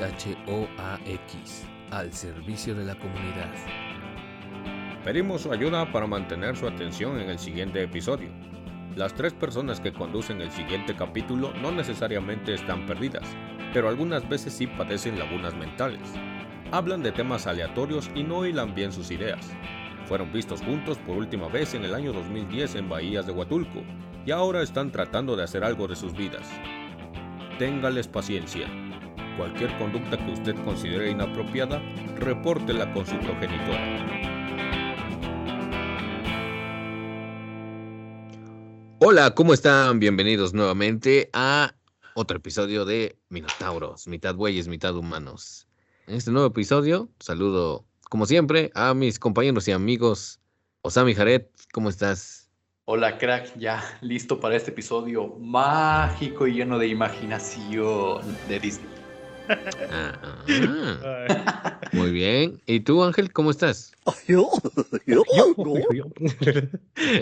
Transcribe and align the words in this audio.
SHOAX, 0.00 1.66
al 1.90 2.12
servicio 2.12 2.74
de 2.74 2.86
la 2.86 2.94
comunidad. 2.94 3.52
Pedimos 5.04 5.42
su 5.42 5.52
ayuda 5.52 5.92
para 5.92 6.06
mantener 6.06 6.56
su 6.56 6.66
atención 6.66 7.20
en 7.20 7.28
el 7.28 7.38
siguiente 7.38 7.82
episodio. 7.82 8.30
Las 8.96 9.14
tres 9.14 9.34
personas 9.34 9.78
que 9.78 9.92
conducen 9.92 10.40
el 10.40 10.50
siguiente 10.50 10.96
capítulo 10.96 11.52
no 11.54 11.70
necesariamente 11.70 12.54
están 12.54 12.86
perdidas, 12.86 13.28
pero 13.74 13.88
algunas 13.88 14.26
veces 14.26 14.54
sí 14.54 14.66
padecen 14.66 15.18
lagunas 15.18 15.54
mentales. 15.54 16.00
Hablan 16.72 17.02
de 17.02 17.12
temas 17.12 17.46
aleatorios 17.46 18.10
y 18.14 18.22
no 18.22 18.46
hilan 18.46 18.74
bien 18.74 18.92
sus 18.92 19.10
ideas. 19.10 19.50
Fueron 20.06 20.32
vistos 20.32 20.62
juntos 20.62 20.96
por 20.98 21.18
última 21.18 21.48
vez 21.48 21.74
en 21.74 21.84
el 21.84 21.94
año 21.94 22.12
2010 22.12 22.76
en 22.76 22.88
Bahías 22.88 23.26
de 23.26 23.32
Huatulco 23.32 23.82
y 24.24 24.30
ahora 24.30 24.62
están 24.62 24.90
tratando 24.90 25.36
de 25.36 25.44
hacer 25.44 25.62
algo 25.62 25.86
de 25.88 25.96
sus 25.96 26.14
vidas. 26.14 26.48
Téngales 27.58 28.08
paciencia. 28.08 28.89
Cualquier 29.40 29.74
conducta 29.78 30.18
que 30.18 30.32
usted 30.32 30.54
considere 30.66 31.12
inapropiada, 31.12 31.80
repórtela 32.16 32.92
con 32.92 33.06
su 33.06 33.18
progenitora. 33.20 34.06
Hola, 38.98 39.34
¿cómo 39.34 39.54
están? 39.54 39.98
Bienvenidos 39.98 40.52
nuevamente 40.52 41.30
a 41.32 41.74
otro 42.12 42.36
episodio 42.36 42.84
de 42.84 43.16
Minotauros, 43.30 44.06
mitad 44.08 44.34
bueyes, 44.34 44.68
mitad 44.68 44.94
humanos. 44.94 45.66
En 46.06 46.16
este 46.16 46.30
nuevo 46.30 46.48
episodio, 46.48 47.08
saludo, 47.18 47.86
como 48.10 48.26
siempre, 48.26 48.70
a 48.74 48.92
mis 48.92 49.18
compañeros 49.18 49.66
y 49.68 49.72
amigos. 49.72 50.38
Osami 50.82 51.14
Jared, 51.14 51.46
¿cómo 51.72 51.88
estás? 51.88 52.50
Hola, 52.84 53.16
crack, 53.16 53.56
ya 53.56 53.82
listo 54.02 54.38
para 54.38 54.56
este 54.56 54.70
episodio 54.70 55.28
mágico 55.38 56.46
y 56.46 56.56
lleno 56.56 56.78
de 56.78 56.88
imaginación 56.88 58.20
de 58.46 58.60
Disney. 58.60 58.99
Ah, 59.90 60.18
ah. 60.22 61.80
Muy 61.92 62.12
bien. 62.12 62.60
¿Y 62.66 62.80
tú, 62.80 63.02
Ángel, 63.02 63.32
cómo 63.32 63.50
estás? 63.50 63.92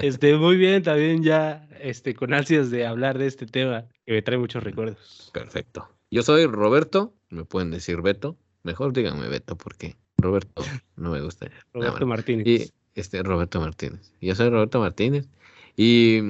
Este, 0.02 0.36
muy 0.36 0.56
bien, 0.56 0.82
también 0.82 1.22
ya 1.22 1.68
este, 1.80 2.14
con 2.14 2.34
ansias 2.34 2.70
de 2.70 2.86
hablar 2.86 3.18
de 3.18 3.26
este 3.26 3.46
tema 3.46 3.86
que 4.06 4.12
me 4.12 4.22
trae 4.22 4.38
muchos 4.38 4.62
recuerdos. 4.62 5.30
Perfecto. 5.32 5.88
Yo 6.10 6.22
soy 6.22 6.46
Roberto, 6.46 7.14
me 7.30 7.44
pueden 7.44 7.70
decir 7.70 8.02
Beto. 8.02 8.36
Mejor 8.62 8.92
díganme 8.92 9.28
Beto 9.28 9.56
porque 9.56 9.96
Roberto 10.16 10.62
no 10.96 11.10
me 11.10 11.20
gusta. 11.20 11.50
Roberto 11.72 12.06
Martínez. 12.06 12.46
Y 12.46 12.72
este 12.94 13.22
Roberto 13.22 13.60
Martínez. 13.60 14.12
Yo 14.20 14.34
soy 14.34 14.50
Roberto 14.50 14.80
Martínez. 14.80 15.28
Y 15.76 16.20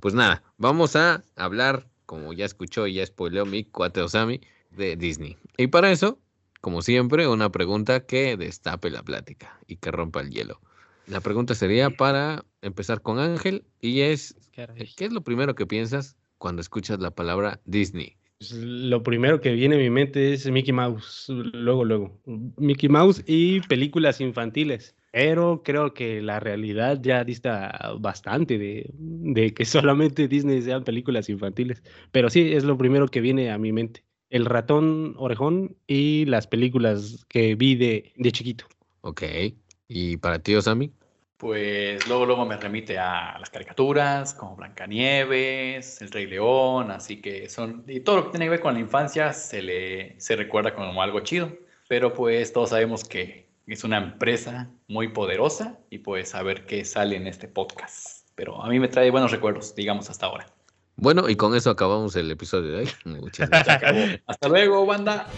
pues 0.00 0.14
nada, 0.14 0.42
vamos 0.56 0.96
a 0.96 1.22
hablar, 1.34 1.86
como 2.06 2.32
ya 2.32 2.46
escuchó 2.46 2.86
y 2.86 2.94
ya 2.94 3.04
spoileó 3.04 3.44
mi 3.44 3.64
cuate 3.64 4.00
Osami, 4.00 4.40
de 4.76 4.96
Disney. 4.96 5.36
Y 5.56 5.68
para 5.68 5.90
eso, 5.90 6.18
como 6.60 6.82
siempre, 6.82 7.28
una 7.28 7.50
pregunta 7.50 8.06
que 8.06 8.36
destape 8.36 8.90
la 8.90 9.02
plática 9.02 9.58
y 9.66 9.76
que 9.76 9.90
rompa 9.90 10.20
el 10.20 10.30
hielo. 10.30 10.60
La 11.06 11.20
pregunta 11.20 11.54
sería 11.54 11.90
para 11.90 12.44
empezar 12.62 13.00
con 13.00 13.18
Ángel 13.18 13.64
y 13.80 14.00
es, 14.00 14.36
¿qué 14.52 15.04
es 15.04 15.12
lo 15.12 15.22
primero 15.22 15.54
que 15.54 15.66
piensas 15.66 16.16
cuando 16.38 16.60
escuchas 16.60 16.98
la 16.98 17.12
palabra 17.12 17.60
Disney? 17.64 18.16
Pues, 18.38 18.52
lo 18.52 19.02
primero 19.02 19.40
que 19.40 19.52
viene 19.52 19.76
a 19.76 19.78
mi 19.78 19.88
mente 19.88 20.32
es 20.32 20.50
Mickey 20.50 20.72
Mouse, 20.72 21.26
luego, 21.28 21.84
luego. 21.84 22.20
Mickey 22.58 22.88
Mouse 22.88 23.22
y 23.26 23.60
películas 23.62 24.20
infantiles. 24.20 24.94
Pero 25.12 25.62
creo 25.64 25.94
que 25.94 26.20
la 26.20 26.40
realidad 26.40 27.00
ya 27.00 27.24
dista 27.24 27.94
bastante 27.98 28.58
de, 28.58 28.90
de 28.92 29.54
que 29.54 29.64
solamente 29.64 30.28
Disney 30.28 30.60
sean 30.60 30.84
películas 30.84 31.30
infantiles. 31.30 31.82
Pero 32.12 32.28
sí, 32.28 32.52
es 32.52 32.64
lo 32.64 32.76
primero 32.76 33.08
que 33.08 33.22
viene 33.22 33.50
a 33.50 33.56
mi 33.56 33.72
mente. 33.72 34.04
El 34.36 34.44
ratón 34.44 35.14
orejón 35.16 35.76
y 35.86 36.26
las 36.26 36.46
películas 36.46 37.24
que 37.28 37.54
vi 37.54 37.74
de, 37.74 38.12
de 38.16 38.32
chiquito. 38.32 38.66
Ok. 39.00 39.22
¿Y 39.88 40.18
para 40.18 40.38
ti, 40.38 40.54
Osami? 40.54 40.92
Pues 41.38 42.06
luego, 42.06 42.26
luego 42.26 42.44
me 42.44 42.58
remite 42.58 42.98
a 42.98 43.38
las 43.38 43.48
caricaturas, 43.48 44.34
como 44.34 44.56
Blancanieves, 44.56 46.02
El 46.02 46.10
Rey 46.10 46.26
León, 46.26 46.90
así 46.90 47.22
que 47.22 47.48
son, 47.48 47.84
y 47.86 48.00
todo 48.00 48.16
lo 48.16 48.24
que 48.24 48.30
tiene 48.32 48.44
que 48.46 48.50
ver 48.50 48.60
con 48.60 48.74
la 48.74 48.80
infancia 48.80 49.32
se 49.32 49.62
le 49.62 50.20
se 50.20 50.36
recuerda 50.36 50.74
como 50.74 51.00
algo 51.02 51.20
chido, 51.20 51.50
pero 51.88 52.12
pues 52.12 52.52
todos 52.52 52.70
sabemos 52.70 53.04
que 53.04 53.48
es 53.66 53.84
una 53.84 53.96
empresa 53.96 54.70
muy 54.86 55.08
poderosa 55.08 55.78
y 55.88 55.98
pues 55.98 56.34
a 56.34 56.42
ver 56.42 56.66
qué 56.66 56.84
sale 56.84 57.16
en 57.16 57.26
este 57.26 57.48
podcast. 57.48 58.28
Pero 58.34 58.62
a 58.62 58.68
mí 58.68 58.78
me 58.80 58.88
trae 58.88 59.10
buenos 59.10 59.30
recuerdos, 59.30 59.74
digamos, 59.74 60.10
hasta 60.10 60.26
ahora. 60.26 60.46
Bueno, 60.96 61.28
y 61.28 61.36
con 61.36 61.54
eso 61.54 61.70
acabamos 61.70 62.16
el 62.16 62.30
episodio 62.30 62.72
de 62.72 62.78
hoy. 62.78 62.88
Muchas 63.20 63.50
gracias. 63.50 64.20
Hasta 64.26 64.48
luego, 64.48 64.86
banda. 64.86 65.28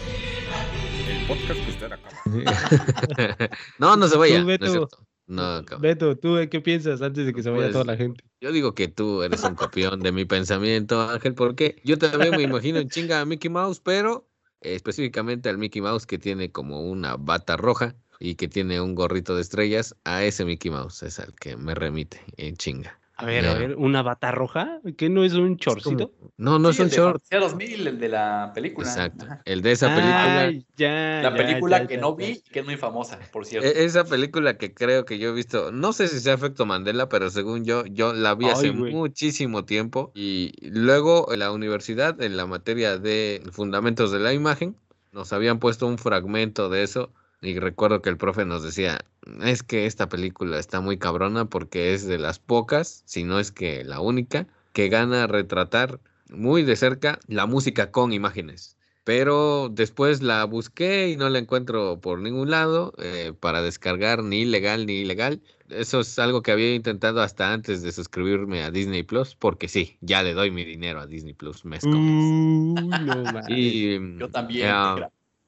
El 1.09 1.27
podcast 1.27 1.61
que 1.65 1.71
usted 1.71 1.93
acaba. 1.93 3.51
no, 3.79 3.97
no 3.97 4.09
se 4.09 4.17
vaya. 4.17 4.41
Tú, 4.41 4.47
Beto, 4.47 4.89
no, 5.27 5.63
Beto, 5.81 6.17
¿tú 6.17 6.37
qué 6.49 6.61
piensas 6.61 7.03
antes 7.03 7.27
de 7.27 7.35
que 7.35 7.43
se 7.43 7.51
vaya 7.51 7.65
pues, 7.65 7.73
toda 7.73 7.85
la 7.85 7.97
gente? 7.97 8.23
Yo 8.41 8.53
digo 8.53 8.75
que 8.75 8.87
tú 8.87 9.23
eres 9.23 9.43
un 9.43 9.57
copión 9.57 10.01
de 10.01 10.13
mi 10.13 10.25
pensamiento, 10.25 11.03
Ángel, 11.03 11.35
porque 11.35 11.81
yo 11.85 11.99
también 11.99 12.37
me 12.37 12.43
imagino 12.43 12.79
en 12.79 12.89
chinga 12.89 13.21
a 13.21 13.25
Mickey 13.25 13.51
Mouse, 13.51 13.81
pero 13.81 14.29
eh, 14.61 14.75
específicamente 14.75 15.49
al 15.49 15.59
Mickey 15.59 15.83
Mouse 15.83 16.07
que 16.07 16.19
tiene 16.19 16.53
como 16.53 16.83
una 16.83 17.17
bata 17.17 17.57
roja 17.57 17.97
y 18.21 18.37
que 18.37 18.47
tiene 18.47 18.81
un 18.81 18.95
gorrito 18.95 19.35
de 19.35 19.43
estrellas, 19.43 19.97
a 20.05 20.23
ese 20.23 20.45
Mickey 20.45 20.71
Mouse 20.71 21.03
es 21.03 21.19
al 21.19 21.35
que 21.35 21.57
me 21.57 21.75
remite 21.75 22.23
en 22.37 22.57
chinga. 22.57 22.99
A 23.21 23.25
ver, 23.27 23.47
a 23.47 23.55
ver, 23.55 23.77
¿una 23.77 24.03
bata 24.03 24.31
roja? 24.31 24.81
¿Qué 24.97 25.09
no 25.11 25.25
es 25.25 25.33
un 25.35 25.57
shortcito? 25.57 26.13
No, 26.37 26.59
no 26.59 26.71
Sí, 26.71 26.75
es 26.75 26.79
un 26.81 26.85
el 26.85 26.91
de 26.91 26.97
short. 26.97 27.23
Fantasía 27.23 27.41
2000, 27.41 27.87
el 27.87 27.99
de 27.99 28.09
la 28.09 28.53
película. 28.55 28.89
Exacto. 28.91 29.25
Ajá. 29.25 29.43
El 29.45 29.63
de 29.63 29.73
esa 29.73 29.93
película. 29.93 30.45
Ay, 30.45 30.67
ya, 30.77 30.89
La 31.23 31.31
ya, 31.31 31.37
película 31.37 31.81
ya, 31.81 31.87
que 31.89 31.95
ya, 31.95 32.01
no 32.01 32.11
ya. 32.11 32.17
vi 32.17 32.25
y 32.33 32.43
que 32.43 32.61
es 32.61 32.65
muy 32.65 32.77
famosa, 32.77 33.19
por 33.33 33.45
cierto. 33.45 33.69
e- 33.69 33.85
Esa 33.85 34.05
película 34.05 34.57
que 34.57 34.73
creo 34.75 35.05
que 35.05 35.19
yo 35.19 35.31
he 35.31 35.33
visto, 35.33 35.73
no 35.73 35.93
sé 35.93 36.09
si 36.09 36.21
sea 36.21 36.35
efecto 36.35 36.67
Mandela, 36.67 37.09
pero 37.09 37.31
según 37.31 37.65
yo, 37.65 37.85
yo 37.87 38.13
la 38.13 38.35
vi 38.35 38.51
hace 38.51 38.73
muchísimo 38.73 39.65
tiempo. 39.65 40.13
Y 40.15 40.53
luego 40.71 41.33
en 41.33 41.41
la 41.41 41.51
universidad, 41.53 42.21
en 42.23 42.37
la 42.37 42.47
materia 42.47 42.99
de 42.99 43.43
fundamentos 43.53 44.13
de 44.13 44.21
la 44.21 44.33
imagen, 44.33 44.77
nos 45.13 45.33
habían 45.33 45.59
puesto 45.59 45.87
un 45.87 45.99
fragmento 45.99 46.69
de 46.69 46.83
eso. 46.85 47.13
Y 47.41 47.59
recuerdo 47.59 48.03
que 48.03 48.11
el 48.11 48.17
profe 48.17 48.45
nos 48.45 48.63
decía, 48.63 48.99
es 49.43 49.63
que 49.63 49.87
esta 49.87 50.09
película 50.09 50.59
está 50.59 50.81
muy 50.81 50.99
cabrona 50.99 51.45
porque 51.45 51.95
es 51.95 52.07
de 52.07 52.19
las 52.19 52.39
pocas, 52.39 53.03
si 53.07 53.25
no 53.25 53.39
es 53.39 53.53
que 53.53 53.85
la 53.85 54.01
única, 54.01 54.47
que 54.73 54.89
gana 54.89 55.27
retratar 55.27 56.01
muy 56.31 56.63
de 56.63 56.77
cerca 56.77 57.19
la 57.27 57.47
música 57.47 57.91
con 57.91 58.13
imágenes. 58.13 58.77
Pero 59.05 59.71
después 59.71 60.21
la 60.21 60.45
busqué 60.45 61.09
y 61.09 61.17
no 61.17 61.31
la 61.31 61.39
encuentro 61.39 61.99
por 61.99 62.19
ningún 62.19 62.51
lado 62.51 62.93
eh, 62.99 63.33
para 63.39 63.63
descargar 63.63 64.23
ni 64.23 64.45
legal 64.45 64.85
ni 64.85 65.01
ilegal. 65.01 65.41
Eso 65.71 66.01
es 66.01 66.19
algo 66.19 66.43
que 66.43 66.53
había 66.53 66.75
intentado 66.75 67.23
hasta 67.23 67.53
antes 67.53 67.83
de 67.83 67.93
suscribirme 67.93 68.63
a 68.65 68.71
Disney 68.71 69.05
Plus, 69.05 69.35
porque 69.35 69.69
sí, 69.69 69.97
ya 70.03 70.23
le 70.23 70.35
doy 70.35 70.51
mi 70.51 70.65
dinero 70.65 71.01
a 71.01 71.07
Disney 71.07 71.33
Plus 71.33 71.65
mes 71.65 71.81
con 71.81 72.05
mes. 72.05 72.83
Uy, 72.85 73.07
no 73.07 73.23
mames. 73.23 73.45
Y, 73.49 74.19
Yo 74.19 74.29
también. 74.29 74.69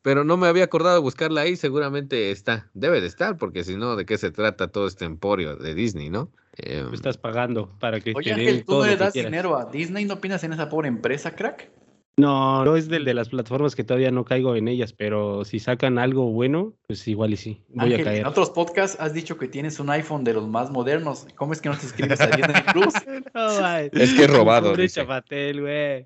Pero 0.02 0.24
no 0.24 0.36
me 0.36 0.46
había 0.46 0.64
acordado 0.64 0.94
de 0.96 1.00
buscarla 1.02 1.42
ahí, 1.42 1.56
seguramente 1.56 2.30
está, 2.30 2.70
debe 2.74 3.00
de 3.00 3.06
estar, 3.06 3.36
porque 3.36 3.64
si 3.64 3.76
no, 3.76 3.96
¿de 3.96 4.06
qué 4.06 4.18
se 4.18 4.30
trata 4.30 4.68
todo 4.68 4.86
este 4.86 5.04
emporio 5.04 5.56
de 5.56 5.74
Disney, 5.74 6.08
no? 6.10 6.30
Eh, 6.56 6.84
Tú 6.88 6.94
estás 6.94 7.16
pagando 7.16 7.70
para 7.78 8.00
que 8.00 8.12
Oye, 8.14 8.32
Ángel, 8.32 8.64
¿tú 8.64 8.72
no 8.80 8.86
le 8.86 8.96
das 8.96 9.12
dinero 9.14 9.56
a 9.56 9.66
Disney? 9.66 10.04
¿No 10.04 10.14
opinas 10.14 10.42
en 10.44 10.52
esa 10.52 10.68
pobre 10.68 10.88
empresa, 10.88 11.34
crack? 11.34 11.70
No, 12.16 12.64
no 12.66 12.76
es 12.76 12.88
del 12.88 13.06
de 13.06 13.14
las 13.14 13.30
plataformas 13.30 13.74
que 13.74 13.82
todavía 13.84 14.10
no 14.10 14.26
caigo 14.26 14.54
en 14.54 14.68
ellas, 14.68 14.92
pero 14.92 15.42
si 15.46 15.58
sacan 15.58 15.98
algo 15.98 16.30
bueno, 16.32 16.74
pues 16.86 17.08
igual 17.08 17.32
y 17.32 17.36
sí, 17.38 17.62
voy 17.68 17.86
Ángel, 17.92 18.00
a 18.00 18.04
caer. 18.04 18.20
en 18.20 18.26
otros 18.26 18.50
podcasts 18.50 18.98
has 19.00 19.14
dicho 19.14 19.38
que 19.38 19.48
tienes 19.48 19.80
un 19.80 19.88
iPhone 19.88 20.22
de 20.24 20.34
los 20.34 20.46
más 20.46 20.70
modernos. 20.70 21.26
¿Cómo 21.36 21.54
es 21.54 21.62
que 21.62 21.70
no 21.70 21.78
te 21.78 21.84
inscribes 21.84 22.20
a 22.20 22.26
Disney 22.26 22.62
Plus? 22.74 22.92
No. 23.34 23.76
Es 23.78 24.12
que 24.12 24.24
es 24.24 24.30
robado, 24.30 24.70
Pobre 24.70 24.82
dice. 24.82 25.00
chapatel, 25.00 25.60
güey. 25.62 26.04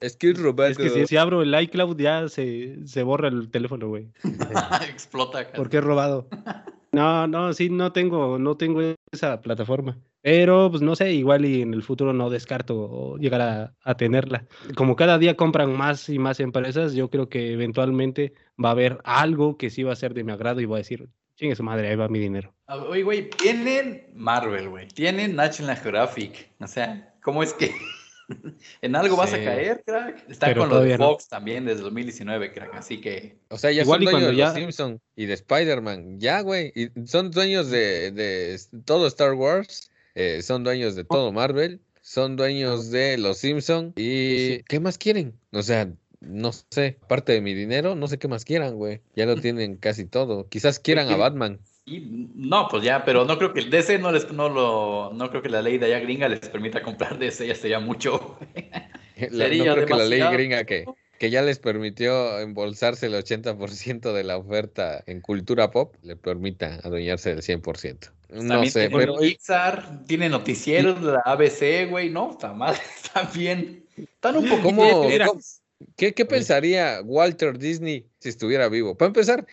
Es 0.00 0.16
que 0.16 0.30
es 0.30 0.38
Es 0.38 0.78
que 0.78 0.88
si, 0.88 1.06
si 1.06 1.16
abro 1.16 1.42
el 1.42 1.54
iCloud 1.54 1.96
ya 1.98 2.28
se, 2.28 2.86
se 2.86 3.02
borra 3.02 3.28
el 3.28 3.50
teléfono, 3.50 3.88
güey. 3.88 4.08
Explota. 4.90 5.46
Porque 5.54 5.78
es 5.78 5.84
robado. 5.84 6.26
No, 6.92 7.26
no, 7.26 7.52
sí, 7.52 7.68
no 7.68 7.92
tengo, 7.92 8.38
no 8.38 8.56
tengo 8.56 8.80
esa 9.12 9.40
plataforma. 9.42 9.98
Pero, 10.22 10.70
pues 10.70 10.82
no 10.82 10.96
sé, 10.96 11.12
igual 11.12 11.44
y 11.44 11.62
en 11.62 11.72
el 11.72 11.82
futuro 11.82 12.12
no 12.12 12.30
descarto 12.30 13.16
llegar 13.18 13.40
a, 13.40 13.74
a 13.84 13.94
tenerla. 13.96 14.46
Como 14.74 14.96
cada 14.96 15.18
día 15.18 15.36
compran 15.36 15.72
más 15.72 16.08
y 16.08 16.18
más 16.18 16.40
empresas, 16.40 16.94
yo 16.94 17.08
creo 17.10 17.28
que 17.28 17.52
eventualmente 17.52 18.32
va 18.62 18.70
a 18.70 18.72
haber 18.72 18.98
algo 19.04 19.56
que 19.56 19.70
sí 19.70 19.82
va 19.82 19.92
a 19.92 19.96
ser 19.96 20.14
de 20.14 20.24
mi 20.24 20.32
agrado 20.32 20.60
y 20.60 20.64
voy 20.64 20.76
a 20.76 20.78
decir, 20.78 21.08
chingue 21.36 21.56
su 21.56 21.62
madre, 21.62 21.88
ahí 21.88 21.96
va 21.96 22.08
mi 22.08 22.18
dinero. 22.18 22.52
Ah, 22.66 22.76
Oye, 22.76 23.02
güey, 23.02 23.30
tienen 23.30 24.08
Marvel, 24.14 24.68
güey. 24.68 24.88
Tienen 24.88 25.36
National 25.36 25.76
Geographic. 25.76 26.50
O 26.60 26.66
sea, 26.66 27.14
¿cómo 27.22 27.42
es 27.42 27.54
que 27.54 27.70
en 28.82 28.96
algo 28.96 29.16
vas 29.16 29.32
a 29.32 29.38
caer, 29.38 29.82
crack? 29.84 30.24
Está 30.30 30.46
Pero 30.46 30.62
con 30.62 30.70
lo 30.70 30.80
de 30.80 30.96
no. 30.98 31.08
Fox 31.10 31.28
también 31.28 31.64
desde 31.64 31.82
2019, 31.82 32.52
crack. 32.52 32.74
Así 32.74 33.00
que 33.00 33.36
O 33.48 33.58
sea, 33.58 33.70
ya 33.72 33.82
Igual 33.82 34.02
son 34.04 34.10
dueños 34.12 34.30
de 34.30 34.36
ya- 34.36 34.44
los 34.46 34.54
Simpson 34.54 35.00
y 35.16 35.26
de 35.26 35.34
Spider-Man. 35.34 36.20
Ya, 36.20 36.40
güey. 36.40 36.72
Y 36.74 36.88
son 37.06 37.30
dueños 37.30 37.70
de, 37.70 38.10
de 38.12 38.58
todo 38.84 39.06
Star 39.06 39.34
Wars. 39.34 39.90
eh, 40.14 40.42
son 40.42 40.64
dueños 40.64 40.94
de 40.96 41.04
todo 41.04 41.32
Marvel. 41.32 41.80
Son 42.02 42.36
dueños 42.36 42.90
de 42.90 43.18
los 43.18 43.38
Simpson. 43.38 43.92
¿Y 43.96 44.62
qué 44.64 44.80
más 44.80 44.98
quieren? 44.98 45.38
O 45.52 45.62
sea, 45.62 45.88
no 46.20 46.50
sé, 46.52 46.98
parte 47.08 47.32
de 47.32 47.40
mi 47.40 47.54
dinero, 47.54 47.94
no 47.94 48.08
sé 48.08 48.18
qué 48.18 48.26
más 48.26 48.44
quieran, 48.44 48.74
güey. 48.76 49.00
Ya 49.14 49.26
lo 49.26 49.36
tienen 49.36 49.76
casi 49.76 50.06
todo. 50.06 50.48
Quizás 50.48 50.80
quieran 50.80 51.08
a 51.08 51.16
Batman. 51.16 51.60
Y, 51.90 52.30
no, 52.36 52.68
pues 52.68 52.84
ya, 52.84 53.04
pero 53.04 53.24
no 53.24 53.36
creo 53.36 53.52
que 53.52 53.58
el 53.58 53.68
DC 53.68 53.98
no 53.98 54.12
les, 54.12 54.30
no 54.30 54.48
lo, 54.48 55.12
no 55.12 55.28
creo 55.28 55.42
que 55.42 55.48
la 55.48 55.60
ley 55.60 55.76
de 55.76 55.86
allá 55.86 55.98
gringa 55.98 56.28
les 56.28 56.38
permita 56.38 56.82
comprar 56.82 57.18
DC, 57.18 57.48
ya 57.48 57.54
sería 57.56 57.80
mucho. 57.80 58.38
La, 59.32 59.48
no 59.48 59.74
creo 59.74 59.84
que 59.84 59.94
la 59.94 60.06
ley 60.06 60.22
gringa 60.32 60.64
que, 60.64 60.86
que 61.18 61.28
ya 61.28 61.42
les 61.42 61.58
permitió 61.58 62.40
embolsarse 62.40 63.04
el 63.04 63.12
80% 63.12 64.14
de 64.14 64.24
la 64.24 64.38
oferta 64.38 65.04
en 65.04 65.20
cultura 65.20 65.70
pop, 65.70 65.94
le 66.02 66.16
permita 66.16 66.80
adueñarse 66.82 67.34
del 67.34 67.42
100%. 67.42 68.10
No 68.30 68.64
sé, 68.64 68.88
pero... 68.90 69.18
Pixar 69.18 70.06
tiene 70.06 70.30
noticieros 70.30 71.02
la 71.02 71.20
ABC, 71.26 71.90
güey, 71.90 72.08
no, 72.08 72.30
está 72.30 72.54
mal, 72.54 72.74
está 73.04 73.24
bien. 73.34 73.84
Están 73.94 74.36
un 74.36 74.48
poco... 74.48 74.62
¿Cómo, 74.62 75.06
¿Qué, 75.96 76.14
¿Qué 76.14 76.24
pensaría 76.24 77.02
Walter 77.04 77.58
Disney 77.58 78.06
si 78.20 78.30
estuviera 78.30 78.70
vivo? 78.70 78.96
Para 78.96 79.08
empezar, 79.08 79.46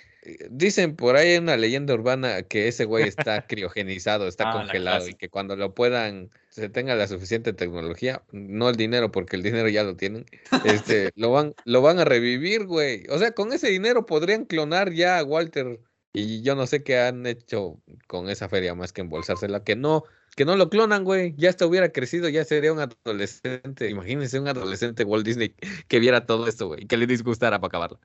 Dicen 0.49 0.95
por 0.95 1.15
ahí 1.15 1.37
una 1.37 1.55
leyenda 1.55 1.93
urbana 1.93 2.43
que 2.43 2.67
ese 2.67 2.85
güey 2.85 3.07
está 3.07 3.45
criogenizado, 3.47 4.27
está 4.27 4.49
ah, 4.49 4.53
congelado 4.53 5.07
y 5.07 5.13
que 5.13 5.29
cuando 5.29 5.55
lo 5.55 5.73
puedan, 5.73 6.29
se 6.49 6.69
tenga 6.69 6.95
la 6.95 7.07
suficiente 7.07 7.53
tecnología, 7.53 8.23
no 8.31 8.69
el 8.69 8.75
dinero, 8.75 9.11
porque 9.11 9.35
el 9.37 9.43
dinero 9.43 9.69
ya 9.69 9.83
lo 9.83 9.95
tienen, 9.95 10.25
este, 10.65 11.11
lo 11.15 11.31
van, 11.31 11.55
lo 11.65 11.81
van 11.81 11.99
a 11.99 12.05
revivir, 12.05 12.65
güey. 12.65 13.03
O 13.09 13.17
sea, 13.19 13.31
con 13.31 13.53
ese 13.53 13.69
dinero 13.69 14.05
podrían 14.05 14.45
clonar 14.45 14.91
ya 14.91 15.19
a 15.19 15.23
Walter 15.23 15.79
y 16.11 16.41
yo 16.41 16.55
no 16.55 16.67
sé 16.67 16.83
qué 16.83 16.99
han 16.99 17.25
hecho 17.25 17.79
con 18.07 18.29
esa 18.29 18.49
feria 18.49 18.75
más 18.75 18.91
que 18.91 19.01
embolsársela, 19.01 19.63
que 19.63 19.75
no, 19.75 20.03
que 20.35 20.45
no 20.45 20.57
lo 20.57 20.69
clonan, 20.69 21.03
güey. 21.03 21.35
Ya 21.37 21.49
hasta 21.49 21.65
hubiera 21.65 21.89
crecido, 21.89 22.27
ya 22.27 22.43
sería 22.43 22.73
un 22.73 22.79
adolescente. 22.79 23.89
Imagínense 23.89 24.39
un 24.39 24.47
adolescente 24.47 25.03
Walt 25.03 25.25
Disney 25.25 25.53
que 25.87 25.99
viera 25.99 26.25
todo 26.25 26.47
esto, 26.47 26.67
güey, 26.67 26.85
que 26.85 26.97
le 26.97 27.07
disgustara 27.07 27.59
para 27.59 27.67
acabarlo 27.67 27.99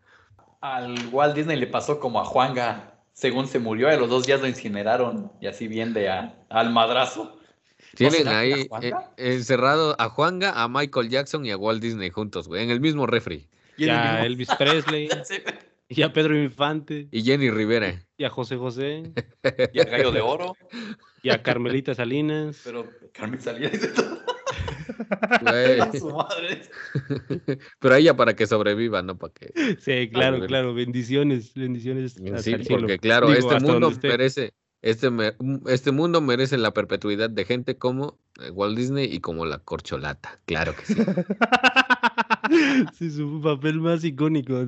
al 0.63 0.95
Walt 1.11 1.35
Disney 1.35 1.59
le 1.59 1.67
pasó 1.67 2.01
como 2.01 2.21
a 2.21 2.25
Juanga, 2.25 2.95
según 3.13 3.47
se 3.47 3.59
murió, 3.59 3.89
a 3.89 3.97
los 3.97 4.09
dos 4.09 4.27
días 4.27 4.41
lo 4.41 4.49
incineraron 4.49 5.31
y 5.41 5.49
así 5.49 5.69
bien 5.69 5.93
de 5.93 6.09
al 6.09 6.71
madrazo. 6.71 7.37
Tienen 7.95 8.29
ahí 8.29 8.69
eh, 8.81 8.93
encerrado 9.19 9.97
a 9.99 10.09
Juanga, 10.09 10.63
a 10.63 10.69
Michael 10.69 11.11
Jackson 11.11 11.45
y 11.45 11.51
a 11.51 11.59
Walt 11.59 11.83
Disney 11.83 12.09
juntos, 12.11 12.49
güey, 12.49 12.63
en 12.63 12.71
el 12.71 12.81
mismo 12.81 13.07
refri. 13.07 13.49
Y 13.77 13.89
a 13.89 14.25
Elvis 14.25 14.49
Presley. 14.57 15.09
y 15.89 16.03
a 16.03 16.13
Pedro 16.13 16.41
Infante. 16.41 17.09
Y 17.11 17.23
Jenny 17.23 17.51
Rivera. 17.51 18.03
Y 18.17 18.25
a 18.25 18.31
José 18.31 18.57
José. 18.57 19.13
y 19.73 19.81
a 19.81 19.85
Gallo 19.85 20.13
de 20.13 20.21
Oro. 20.21 20.57
Y 21.23 21.31
a 21.31 21.43
Carmelita 21.43 21.95
Salinas. 21.95 22.61
Pero 22.65 22.89
Carmelita 23.13 23.53
Salinas 23.53 23.73
dice 23.73 23.89
todo. 23.95 24.23
Pero 27.81 27.95
ella 27.95 28.17
para 28.17 28.35
que 28.35 28.47
sobreviva, 28.47 29.03
no 29.03 29.19
para 29.19 29.33
que. 29.33 29.53
Sí, 29.81 30.09
claro, 30.11 30.45
claro. 30.47 30.75
Bendiciones, 30.75 31.55
bendiciones. 31.55 32.17
Sí, 32.39 32.57
porque 32.69 32.99
claro, 32.99 33.33
este 33.33 33.61
mundo 33.61 33.93
merece, 34.03 34.55
este, 34.83 35.11
este 35.67 35.93
mundo 35.93 36.21
merece 36.21 36.59
la 36.59 36.73
perpetuidad 36.73 37.31
de 37.31 37.45
gente 37.45 37.79
como 37.79 38.19
eh, 38.41 38.51
Walt 38.51 38.77
Disney 38.77 39.13
y 39.13 39.21
como 39.21 39.47
la 39.47 39.59
corcholata. 39.59 40.41
Claro 40.45 40.75
que 40.75 40.87
sí. 40.87 40.95
sí, 42.99 43.11
su 43.11 43.41
papel 43.43 43.81
más 43.81 44.05
icónico. 44.05 44.67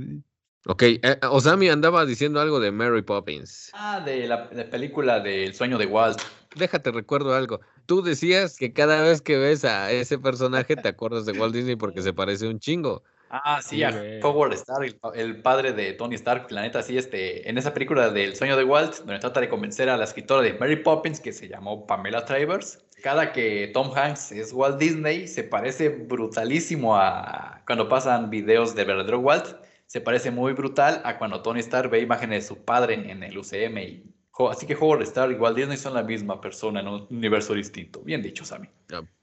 Ok, 0.66 0.82
eh, 0.82 1.18
Osami 1.30 1.68
andaba 1.68 2.06
diciendo 2.06 2.40
algo 2.40 2.58
de 2.58 2.70
Mary 2.70 3.02
Poppins. 3.02 3.70
Ah, 3.74 4.00
de 4.00 4.26
la, 4.26 4.48
la 4.52 4.70
película 4.70 5.20
del 5.20 5.54
sueño 5.54 5.76
de 5.78 5.86
Walt. 5.86 6.20
Déjate, 6.56 6.90
recuerdo 6.90 7.34
algo 7.34 7.60
tú 7.86 8.02
decías 8.02 8.56
que 8.56 8.72
cada 8.72 9.02
vez 9.02 9.20
que 9.20 9.36
ves 9.36 9.64
a 9.64 9.90
ese 9.90 10.18
personaje 10.18 10.76
te 10.76 10.88
acuerdas 10.88 11.26
de 11.26 11.32
Walt 11.32 11.54
Disney 11.54 11.76
porque 11.76 12.02
se 12.02 12.12
parece 12.12 12.48
un 12.48 12.58
chingo. 12.58 13.02
Ah, 13.30 13.60
sí, 13.60 13.82
a 13.82 13.90
Howard 14.22 14.52
Stark, 14.52 14.96
el, 15.14 15.42
padre 15.42 15.72
de 15.72 15.94
Tony 15.94 16.14
Stark, 16.14 16.46
la 16.52 16.62
neta, 16.62 16.82
sí, 16.82 16.96
este, 16.96 17.48
en 17.48 17.58
esa 17.58 17.74
película 17.74 18.10
del 18.10 18.36
sueño 18.36 18.56
de 18.56 18.62
Walt, 18.62 18.98
donde 18.98 19.18
trata 19.18 19.40
de 19.40 19.48
convencer 19.48 19.88
a 19.88 19.96
la 19.96 20.04
escritora 20.04 20.42
de 20.42 20.52
Mary 20.54 20.76
Poppins, 20.76 21.18
que 21.18 21.32
se 21.32 21.48
llamó 21.48 21.84
Pamela 21.84 22.24
Travers, 22.24 22.78
cada 23.02 23.32
que 23.32 23.70
Tom 23.74 23.90
Hanks 23.92 24.30
es 24.30 24.52
Walt 24.52 24.78
Disney, 24.78 25.26
se 25.26 25.42
parece 25.42 25.88
brutalísimo 25.88 26.96
a 26.96 27.60
cuando 27.66 27.88
pasan 27.88 28.30
videos 28.30 28.76
de 28.76 28.84
verdadero 28.84 29.18
Walt, 29.18 29.56
se 29.94 30.00
parece 30.00 30.32
muy 30.32 30.54
brutal 30.54 31.00
a 31.04 31.18
cuando 31.18 31.40
Tony 31.40 31.60
Stark 31.60 31.88
ve 31.88 32.00
imágenes 32.00 32.42
de 32.42 32.48
su 32.48 32.64
padre 32.64 32.94
en 32.94 33.22
el 33.22 33.38
UCM 33.38 33.78
y 33.78 34.02
Así 34.50 34.66
que 34.66 34.74
Howard 34.74 35.02
Stark 35.02 35.30
y 35.30 35.36
Walt 35.36 35.56
Disney 35.56 35.76
son 35.76 35.94
la 35.94 36.02
misma 36.02 36.40
persona 36.40 36.80
en 36.80 36.88
un 36.88 37.06
universo 37.10 37.54
distinto. 37.54 38.00
Bien 38.00 38.20
dicho, 38.20 38.44
Sammy. 38.44 38.68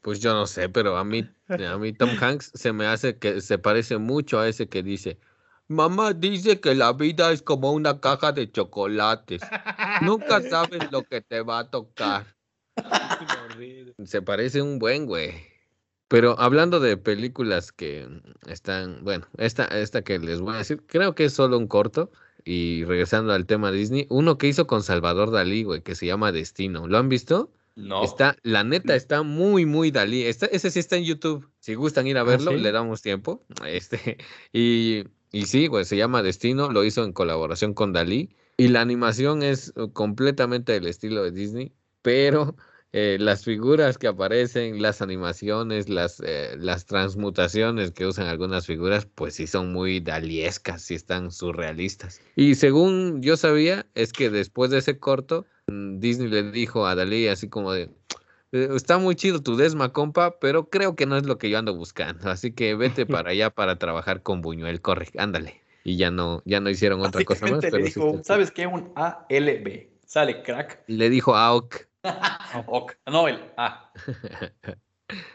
Pues 0.02 0.22
yo 0.22 0.34
no 0.34 0.48
sé, 0.48 0.70
pero 0.70 0.96
a 0.96 1.04
mí, 1.04 1.30
a 1.50 1.78
mí 1.78 1.92
Tom 1.92 2.12
Hanks 2.22 2.54
se 2.54 2.72
me 2.72 2.86
hace 2.86 3.18
que 3.18 3.42
se 3.42 3.58
parece 3.58 3.98
mucho 3.98 4.40
a 4.40 4.48
ese 4.48 4.70
que 4.70 4.82
dice, 4.82 5.20
mamá 5.68 6.14
dice 6.14 6.62
que 6.62 6.74
la 6.74 6.94
vida 6.94 7.34
es 7.34 7.42
como 7.42 7.74
una 7.74 8.00
caja 8.00 8.32
de 8.32 8.50
chocolates. 8.50 9.42
Nunca 10.02 10.40
sabes 10.40 10.90
lo 10.90 11.04
que 11.04 11.20
te 11.20 11.42
va 11.42 11.60
a 11.60 11.70
tocar. 11.70 12.28
se 14.06 14.22
parece 14.22 14.62
un 14.62 14.80
buen 14.80 15.06
güey. 15.06 15.51
Pero 16.12 16.38
hablando 16.38 16.82
de 16.82 16.98
películas 16.98 17.72
que 17.72 18.06
están, 18.46 19.02
bueno, 19.02 19.28
esta, 19.38 19.64
esta 19.64 20.02
que 20.02 20.20
les 20.20 20.42
voy 20.42 20.56
a 20.56 20.58
decir, 20.58 20.84
creo 20.86 21.16
que 21.16 21.24
es 21.24 21.32
solo 21.32 21.58
un 21.58 21.68
corto 21.68 22.12
y 22.44 22.84
regresando 22.84 23.32
al 23.32 23.46
tema 23.46 23.72
Disney, 23.72 24.08
uno 24.10 24.38
que 24.38 24.50
hizo 24.50 24.68
con 24.68 24.84
Salvador 24.84 25.32
Dalí, 25.32 25.64
güey, 25.64 25.84
que 25.84 25.96
se 25.96 26.08
llama 26.08 26.34
Destino. 26.34 26.86
¿Lo 26.86 26.98
han 26.98 27.08
visto? 27.08 27.50
No. 27.78 28.04
Está, 28.04 28.36
la 28.44 28.66
neta, 28.66 28.94
está 28.94 29.24
muy, 29.24 29.66
muy 29.66 29.90
Dalí. 29.90 30.24
Está, 30.24 30.48
ese 30.48 30.70
sí 30.70 30.80
está 30.80 30.98
en 30.98 31.06
YouTube. 31.06 31.50
Si 31.62 31.76
gustan 31.76 32.08
ir 32.08 32.18
a 32.18 32.22
ah, 32.22 32.26
verlo, 32.26 32.52
le 32.52 32.74
damos 32.74 33.02
tiempo. 33.02 33.46
Este, 33.66 34.18
y, 34.52 35.06
y 35.32 35.46
sí, 35.46 35.68
güey, 35.68 35.86
se 35.86 35.96
llama 35.96 36.24
Destino, 36.24 36.74
lo 36.74 36.84
hizo 36.84 37.06
en 37.06 37.14
colaboración 37.14 37.74
con 37.74 37.94
Dalí. 37.94 38.36
Y 38.58 38.68
la 38.68 38.82
animación 38.82 39.44
es 39.44 39.72
completamente 39.94 40.74
del 40.74 40.88
estilo 40.88 41.24
de 41.24 41.32
Disney, 41.32 41.72
pero 42.02 42.58
eh, 42.94 43.18
las 43.20 43.46
figuras 43.46 43.98
que 43.98 44.08
aparecen, 44.08 44.82
las 44.82 45.02
animaciones, 45.02 45.88
las, 45.88 46.22
eh, 46.26 46.56
las 46.58 46.86
transmutaciones 46.86 47.92
que 47.92 48.06
usan 48.06 48.28
algunas 48.28 48.66
figuras, 48.66 49.06
pues 49.06 49.36
sí 49.36 49.48
son 49.48 49.72
muy 49.72 50.02
daliescas, 50.02 50.82
sí 50.82 50.96
están 50.96 51.32
surrealistas. 51.32 52.22
Y 52.36 52.56
según 52.56 53.22
yo 53.22 53.38
sabía, 53.38 53.86
es 53.96 54.12
que 54.12 54.30
después 54.30 54.72
de 54.72 54.80
ese 54.80 55.00
corto, 55.00 55.46
mm, 55.68 56.00
Disney 56.00 56.28
le 56.28 56.52
dijo 56.52 56.86
a 56.86 56.96
Dalí 56.96 57.28
así 57.28 57.48
como 57.48 57.72
de, 57.72 57.90
eh, 58.52 58.70
está 58.76 58.98
muy 58.98 59.16
chido 59.16 59.42
tu 59.42 59.56
desma, 59.56 59.94
compa, 59.94 60.40
pero 60.40 60.70
creo 60.70 60.98
que 60.98 61.06
no 61.06 61.16
es 61.16 61.26
lo 61.26 61.38
que 61.38 61.50
yo 61.50 61.60
ando 61.60 61.74
buscando, 61.74 62.30
así 62.30 62.52
que 62.52 62.76
vete 62.76 63.06
para 63.06 63.32
allá 63.32 63.50
para 63.52 63.78
trabajar 63.78 64.22
con 64.22 64.42
Buñuel, 64.42 64.82
corre, 64.82 65.08
ándale. 65.18 65.62
Y 65.86 65.96
ya 65.96 66.12
no, 66.12 66.42
ya 66.44 66.60
no 66.60 66.70
hicieron 66.70 67.00
otra 67.06 67.24
cosa 67.24 67.48
más. 67.48 67.62
Pero 67.62 67.78
dijo, 67.78 68.22
¿sabes 68.24 68.52
qué? 68.52 68.68
Un 68.68 68.92
ALB. 68.96 69.88
Sale 70.06 70.44
crack. 70.44 70.84
Le 70.88 71.10
dijo 71.10 71.38
AOK. 71.38 71.91
No, 73.08 73.28
el 73.28 73.40
A. 73.58 73.92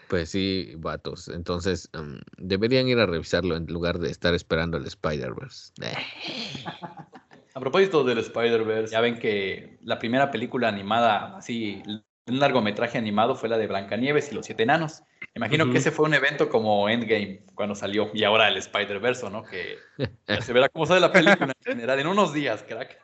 Pues 0.08 0.30
sí, 0.30 0.72
vatos. 0.76 1.28
Entonces, 1.28 1.90
em, 1.92 2.20
deberían 2.38 2.88
ir 2.88 2.98
a 2.98 3.06
revisarlo 3.06 3.56
en 3.56 3.66
lugar 3.66 3.98
de 3.98 4.10
estar 4.10 4.34
esperando 4.34 4.76
el 4.78 4.86
Spider-Verse. 4.86 5.72
A 7.54 7.60
propósito 7.60 8.04
del 8.04 8.18
Spider-Verse, 8.18 8.92
ya 8.92 9.00
ven 9.00 9.18
que 9.18 9.78
la 9.82 9.98
primera 9.98 10.30
película 10.30 10.68
animada, 10.68 11.38
así, 11.38 11.82
un 12.26 12.38
largometraje 12.38 12.98
animado 12.98 13.34
fue 13.34 13.48
la 13.48 13.56
de 13.56 13.66
Blancanieves 13.66 14.30
y 14.30 14.34
los 14.34 14.44
Siete 14.44 14.64
Enanos. 14.64 15.02
Imagino 15.36 15.70
que 15.70 15.76
ese 15.76 15.90
fue 15.90 16.06
un 16.06 16.14
evento 16.14 16.48
como 16.48 16.88
Endgame 16.88 17.42
cuando 17.54 17.74
salió 17.74 18.10
y 18.14 18.24
ahora 18.24 18.48
el 18.48 18.56
Spider-Verse, 18.56 19.28
¿no? 19.28 19.44
Que 19.44 19.76
se 20.40 20.52
verá 20.54 20.70
cómo 20.70 20.86
sale 20.86 21.00
la 21.00 21.12
película 21.12 21.52
en 21.62 21.72
general 21.72 22.00
en 22.00 22.06
unos 22.06 22.32
días, 22.32 22.64
crack. 22.66 22.98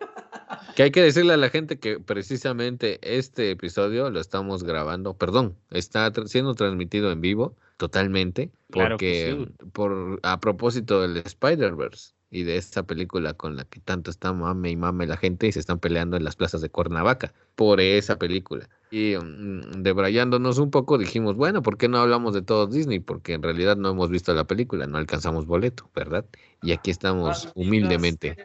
Que 0.75 0.85
hay 0.85 0.91
que 0.91 1.03
decirle 1.03 1.35
a 1.35 1.37
la 1.37 1.51
gente 1.51 1.79
que 1.79 2.01
precisamente 2.01 2.99
este 3.03 3.51
episodio 3.51 4.09
lo 4.09 4.19
estamos 4.19 4.65
grabando, 4.65 5.15
perdón, 5.15 5.59
está 5.71 6.11
siendo 6.25 6.55
transmitido 6.55 7.12
en 7.12 7.21
vivo 7.21 7.55
totalmente, 7.77 8.51
porque 8.71 9.47
por 9.75 10.19
a 10.23 10.41
propósito 10.41 11.03
del 11.03 11.19
Spider-Verse 11.19 12.15
y 12.31 12.45
de 12.45 12.57
esta 12.57 12.83
película 12.83 13.35
con 13.35 13.57
la 13.57 13.65
que 13.65 13.81
tanto 13.81 14.11
está 14.11 14.33
mame 14.33 14.71
y 14.71 14.77
mame 14.77 15.07
la 15.07 15.19
gente 15.19 15.49
y 15.49 15.53
se 15.53 15.61
están 15.61 15.79
peleando 15.81 16.17
en 16.17 16.25
las 16.25 16.37
plazas 16.37 16.62
de 16.62 16.71
Cuernavaca 16.71 17.35
por 17.54 17.80
esa 17.80 18.18
película. 18.18 18.68
Y 18.90 19.16
mm, 19.16 19.82
debrayándonos 19.82 20.59
un 20.59 20.71
poco 20.71 20.99
dijimos, 20.99 21.35
bueno, 21.35 21.62
¿por 21.62 21.78
qué 21.78 21.88
no 21.88 21.99
hablamos 21.99 22.35
de 22.35 22.42
todo 22.42 22.66
Disney? 22.66 23.00
Porque 23.00 23.32
en 23.32 23.42
realidad 23.42 23.76
no 23.76 23.90
hemos 23.90 24.11
visto 24.11 24.35
la 24.35 24.44
película, 24.44 24.87
no 24.87 24.99
alcanzamos 24.99 25.47
boleto, 25.47 25.90
¿verdad? 25.94 26.26
Y 26.62 26.73
aquí 26.73 26.90
estamos 26.90 27.50
humildemente. 27.54 28.37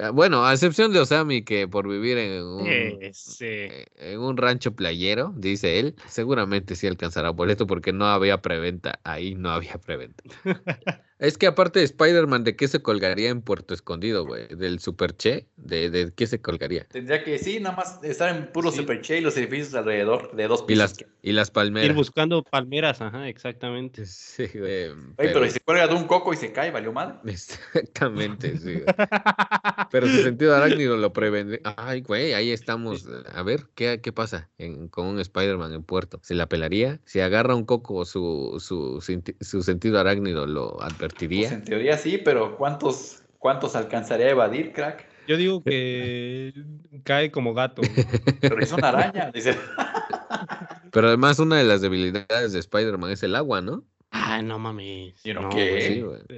Ah, 0.00 0.10
bueno, 0.10 0.46
a 0.46 0.54
excepción 0.54 0.90
de 0.92 1.00
Osami, 1.00 1.44
que 1.44 1.68
por 1.68 1.86
vivir 1.86 2.16
en 2.16 2.42
un, 2.42 2.66
eh, 2.66 3.86
en 3.96 4.20
un 4.20 4.38
rancho 4.38 4.72
playero, 4.72 5.34
dice 5.36 5.78
él, 5.78 5.94
seguramente 6.08 6.76
sí 6.76 6.86
alcanzará 6.86 7.28
boleto 7.28 7.66
porque 7.66 7.92
no 7.92 8.06
había 8.06 8.40
preventa, 8.40 9.00
ahí 9.04 9.34
no 9.34 9.50
había 9.50 9.74
preventa. 9.74 10.24
Es 11.20 11.38
que 11.38 11.46
aparte 11.46 11.78
de 11.78 11.84
Spider-Man, 11.84 12.42
¿de 12.42 12.56
qué 12.56 12.66
se 12.66 12.82
colgaría 12.82 13.30
en 13.30 13.40
Puerto 13.40 13.72
Escondido, 13.72 14.26
güey? 14.26 14.48
¿Del 14.48 14.80
Superche? 14.80 15.46
¿De, 15.56 15.88
¿De 15.88 16.12
qué 16.12 16.26
se 16.26 16.40
colgaría? 16.40 16.86
Tendría 16.88 17.22
que, 17.22 17.38
sí, 17.38 17.60
nada 17.60 17.76
más 17.76 18.02
estar 18.02 18.33
en 18.33 18.33
puro 18.52 18.70
Superche 18.70 19.18
y 19.18 19.20
los 19.20 19.36
edificios 19.36 19.74
alrededor 19.74 20.34
de 20.34 20.48
dos 20.48 20.62
pisos. 20.62 20.98
Y 20.98 21.02
las, 21.02 21.10
y 21.22 21.32
las 21.32 21.50
palmeras. 21.50 21.88
Ir 21.88 21.94
buscando 21.94 22.42
palmeras, 22.42 23.00
ajá, 23.00 23.28
exactamente. 23.28 24.06
Sí, 24.06 24.48
güey. 24.54 24.90
pero... 25.16 25.44
si 25.44 25.50
se 25.52 25.60
cuelga 25.60 25.86
de 25.86 25.94
un 25.94 26.04
coco 26.04 26.32
y 26.32 26.36
se 26.36 26.52
cae, 26.52 26.70
valió 26.70 26.92
mal. 26.92 27.20
Exactamente, 27.26 28.56
sí. 28.58 28.82
pero 29.90 30.06
su 30.06 30.22
sentido 30.22 30.54
arácnido 30.54 30.96
lo 30.96 31.12
prevende. 31.12 31.60
Ay, 31.76 32.00
güey, 32.00 32.34
ahí 32.34 32.50
estamos. 32.50 33.06
A 33.32 33.42
ver, 33.42 33.66
¿qué, 33.74 34.00
qué 34.02 34.12
pasa 34.12 34.50
con 34.90 35.06
un 35.06 35.20
Spider-Man 35.20 35.72
en 35.72 35.82
Puerto? 35.82 36.20
¿Se 36.22 36.34
la 36.34 36.48
pelaría? 36.48 37.00
Si 37.04 37.20
agarra 37.20 37.54
un 37.54 37.64
coco, 37.64 38.04
su, 38.04 38.56
su, 38.60 39.00
su 39.40 39.62
sentido 39.62 39.98
arácnido 39.98 40.46
lo 40.46 40.80
advertiría. 40.82 41.48
Pues 41.48 41.60
en 41.60 41.64
teoría 41.64 41.96
sí, 41.98 42.18
pero 42.18 42.56
¿cuántos, 42.56 43.22
cuántos 43.38 43.76
alcanzaría 43.76 44.26
a 44.26 44.30
evadir, 44.30 44.72
crack? 44.72 45.13
Yo 45.26 45.36
digo 45.36 45.62
que 45.62 46.52
cae 47.02 47.30
como 47.30 47.54
gato. 47.54 47.82
Pero 48.40 48.60
es 48.60 48.72
una 48.72 48.88
araña, 48.88 49.30
dice. 49.32 49.56
Pero 50.92 51.08
además 51.08 51.38
una 51.38 51.56
de 51.56 51.64
las 51.64 51.80
debilidades 51.80 52.52
de 52.52 52.58
Spider-Man 52.58 53.10
es 53.10 53.22
el 53.22 53.34
agua, 53.34 53.60
¿no? 53.60 53.84
Ah, 54.10 54.42
no 54.42 54.58
mames. 54.58 55.14
No, 55.24 55.50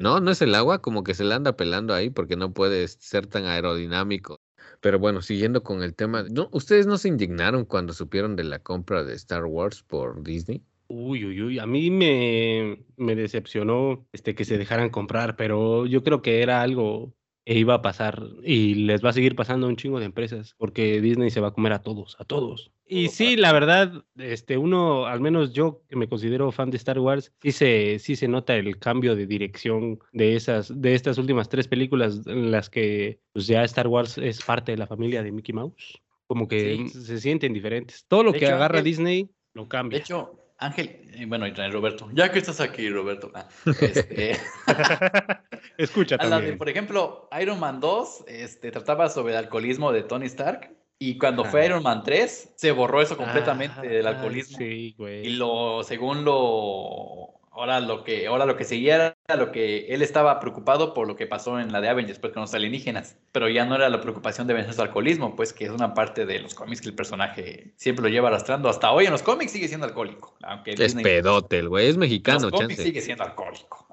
no, 0.01 0.21
no 0.21 0.31
es 0.31 0.41
el 0.41 0.55
agua, 0.55 0.81
como 0.81 1.05
que 1.05 1.15
se 1.15 1.25
le 1.25 1.35
anda 1.35 1.57
pelando 1.57 1.93
ahí 1.93 2.09
porque 2.09 2.37
no 2.37 2.53
puede 2.53 2.89
ser 2.89 3.27
tan 3.27 3.45
aerodinámico. 3.45 4.41
Pero 4.81 4.99
bueno, 4.99 5.21
siguiendo 5.21 5.63
con 5.63 5.83
el 5.83 5.95
tema, 5.95 6.25
¿no, 6.31 6.49
¿ustedes 6.53 6.87
no 6.87 6.97
se 6.97 7.09
indignaron 7.09 7.65
cuando 7.65 7.93
supieron 7.93 8.37
de 8.37 8.45
la 8.45 8.59
compra 8.61 9.05
de 9.05 9.15
Star 9.15 9.45
Wars 9.45 9.83
por 9.83 10.23
Disney? 10.23 10.63
Uy, 10.89 11.25
uy, 11.25 11.43
uy, 11.43 11.59
a 11.59 11.67
mí 11.67 11.91
me, 11.91 12.85
me 12.97 13.17
decepcionó 13.17 14.07
este, 14.13 14.35
que 14.35 14.45
se 14.45 14.57
dejaran 14.57 14.91
comprar, 14.91 15.37
pero 15.37 15.87
yo 15.87 16.03
creo 16.03 16.23
que 16.23 16.43
era 16.43 16.63
algo 16.63 17.13
que 17.47 17.55
iba 17.55 17.75
a 17.75 17.83
pasar 17.83 18.25
y 18.43 18.75
les 18.75 19.05
va 19.05 19.11
a 19.11 19.13
seguir 19.13 19.37
pasando 19.37 19.67
a 19.67 19.71
un 19.71 19.77
chingo 19.77 20.01
de 20.01 20.07
empresas, 20.07 20.57
porque 20.59 21.01
Disney 21.01 21.31
se 21.31 21.41
va 21.41 21.49
a 21.49 21.53
comer 21.53 21.73
a 21.73 21.81
todos, 21.81 22.17
a 22.19 22.25
todos. 22.25 22.73
Y 22.89 23.07
sí, 23.07 23.37
la 23.37 23.53
verdad, 23.53 24.05
este, 24.17 24.59
uno, 24.59 25.07
al 25.07 25.21
menos 25.21 25.53
yo 25.53 25.81
que 25.89 25.95
me 25.95 26.09
considero 26.09 26.51
fan 26.51 26.71
de 26.71 26.77
Star 26.77 26.99
Wars, 26.99 27.33
sí 27.41 27.53
se, 27.53 28.01
sí 28.01 28.17
se 28.17 28.27
nota 28.27 28.57
el 28.57 28.79
cambio 28.79 29.15
de 29.15 29.29
dirección 29.29 30.01
de 30.13 30.35
esas, 30.35 30.73
de 30.81 30.95
estas 30.95 31.19
últimas 31.19 31.49
tres 31.49 31.69
películas 31.69 32.27
en 32.27 32.51
las 32.51 32.69
que 32.69 33.21
pues, 33.33 33.47
ya 33.47 33.63
Star 33.63 33.87
Wars 33.87 34.19
es 34.19 34.43
parte 34.43 34.73
de 34.73 34.79
la 34.79 34.89
familia 34.89 35.23
de 35.23 35.31
Mickey 35.31 35.55
Mouse. 35.55 36.03
Como 36.27 36.49
que 36.49 36.89
se 36.89 37.21
sienten 37.21 37.53
diferentes. 37.53 38.05
Todo 38.09 38.25
lo 38.25 38.33
que 38.33 38.49
agarra 38.49 38.83
Disney 38.83 39.31
lo 39.55 39.69
cambia. 39.69 39.99
De 39.99 40.03
hecho, 40.03 40.37
Ángel, 40.59 41.03
eh, 41.15 41.27
bueno, 41.27 41.47
y 41.47 41.53
Roberto, 41.53 42.09
ya 42.13 42.31
que 42.31 42.39
estás 42.39 42.61
aquí, 42.61 42.89
Roberto. 42.89 43.31
Ah, 43.35 43.47
este, 43.81 44.37
Escucha 45.79 46.17
también. 46.19 46.57
por 46.57 46.69
ejemplo, 46.69 47.29
Iron 47.41 47.61
Man 47.61 47.81
2 47.81 48.25
este, 48.29 48.71
trataba 48.71 49.09
sobre 49.11 49.35
el 49.35 49.39
alcoholismo 49.39 49.93
de 49.93 50.03
Tony 50.03 50.27
Stark. 50.27 50.75
Y 50.99 51.19
cuando 51.19 51.45
fue 51.45 51.67
Iron 51.67 51.83
Man 51.83 52.03
3, 52.03 52.55
se 52.57 52.73
borró 52.73 53.03
eso 53.03 53.19
completamente 53.19 53.87
del 53.87 54.07
alcoholismo. 54.07 54.57
Sí, 54.57 54.95
güey. 54.97 55.27
Y 55.27 55.37
lo, 55.37 55.83
según 55.85 56.25
lo 56.25 57.37
Ahora 57.57 57.81
lo 57.81 58.05
que, 58.05 58.27
ahora 58.27 58.45
lo 58.45 58.55
que 58.55 58.65
seguía 58.65 59.16
era 59.29 59.37
lo 59.37 59.53
que 59.53 59.87
él 59.87 60.03
estaba 60.03 60.39
preocupado 60.41 60.95
por 60.95 61.07
lo 61.07 61.17
que 61.17 61.27
pasó 61.27 61.59
en 61.59 61.73
la 61.73 61.81
de 61.81 61.89
Avengers, 61.89 62.19
pues 62.19 62.33
con 62.33 62.43
los 62.43 62.55
alienígenas. 62.55 63.17
Pero 63.33 63.49
ya 63.49 63.65
no 63.65 63.75
era 63.75 63.89
la 63.89 64.01
preocupación 64.01 64.47
de 64.47 64.55
vencer 64.55 64.75
su 64.75 64.83
alcoholismo, 64.83 65.35
pues 65.35 65.53
que 65.53 65.65
es 65.65 65.71
una 65.71 65.95
parte 65.95 66.27
de 66.27 66.39
los 66.41 66.55
cómics 66.55 66.81
que 66.81 66.89
el 66.89 66.95
personaje 66.95 67.73
siempre 67.77 68.05
lo 68.05 68.09
lleva 68.09 68.29
arrastrando. 68.29 68.69
Hasta 68.69 68.93
hoy 68.93 69.07
en 69.07 69.13
los 69.13 69.23
cómics 69.23 69.53
sigue 69.53 69.69
siendo 69.69 69.87
alcohólico. 69.87 70.37
Aunque 70.43 70.75
es 70.79 70.95
pedote 70.95 71.59
el 71.59 71.69
güey, 71.69 71.89
es 71.89 71.97
mexicano, 71.97 72.47
en 72.47 72.51
los 72.51 72.61
cómics 72.61 72.83
sigue 72.83 73.01
siendo 73.01 73.25
alcohólico. 73.25 73.87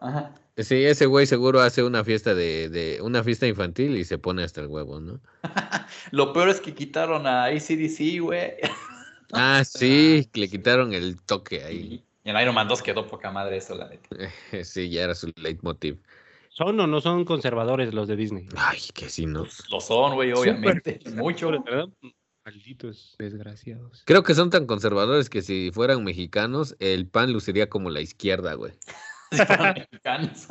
Sí, 0.58 0.86
ese 0.86 1.08
güey 1.08 1.25
seguro 1.25 1.62
hace 1.62 1.82
una 1.82 2.04
fiesta 2.04 2.36
de, 2.36 2.70
de, 2.70 3.02
una 3.02 3.24
fiesta 3.24 3.48
infantil 3.48 3.98
y 3.98 4.06
se 4.06 4.20
pone 4.20 4.44
hasta 4.44 4.62
el 4.62 4.68
huevo, 4.68 5.00
¿no? 5.00 5.20
lo 6.12 6.32
peor 6.32 6.50
es 6.50 6.62
que 6.62 6.75
quitaron 6.75 7.25
a 7.25 7.46
ACDC, 7.46 8.20
güey. 8.22 8.52
ah, 9.32 9.63
sí, 9.66 10.30
le 10.34 10.48
quitaron 10.48 10.94
el 10.94 11.20
toque 11.24 11.63
ahí. 11.63 12.04
Y 12.24 12.30
en 12.30 12.39
Iron 12.39 12.56
Man 12.56 12.68
2 12.68 12.82
quedó 12.82 13.08
poca 13.08 13.32
madre 13.32 13.58
eso, 13.58 13.75
la 13.75 13.89
neta. 13.89 14.10
sí, 14.63 14.89
ya 14.89 15.03
era 15.03 15.15
su 15.15 15.32
leitmotiv. 15.36 16.00
¿Son 16.50 16.80
o 16.80 16.88
no 16.88 17.01
son 17.01 17.25
conservadores 17.25 17.94
los 17.94 18.08
de 18.08 18.15
Disney? 18.15 18.48
Ay, 18.56 18.80
que 18.94 19.10
sí, 19.10 19.25
¿no? 19.25 19.42
Pues, 19.42 19.70
lo 19.70 19.82
son, 19.82 20.13
güey, 20.13 20.32
obviamente. 20.32 21.00
Mucho. 21.15 21.51
Malditos 22.46 23.15
desgraciados. 23.18 24.03
Creo 24.06 24.22
que 24.22 24.36
son 24.36 24.50
tan 24.50 24.68
conservadores 24.68 25.30
que 25.30 25.42
si 25.42 25.72
fueran 25.74 26.03
mexicanos, 26.03 26.75
el 26.80 27.08
pan 27.08 27.34
luciría 27.34 27.70
como 27.70 27.89
la 27.89 28.01
izquierda, 28.01 28.53
güey. 28.53 28.74
Si 29.34 29.44
fueran 29.44 29.74
mexicanos. 29.74 30.48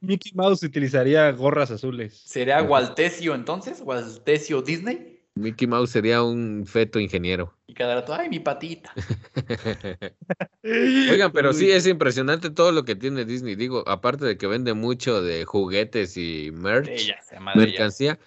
Mickey 0.00 0.32
Mouse 0.34 0.62
utilizaría 0.62 1.32
gorras 1.32 1.70
azules. 1.70 2.20
¿Sería 2.22 2.62
Waltesio 2.62 3.34
entonces? 3.34 3.80
¿Waltesio 3.82 4.60
Disney? 4.60 5.17
Mickey 5.38 5.66
Mouse 5.66 5.90
sería 5.90 6.22
un 6.22 6.64
feto 6.66 6.98
ingeniero. 7.00 7.54
Y 7.66 7.74
cada 7.74 7.94
rato, 7.96 8.14
ay, 8.14 8.28
mi 8.28 8.40
patita. 8.40 8.92
Oigan, 10.62 11.32
pero 11.32 11.52
sí 11.52 11.70
es 11.70 11.86
impresionante 11.86 12.50
todo 12.50 12.72
lo 12.72 12.84
que 12.84 12.96
tiene 12.96 13.24
Disney. 13.24 13.54
Digo, 13.54 13.84
aparte 13.86 14.24
de 14.24 14.36
que 14.36 14.46
vende 14.46 14.74
mucho 14.74 15.22
de 15.22 15.44
juguetes 15.44 16.16
y 16.16 16.50
merch, 16.52 17.14
mercancía. 17.54 18.18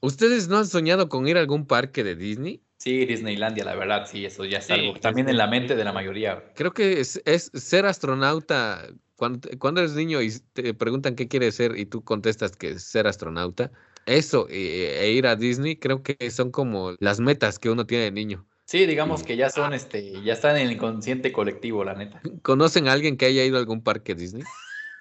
¿Ustedes 0.00 0.48
no 0.48 0.58
han 0.58 0.66
soñado 0.66 1.08
con 1.08 1.28
ir 1.28 1.36
a 1.36 1.40
algún 1.40 1.66
parque 1.66 2.04
de 2.04 2.16
Disney? 2.16 2.62
Sí, 2.78 3.06
Disneylandia, 3.06 3.64
la 3.64 3.76
verdad, 3.76 4.08
sí, 4.10 4.24
eso 4.24 4.44
ya 4.44 4.58
es 4.58 4.68
algo 4.68 4.94
también 4.94 5.28
en 5.28 5.36
la 5.36 5.46
mente 5.46 5.76
de 5.76 5.84
la 5.84 5.92
mayoría. 5.92 6.42
Creo 6.56 6.72
que 6.72 6.98
es, 6.98 7.22
ser 7.54 7.86
astronauta. 7.86 8.88
Cuando, 9.14 9.48
cuando 9.60 9.82
eres 9.82 9.94
niño 9.94 10.20
y 10.20 10.32
te 10.52 10.74
preguntan 10.74 11.14
qué 11.14 11.28
quieres 11.28 11.54
ser 11.54 11.78
y 11.78 11.86
tú 11.86 12.02
contestas 12.02 12.56
que 12.56 12.70
es 12.70 12.82
ser 12.82 13.06
astronauta, 13.06 13.70
eso 14.06 14.46
e, 14.50 15.12
ir 15.12 15.26
a 15.26 15.36
Disney 15.36 15.76
creo 15.76 16.02
que 16.02 16.30
son 16.30 16.50
como 16.50 16.92
las 16.98 17.20
metas 17.20 17.58
que 17.58 17.70
uno 17.70 17.86
tiene 17.86 18.04
de 18.04 18.12
niño. 18.12 18.46
Sí, 18.64 18.86
digamos 18.86 19.22
que 19.22 19.36
ya 19.36 19.50
son, 19.50 19.74
este, 19.74 20.22
ya 20.22 20.32
están 20.32 20.56
en 20.56 20.66
el 20.66 20.72
inconsciente 20.72 21.30
colectivo, 21.32 21.84
la 21.84 21.94
neta. 21.94 22.22
¿Conocen 22.42 22.88
a 22.88 22.92
alguien 22.92 23.16
que 23.16 23.26
haya 23.26 23.44
ido 23.44 23.56
a 23.56 23.60
algún 23.60 23.82
parque 23.82 24.14
Disney? 24.14 24.44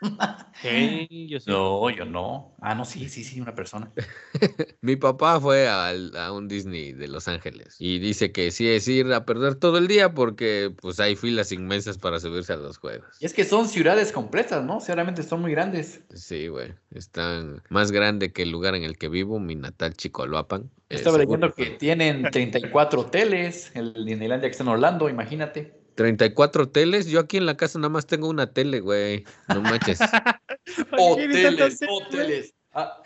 Sí, 0.61 1.27
yo 1.27 1.39
No, 1.47 1.89
yo 1.89 2.05
no. 2.05 2.55
Ah, 2.61 2.75
no, 2.75 2.85
sí, 2.85 3.09
sí, 3.09 3.23
sí, 3.23 3.41
una 3.41 3.55
persona. 3.55 3.91
Mi 4.81 4.95
papá 4.95 5.39
fue 5.39 5.67
a, 5.67 6.31
un 6.31 6.47
Disney 6.47 6.93
de 6.93 7.07
Los 7.07 7.27
Ángeles 7.27 7.75
y 7.79 7.99
dice 7.99 8.31
que 8.31 8.51
sí 8.51 8.67
es 8.67 8.87
ir 8.87 9.11
a 9.13 9.25
perder 9.25 9.55
todo 9.55 9.77
el 9.77 9.87
día 9.87 10.13
porque 10.13 10.71
pues 10.81 10.99
hay 10.99 11.15
filas 11.15 11.51
inmensas 11.51 11.97
para 11.97 12.19
subirse 12.19 12.53
a 12.53 12.57
los 12.57 12.77
juegos. 12.77 13.07
Y 13.19 13.25
es 13.25 13.33
que 13.33 13.43
son 13.43 13.67
ciudades 13.67 14.11
completas, 14.11 14.63
¿no? 14.63 14.79
Seguramente 14.79 15.23
son 15.23 15.41
muy 15.41 15.51
grandes. 15.51 16.01
Sí, 16.13 16.47
güey. 16.47 16.73
Están 16.91 17.63
más 17.69 17.91
grande 17.91 18.31
que 18.31 18.43
el 18.43 18.51
lugar 18.51 18.75
en 18.75 18.83
el 18.83 18.97
que 18.97 19.09
vivo, 19.09 19.39
mi 19.39 19.55
natal 19.55 19.93
Chicoloapan. 19.95 20.69
Estaba 20.89 21.17
leyendo 21.17 21.53
que 21.53 21.71
tienen 21.71 22.23
34 22.29 23.01
hoteles, 23.01 23.71
el 23.75 23.93
Disneylandia 23.93 24.49
que 24.49 24.51
está 24.51 24.63
en 24.63 24.69
Orlando, 24.69 25.09
imagínate. 25.09 25.80
34 25.95 26.69
teles. 26.69 27.07
Yo 27.07 27.19
aquí 27.19 27.37
en 27.37 27.45
la 27.45 27.57
casa 27.57 27.79
nada 27.79 27.89
más 27.89 28.05
tengo 28.05 28.29
una 28.29 28.53
tele, 28.53 28.79
güey. 28.79 29.25
No 29.47 29.61
manches. 29.61 29.99
hoteles, 30.97 31.79
hoteles. 31.87 32.53
Ah, 32.73 33.01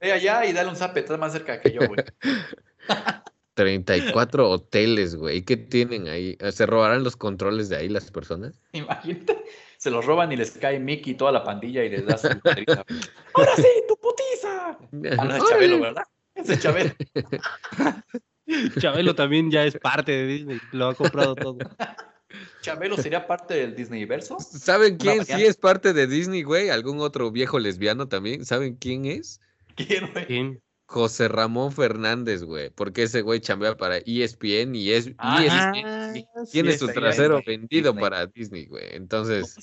ve 0.00 0.12
allá 0.12 0.46
y 0.46 0.52
dale 0.52 0.70
un 0.70 0.76
zape, 0.76 1.00
estás 1.00 1.18
más 1.18 1.32
cerca 1.32 1.60
que 1.60 1.72
yo, 1.72 1.80
güey. 1.86 2.02
34 3.54 4.50
hoteles, 4.50 5.16
güey. 5.16 5.42
¿Qué 5.42 5.56
tienen 5.56 6.08
ahí? 6.08 6.36
¿Se 6.50 6.66
robarán 6.66 7.02
los 7.02 7.16
controles 7.16 7.70
de 7.70 7.76
ahí 7.76 7.88
las 7.88 8.10
personas? 8.10 8.60
Imagínate. 8.72 9.42
Se 9.78 9.90
los 9.90 10.04
roban 10.04 10.30
y 10.30 10.36
les 10.36 10.52
cae 10.52 10.78
Mickey 10.78 11.14
y 11.14 11.16
toda 11.16 11.32
la 11.32 11.42
pandilla 11.42 11.82
y 11.84 11.90
les 11.90 12.06
da 12.06 12.18
su 12.18 12.28
¡Ahora 12.28 13.56
sí, 13.56 13.68
tu 13.88 13.96
putiza! 13.96 14.78
Ah, 15.18 15.24
no, 15.24 15.36
es 15.36 15.44
Chabelo, 15.48 15.80
¿verdad? 15.80 16.04
Es 16.34 16.60
Chabelo. 16.60 16.92
Chabelo 18.78 19.14
también 19.14 19.50
ya 19.50 19.64
es 19.64 19.76
parte 19.78 20.12
de 20.12 20.26
Disney, 20.26 20.60
lo 20.72 20.88
ha 20.88 20.94
comprado 20.94 21.34
todo. 21.34 21.58
¿Chabelo 22.62 22.96
sería 22.96 23.26
parte 23.26 23.54
del 23.54 23.74
Disney 23.74 24.04
verso? 24.04 24.38
¿Saben 24.40 24.96
quién 24.96 25.24
sí 25.24 25.44
es 25.44 25.56
parte 25.56 25.92
de 25.92 26.06
Disney, 26.06 26.42
güey? 26.42 26.68
¿Algún 26.70 27.00
otro 27.00 27.30
viejo 27.30 27.58
lesbiano 27.58 28.08
también? 28.08 28.44
¿Saben 28.44 28.76
quién 28.76 29.06
es? 29.06 29.40
¿Quién, 29.76 30.10
güey? 30.12 30.60
José 30.88 31.26
Ramón 31.26 31.72
Fernández, 31.72 32.44
güey, 32.44 32.70
porque 32.70 33.02
ese 33.02 33.22
güey 33.22 33.40
chambea 33.40 33.76
para 33.76 33.98
ESPN 33.98 34.76
y 34.76 34.92
es 34.92 35.10
ah, 35.18 36.12
tiene 36.52 36.78
su 36.78 36.86
trasero 36.86 37.42
vendido 37.44 37.94
para 37.94 38.26
Disney, 38.26 38.66
güey. 38.66 38.84
Entonces, 38.92 39.56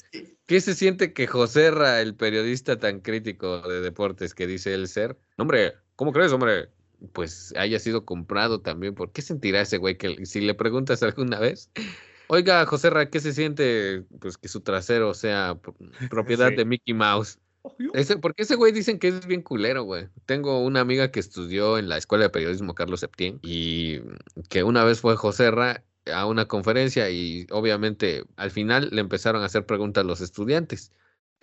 ¿qué 0.46 0.60
se 0.60 0.76
siente 0.76 1.14
que 1.14 1.26
José 1.26 1.72
Ra, 1.72 2.02
el 2.02 2.16
periodista 2.16 2.78
tan 2.78 3.00
crítico 3.00 3.62
de 3.62 3.80
deportes 3.80 4.34
que 4.34 4.48
dice 4.48 4.74
él 4.74 4.90
ser? 4.90 5.18
Hombre, 5.38 5.76
¿cómo 5.96 6.12
crees, 6.12 6.34
hombre? 6.34 6.70
Pues 7.12 7.54
haya 7.58 7.80
sido 7.80 8.06
comprado 8.06 8.62
también. 8.62 8.96
¿Por 8.96 9.12
qué 9.12 9.22
sentirá 9.22 9.62
ese 9.62 9.78
güey 9.78 9.98
que 9.98 10.26
si 10.26 10.42
le 10.42 10.54
preguntas 10.54 11.04
alguna 11.04 11.40
vez? 11.40 11.70
Oiga, 12.28 12.66
José 12.66 12.90
Ra, 12.90 13.10
¿qué 13.10 13.20
se 13.20 13.34
siente 13.34 14.04
pues 14.20 14.38
que 14.38 14.48
su 14.48 14.62
trasero 14.62 15.14
sea 15.14 15.60
propiedad 16.10 16.52
de 16.52 16.66
Mickey 16.66 16.94
Mouse? 16.94 17.40
Ese, 17.94 18.18
porque 18.18 18.44
ese 18.44 18.56
güey 18.56 18.74
dicen 18.74 19.00
que 19.00 19.08
es 19.08 19.26
bien 19.26 19.42
culero, 19.42 19.84
güey. 19.84 20.08
Tengo 20.26 20.64
una 20.64 20.82
amiga 20.82 21.12
que 21.12 21.20
estudió 21.20 21.78
en 21.78 21.88
la 21.88 21.98
Escuela 21.98 22.26
de 22.26 22.30
Periodismo 22.30 22.76
Carlos 22.76 23.00
Septién 23.00 23.40
y 23.42 24.02
que 24.50 24.64
una 24.64 24.84
vez 24.84 25.00
fue 25.00 25.16
José 25.16 25.50
Ra 25.52 25.84
a 26.14 26.26
una 26.26 26.46
conferencia 26.46 27.10
y 27.10 27.48
obviamente 27.52 28.26
al 28.36 28.52
final 28.52 28.90
le 28.92 29.00
empezaron 29.00 29.42
a 29.42 29.46
hacer 29.46 29.66
preguntas 29.66 30.04
a 30.04 30.08
los 30.08 30.20
estudiantes 30.20 30.92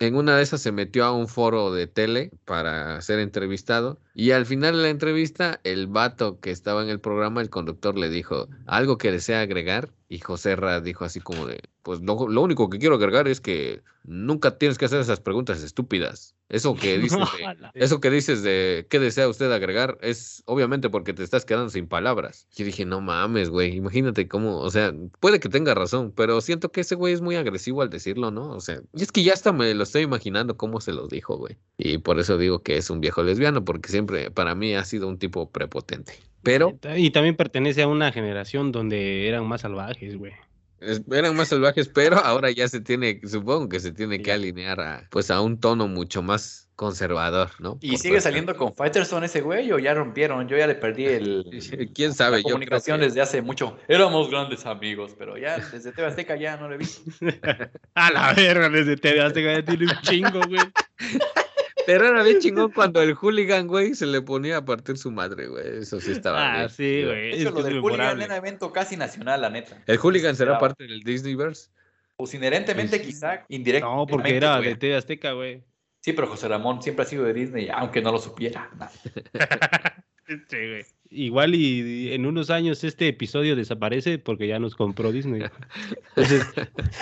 En 0.01 0.15
una 0.15 0.35
de 0.35 0.41
esas 0.41 0.63
se 0.63 0.71
metió 0.71 1.05
a 1.05 1.11
un 1.11 1.27
foro 1.27 1.71
de 1.71 1.85
tele 1.85 2.31
para 2.45 2.99
ser 3.01 3.19
entrevistado 3.19 3.99
y 4.15 4.31
al 4.31 4.47
final 4.47 4.75
de 4.75 4.81
la 4.81 4.89
entrevista 4.89 5.59
el 5.63 5.85
vato 5.85 6.39
que 6.39 6.49
estaba 6.49 6.81
en 6.81 6.89
el 6.89 6.99
programa, 6.99 7.39
el 7.39 7.51
conductor 7.51 7.95
le 7.95 8.09
dijo, 8.09 8.49
¿algo 8.65 8.97
que 8.97 9.11
desea 9.11 9.41
agregar? 9.41 9.91
Y 10.09 10.17
José 10.17 10.55
Ra 10.55 10.81
dijo 10.81 11.05
así 11.05 11.19
como 11.21 11.45
de, 11.45 11.61
pues 11.83 12.01
lo, 12.01 12.27
lo, 12.27 12.41
único 12.41 12.69
que 12.69 12.79
quiero 12.79 12.95
agregar 12.95 13.27
es 13.27 13.41
que 13.41 13.81
nunca 14.03 14.57
tienes 14.57 14.77
que 14.77 14.85
hacer 14.85 14.99
esas 14.99 15.19
preguntas 15.19 15.63
estúpidas. 15.63 16.35
Eso 16.49 16.75
que 16.75 16.97
dices 16.99 17.19
de, 17.19 17.69
eso 17.73 17.99
que 17.99 18.09
dices 18.09 18.43
de 18.43 18.85
qué 18.89 18.99
desea 18.99 19.27
usted 19.27 19.51
agregar 19.51 19.97
es 20.01 20.43
obviamente 20.45 20.89
porque 20.89 21.13
te 21.13 21.23
estás 21.23 21.45
quedando 21.45 21.69
sin 21.69 21.87
palabras. 21.87 22.47
Yo 22.55 22.65
dije, 22.65 22.85
no 22.85 23.01
mames, 23.01 23.49
güey, 23.49 23.75
imagínate 23.75 24.27
cómo, 24.27 24.59
o 24.59 24.69
sea, 24.69 24.93
puede 25.19 25.39
que 25.39 25.49
tenga 25.49 25.73
razón, 25.73 26.13
pero 26.15 26.41
siento 26.41 26.71
que 26.71 26.81
ese 26.81 26.95
güey 26.95 27.13
es 27.13 27.21
muy 27.21 27.35
agresivo 27.35 27.81
al 27.81 27.89
decirlo, 27.89 28.31
¿no? 28.31 28.49
O 28.49 28.59
sea, 28.59 28.81
y 28.93 29.01
es 29.01 29.11
que 29.11 29.23
ya 29.23 29.33
hasta 29.33 29.51
me 29.51 29.73
lo 29.73 29.83
estoy 29.83 30.03
imaginando 30.03 30.57
cómo 30.57 30.81
se 30.81 30.93
lo 30.93 31.07
dijo, 31.07 31.37
güey. 31.37 31.57
Y 31.77 31.97
por 31.99 32.19
eso 32.19 32.37
digo 32.37 32.61
que 32.61 32.77
es 32.77 32.89
un 32.89 32.99
viejo 33.01 33.23
lesbiano, 33.23 33.63
porque 33.65 33.89
siempre 33.89 34.29
para 34.29 34.55
mí 34.55 34.75
ha 34.75 34.83
sido 34.83 35.07
un 35.07 35.17
tipo 35.17 35.49
prepotente. 35.49 36.13
Pero... 36.43 36.77
Y 36.95 37.11
también 37.11 37.35
pertenece 37.35 37.83
a 37.83 37.87
una 37.87 38.11
generación 38.11 38.71
donde 38.71 39.27
eran 39.27 39.47
más 39.47 39.61
salvajes, 39.61 40.17
güey. 40.17 40.33
Eran 40.81 41.35
más 41.35 41.49
salvajes, 41.49 41.87
pero 41.87 42.17
ahora 42.17 42.49
ya 42.49 42.67
se 42.67 42.81
tiene, 42.81 43.21
supongo 43.25 43.69
que 43.69 43.79
se 43.79 43.91
tiene 43.91 44.21
que 44.21 44.31
alinear 44.31 44.81
a, 44.81 45.07
pues 45.11 45.29
a 45.29 45.39
un 45.39 45.59
tono 45.59 45.87
mucho 45.87 46.23
más 46.23 46.69
conservador, 46.75 47.51
¿no? 47.59 47.77
¿Y 47.81 47.97
sigue 47.97 48.19
saliendo 48.19 48.55
con 48.55 48.75
Fighterson 48.75 49.23
ese 49.23 49.41
güey 49.41 49.71
o 49.71 49.77
ya 49.77 49.93
rompieron? 49.93 50.47
Yo 50.47 50.57
ya 50.57 50.65
le 50.65 50.73
perdí 50.73 51.05
el... 51.05 51.91
¿Quién 51.93 52.15
sabe? 52.15 52.37
La 52.37 52.43
comunicación 52.43 52.99
desde 52.99 53.21
hace 53.21 53.43
mucho. 53.43 53.77
Éramos 53.87 54.31
grandes 54.31 54.65
amigos, 54.65 55.15
pero 55.15 55.37
ya 55.37 55.59
desde 55.59 55.91
TV 55.91 56.07
Azteca 56.07 56.35
ya 56.35 56.57
no 56.57 56.71
he 56.73 56.77
visto. 56.77 57.03
a 57.93 58.11
la 58.11 58.33
verga, 58.33 58.69
desde 58.69 58.97
TV 58.97 59.21
Azteca 59.21 59.53
ya 59.53 59.63
tiene 59.63 59.85
un 59.85 60.01
chingo, 60.01 60.41
güey. 60.47 60.61
Pero 61.85 62.07
era 62.07 62.23
bien 62.23 62.39
chingón 62.39 62.71
cuando 62.71 63.01
el 63.01 63.13
hooligan, 63.15 63.67
güey, 63.67 63.95
se 63.95 64.05
le 64.05 64.21
ponía 64.21 64.57
a 64.57 64.65
partir 64.65 64.97
su 64.97 65.11
madre, 65.11 65.47
güey. 65.47 65.79
Eso 65.79 65.99
sí 65.99 66.11
estaba 66.11 66.53
Ah, 66.53 66.57
bien. 66.57 66.69
sí, 66.69 67.03
güey. 67.05 67.29
Eso, 67.39 67.49
es 67.49 67.53
lo 67.55 67.63
del 67.63 67.79
hooligan 67.81 68.21
era 68.21 68.35
evento 68.37 68.71
casi 68.71 68.97
nacional, 68.97 69.41
la 69.41 69.49
neta. 69.49 69.81
¿El 69.87 69.97
hooligan 69.97 70.35
será 70.35 70.57
parte 70.59 70.85
del 70.85 71.01
Disneyverse? 71.01 71.69
Pues 72.17 72.33
inherentemente, 72.33 73.01
quizá, 73.01 73.45
indirectamente. 73.47 73.99
No, 73.99 74.05
porque 74.05 74.35
era 74.37 74.57
güey. 74.57 74.69
de 74.69 74.75
TV 74.75 74.95
Azteca, 74.95 75.31
güey. 75.31 75.63
Sí, 76.01 76.13
pero 76.13 76.27
José 76.27 76.47
Ramón 76.47 76.81
siempre 76.81 77.03
ha 77.03 77.07
sido 77.07 77.23
de 77.25 77.33
Disney, 77.33 77.69
aunque 77.73 78.01
no 78.01 78.11
lo 78.11 78.19
supiera. 78.19 78.69
Nah. 78.77 78.87
Sí, 80.49 80.55
güey. 80.57 80.83
Igual 81.13 81.55
y, 81.55 82.13
en 82.13 82.25
unos 82.25 82.49
años 82.49 82.83
este 82.85 83.09
episodio 83.09 83.55
desaparece 83.55 84.17
porque 84.17 84.47
ya 84.47 84.59
nos 84.59 84.75
compró 84.75 85.11
Disney. 85.11 85.41
Entonces, 86.15 86.45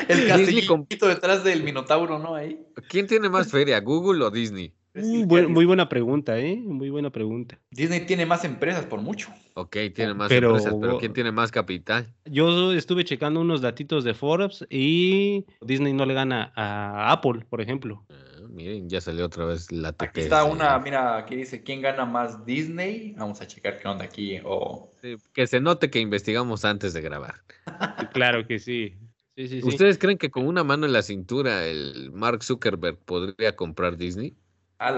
El 0.07 0.27
castillito 0.27 1.07
detrás 1.07 1.43
del 1.43 1.63
Minotauro, 1.63 2.17
¿no? 2.17 2.33
Ahí. 2.35 2.59
¿Quién 2.89 3.05
tiene 3.07 3.29
más 3.29 3.51
feria, 3.51 3.79
Google 3.81 4.23
o 4.25 4.31
Disney? 4.31 4.73
uh, 4.95 5.25
buen- 5.25 5.51
muy 5.51 5.65
buena 5.65 5.87
pregunta, 5.87 6.39
¿eh? 6.39 6.55
Muy 6.57 6.89
buena 6.89 7.11
pregunta. 7.11 7.59
Disney 7.69 8.05
tiene 8.07 8.25
más 8.25 8.43
empresas 8.45 8.85
por 8.85 8.99
mucho. 9.01 9.29
Ok, 9.53 9.77
tiene 9.93 10.15
más 10.15 10.29
Pero- 10.29 10.49
empresas, 10.55 10.73
pero 10.81 10.97
¿quién 10.97 11.13
tiene 11.13 11.31
más 11.31 11.51
capital? 11.51 12.11
Yo 12.25 12.73
estuve 12.73 13.05
checando 13.05 13.39
unos 13.41 13.61
datitos 13.61 14.03
de 14.03 14.15
Forbes 14.15 14.65
y 14.71 15.45
Disney 15.61 15.93
no 15.93 16.07
le 16.07 16.15
gana 16.15 16.51
a 16.55 17.11
Apple, 17.11 17.45
por 17.47 17.61
ejemplo. 17.61 18.03
Ah, 18.09 18.15
miren, 18.59 18.89
ya 18.89 18.99
salió 19.01 19.25
otra 19.25 19.45
vez 19.45 19.71
la 19.71 19.89
Aquí 19.89 20.05
TPS. 20.07 20.23
está 20.25 20.43
una, 20.43 20.77
mira, 20.79 21.17
aquí 21.17 21.35
dice, 21.35 21.63
¿quién 21.63 21.81
gana 21.81 22.05
más 22.05 22.45
Disney? 22.45 23.13
Vamos 23.17 23.39
a 23.41 23.47
checar 23.47 23.79
qué 23.79 23.87
onda 23.87 24.05
aquí. 24.05 24.39
O 24.43 24.91
Sí, 25.01 25.15
Que 25.33 25.47
se 25.47 25.61
note 25.61 25.89
que 25.89 25.99
investigamos 25.99 26.65
antes 26.65 26.93
de 26.93 27.01
grabar. 27.01 27.35
Claro 28.13 28.45
que 28.45 28.59
sí. 28.59 28.95
Sí, 29.35 29.47
sí, 29.47 29.61
sí. 29.61 29.67
¿Ustedes 29.67 29.97
creen 29.97 30.17
que 30.17 30.29
con 30.29 30.45
una 30.45 30.63
mano 30.65 30.85
en 30.85 30.91
la 30.91 31.01
cintura 31.01 31.65
el 31.65 32.11
Mark 32.11 32.43
Zuckerberg 32.43 32.97
podría 32.97 33.55
comprar 33.55 33.95
Disney? 33.95 34.35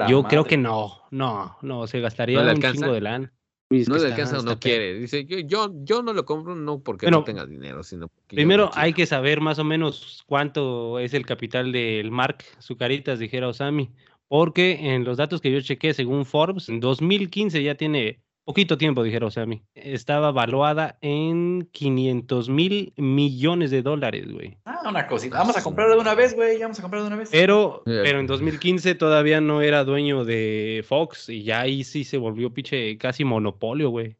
Yo 0.08 0.24
creo 0.24 0.46
que 0.46 0.58
no, 0.58 1.04
no, 1.12 1.58
no, 1.62 1.86
se 1.88 2.00
gastaría 2.00 2.38
¿No 2.38 2.44
un 2.44 2.50
alcanza? 2.50 2.72
chingo 2.80 2.94
de 2.94 3.02
lana. 3.02 3.34
No 3.72 3.98
le 3.98 4.08
alcanza 4.08 4.40
o 4.40 4.44
no 4.44 4.60
quiere. 4.60 4.96
Dice, 4.96 5.26
yo, 5.26 5.40
yo, 5.40 5.72
yo 5.84 6.04
no 6.04 6.14
lo 6.14 6.26
compro 6.26 6.56
no 6.56 6.80
porque 6.80 7.06
Bueno, 7.06 7.20
no 7.20 7.24
tenga 7.24 7.46
dinero, 7.46 7.84
sino 7.84 8.08
porque 8.10 8.36
Primero 8.36 8.66
no 8.66 8.72
hay 8.74 8.92
quiero". 8.94 8.96
que 8.98 9.06
saber 9.08 9.40
más 9.42 9.60
o 9.60 9.64
menos 9.64 10.24
cuánto 10.26 11.00
es 11.00 11.14
el 11.14 11.26
capital 11.26 11.72
del 11.72 12.12
Mark 12.12 12.44
Zucaritas, 12.62 13.20
dijera 13.20 13.48
Osami, 13.48 13.90
porque 14.28 14.94
en 14.94 15.04
los 15.04 15.18
datos 15.18 15.42
que 15.42 15.52
yo 15.52 15.62
chequé, 15.62 15.94
según 15.94 16.26
Forbes, 16.26 16.70
en 16.70 16.80
2015 16.80 17.64
ya 17.64 17.76
tiene 17.76 18.20
poquito 18.44 18.78
tiempo, 18.78 19.04
dijera 19.04 19.28
Osami, 19.28 19.64
estaba 19.76 20.32
valuada 20.32 20.98
en 21.02 21.68
500 21.72 22.50
mil 22.50 22.94
millones 22.98 23.72
de 23.72 23.82
dólares, 23.82 24.32
güey. 24.32 24.58
Ah, 24.66 24.82
una 24.88 25.08
cosita. 25.08 25.38
Vamos 25.38 25.58
a 25.58 25.64
comprarlo 25.64 25.96
de 25.96 26.02
una 26.02 26.16
vez, 26.16 26.36
güey. 26.36 26.58
Ya 26.58 26.66
vamos 26.66 26.80
a 26.80 26.82
comprarlo 26.82 27.04
de 27.06 27.08
una 27.14 27.18
vez. 27.18 27.30
Pero, 27.32 27.84
pero 27.86 28.20
en 28.20 28.28
2015 28.28 28.96
todavía 28.96 29.42
no 29.42 29.62
era 29.62 29.84
dueño 29.84 30.26
de 30.26 30.84
Fox 30.88 31.30
y 31.30 31.44
ya 31.44 31.62
ahí 31.62 31.84
sí 31.84 32.04
se 32.04 32.18
volvió 32.18 32.54
pinche 32.54 32.98
casi 32.98 33.24
monopolio, 33.24 33.90
güey. 33.90 34.18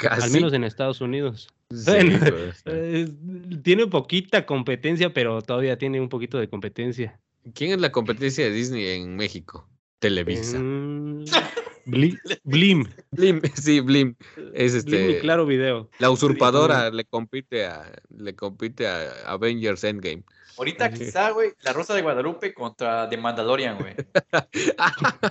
Al 0.00 0.18
Casi. 0.18 0.32
menos 0.32 0.52
en 0.52 0.64
Estados 0.64 1.00
Unidos. 1.00 1.48
Sí, 1.70 1.90
Bueno, 1.90 2.18
pues, 2.62 3.10
tiene 3.64 3.86
poquita 3.86 4.44
competencia, 4.46 5.12
pero 5.12 5.40
todavía 5.42 5.78
tiene 5.78 6.00
un 6.00 6.08
poquito 6.10 6.38
de 6.38 6.48
competencia. 6.48 7.18
¿Quién 7.54 7.72
es 7.72 7.80
la 7.80 7.90
competencia 7.90 8.44
de 8.44 8.50
Disney 8.52 8.86
en 9.00 9.16
México? 9.16 9.66
Televisa. 9.98 10.58
Mm, 10.60 11.24
Bli- 11.86 12.18
Blim. 12.44 12.86
Blim, 13.10 13.40
sí, 13.54 13.80
Blim. 13.80 14.14
Es 14.54 14.84
Blim 14.84 14.94
y 14.94 15.04
este. 15.04 15.18
Claro 15.20 15.46
Video. 15.46 15.90
La 15.98 16.10
usurpadora 16.10 16.90
le 16.90 17.04
compite 17.04 17.66
a 17.66 17.92
le 18.16 18.34
compite 18.34 18.86
a 18.86 19.10
Avengers 19.26 19.84
Endgame. 19.84 20.22
Ahorita 20.56 20.92
quizá, 20.92 21.30
güey, 21.30 21.50
La 21.62 21.72
Rosa 21.72 21.94
de 21.94 22.02
Guadalupe 22.02 22.54
contra 22.54 23.08
The 23.08 23.16
Mandalorian, 23.16 23.76
güey. 23.78 23.94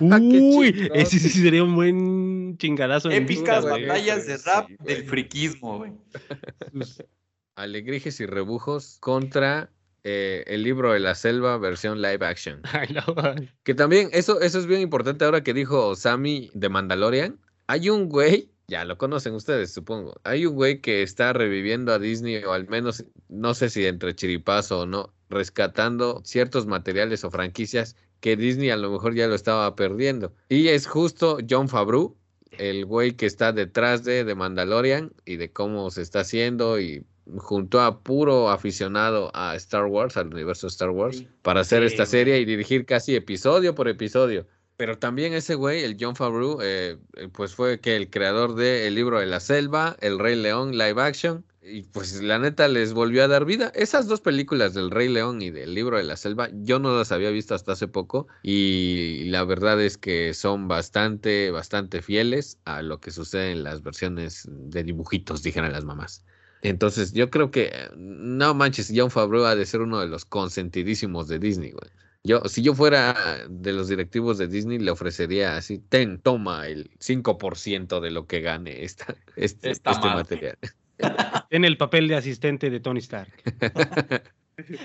Uy, 0.00 0.90
ese 0.92 1.18
sí 1.18 1.30
sería 1.30 1.64
un 1.64 1.74
buen 1.74 2.58
chingadazo. 2.58 3.10
Épicas 3.10 3.64
güey. 3.64 3.86
batallas 3.86 4.26
de 4.26 4.36
rap 4.36 4.68
Sí, 4.68 4.76
del 4.80 5.04
friquismo, 5.04 5.78
güey. 5.78 5.92
Alegrijes 7.56 8.20
y 8.20 8.26
rebujos 8.26 8.98
contra 9.00 9.70
eh, 10.04 10.44
el 10.46 10.62
libro 10.62 10.92
de 10.92 11.00
la 11.00 11.14
selva 11.14 11.56
versión 11.56 12.02
live 12.02 12.24
action. 12.24 12.60
Que 13.64 13.74
también, 13.74 14.10
eso, 14.12 14.40
eso 14.40 14.58
es 14.58 14.66
bien 14.66 14.82
importante 14.82 15.24
ahora 15.24 15.42
que 15.42 15.54
dijo 15.54 15.96
Sammy 15.96 16.50
de 16.52 16.68
Mandalorian. 16.68 17.40
Hay 17.66 17.88
un 17.88 18.10
güey, 18.10 18.50
ya 18.68 18.84
lo 18.84 18.98
conocen 18.98 19.34
ustedes, 19.34 19.72
supongo. 19.72 20.20
Hay 20.24 20.44
un 20.44 20.54
güey 20.54 20.80
que 20.82 21.02
está 21.02 21.32
reviviendo 21.32 21.92
a 21.92 21.98
Disney, 21.98 22.44
o 22.44 22.52
al 22.52 22.68
menos, 22.68 23.04
no 23.28 23.54
sé 23.54 23.70
si 23.70 23.86
entre 23.86 24.14
chiripazo 24.14 24.80
o 24.80 24.86
no, 24.86 25.14
rescatando 25.30 26.20
ciertos 26.22 26.66
materiales 26.66 27.24
o 27.24 27.30
franquicias 27.30 27.96
que 28.20 28.36
Disney 28.36 28.70
a 28.70 28.76
lo 28.76 28.90
mejor 28.90 29.14
ya 29.14 29.26
lo 29.26 29.34
estaba 29.34 29.74
perdiendo. 29.74 30.34
Y 30.50 30.68
es 30.68 30.86
justo 30.86 31.38
John 31.48 31.70
Favreau, 31.70 32.16
el 32.52 32.84
güey 32.84 33.12
que 33.12 33.24
está 33.26 33.52
detrás 33.52 34.04
de, 34.04 34.24
de 34.24 34.34
Mandalorian 34.34 35.12
y 35.24 35.36
de 35.36 35.50
cómo 35.50 35.90
se 35.90 36.02
está 36.02 36.20
haciendo 36.20 36.78
y 36.78 37.06
junto 37.38 37.80
a 37.80 38.00
puro 38.02 38.50
aficionado 38.50 39.30
a 39.34 39.54
Star 39.56 39.86
Wars, 39.86 40.16
al 40.16 40.28
universo 40.28 40.66
Star 40.66 40.90
Wars, 40.90 41.18
Sí. 41.18 41.28
para 41.42 41.60
hacer 41.60 41.80
Sí, 41.82 41.86
esta 41.94 42.04
güey. 42.04 42.10
serie 42.10 42.40
y 42.40 42.44
dirigir 42.44 42.86
casi 42.86 43.14
episodio 43.16 43.74
por 43.74 43.88
episodio. 43.88 44.46
Pero 44.76 44.98
también 44.98 45.34
ese 45.34 45.54
güey, 45.54 45.84
el 45.84 45.96
John 46.00 46.16
Favreau, 46.16 46.58
eh, 46.60 46.98
eh, 47.16 47.28
pues 47.32 47.54
fue 47.54 47.78
que 47.78 47.94
el 47.96 48.10
creador 48.10 48.56
de 48.56 48.88
El 48.88 48.96
libro 48.96 49.20
de 49.20 49.26
la 49.26 49.38
selva, 49.38 49.96
El 50.00 50.18
Rey 50.18 50.34
León 50.34 50.72
live 50.76 51.00
action, 51.00 51.44
y 51.62 51.82
pues 51.84 52.20
la 52.20 52.38
neta 52.40 52.66
les 52.68 52.92
volvió 52.92 53.24
a 53.24 53.28
dar 53.28 53.44
vida. 53.46 53.72
Esas 53.74 54.06
dos 54.08 54.20
películas 54.20 54.74
del 54.74 54.90
Rey 54.90 55.08
León 55.08 55.40
y 55.40 55.50
del 55.50 55.72
libro 55.74 55.96
de 55.96 56.02
la 56.02 56.16
selva, 56.16 56.50
yo 56.52 56.78
no 56.78 56.94
las 56.98 57.10
había 57.12 57.30
visto 57.30 57.54
hasta 57.54 57.72
hace 57.72 57.88
poco 57.88 58.26
y 58.42 59.24
la 59.30 59.44
verdad 59.44 59.80
es 59.80 59.96
que 59.96 60.34
son 60.34 60.68
bastante, 60.68 61.50
bastante 61.52 62.02
fieles 62.02 62.58
a 62.66 62.82
lo 62.82 63.00
que 63.00 63.12
sucede 63.12 63.52
en 63.52 63.62
las 63.64 63.82
versiones 63.82 64.46
de 64.50 64.82
dibujitos, 64.82 65.42
dijeron 65.42 65.72
las 65.72 65.84
mamás. 65.84 66.22
Entonces 66.64 67.12
yo 67.12 67.30
creo 67.30 67.50
que, 67.50 67.64
eh, 67.66 67.90
no 67.96 68.54
manches, 68.54 68.92
John 68.94 69.10
Favreau 69.10 69.44
ha 69.44 69.54
de 69.54 69.66
ser 69.66 69.82
uno 69.82 70.00
de 70.00 70.08
los 70.08 70.24
consentidísimos 70.24 71.28
de 71.28 71.38
Disney, 71.38 71.70
güey. 71.72 71.90
Yo, 72.24 72.40
si 72.46 72.62
yo 72.62 72.74
fuera 72.74 73.44
de 73.50 73.72
los 73.74 73.88
directivos 73.88 74.38
de 74.38 74.48
Disney, 74.48 74.78
le 74.78 74.90
ofrecería 74.90 75.58
así, 75.58 75.78
ten, 75.78 76.18
toma 76.18 76.66
el 76.68 76.90
5% 76.98 78.00
de 78.00 78.10
lo 78.10 78.26
que 78.26 78.40
gane 78.40 78.82
esta, 78.82 79.14
este, 79.36 79.70
Está 79.70 79.90
este 79.92 80.08
material. 80.08 80.58
En 81.50 81.64
el 81.64 81.76
papel 81.76 82.08
de 82.08 82.14
asistente 82.16 82.70
de 82.70 82.80
Tony 82.80 83.00
Stark. 83.00 83.30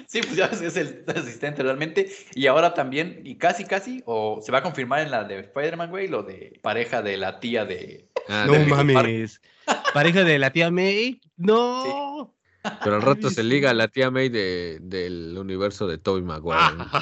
Sí, 0.07 0.21
pues 0.21 0.35
ya 0.35 0.45
es 0.45 0.77
el 0.77 1.03
asistente 1.15 1.61
realmente. 1.61 2.09
Y 2.33 2.47
ahora 2.47 2.73
también, 2.73 3.21
y 3.23 3.35
casi, 3.35 3.65
casi, 3.65 4.01
o 4.05 4.39
se 4.41 4.51
va 4.51 4.57
a 4.57 4.63
confirmar 4.63 5.01
en 5.01 5.11
la 5.11 5.23
de 5.25 5.41
Spider-Man, 5.41 5.91
güey, 5.91 6.07
lo 6.07 6.23
de 6.23 6.59
pareja 6.63 7.03
de 7.03 7.17
la 7.17 7.39
tía 7.39 7.65
de. 7.65 8.07
Ah, 8.27 8.45
no 8.47 8.53
de- 8.53 8.65
mames. 8.65 9.41
Pareja 9.93 10.23
de 10.23 10.39
la 10.39 10.51
tía 10.51 10.71
May. 10.71 11.19
No. 11.37 12.35
pero 12.83 12.95
al 12.97 13.01
rato 13.01 13.29
se 13.29 13.43
liga 13.43 13.69
a 13.71 13.73
la 13.73 13.87
tía 13.87 14.11
May 14.11 14.29
de, 14.29 14.79
del 14.81 15.35
universo 15.37 15.87
de 15.87 15.97
Tobey 15.97 16.23
Maguire. 16.23 16.75
¿no? 16.77 16.85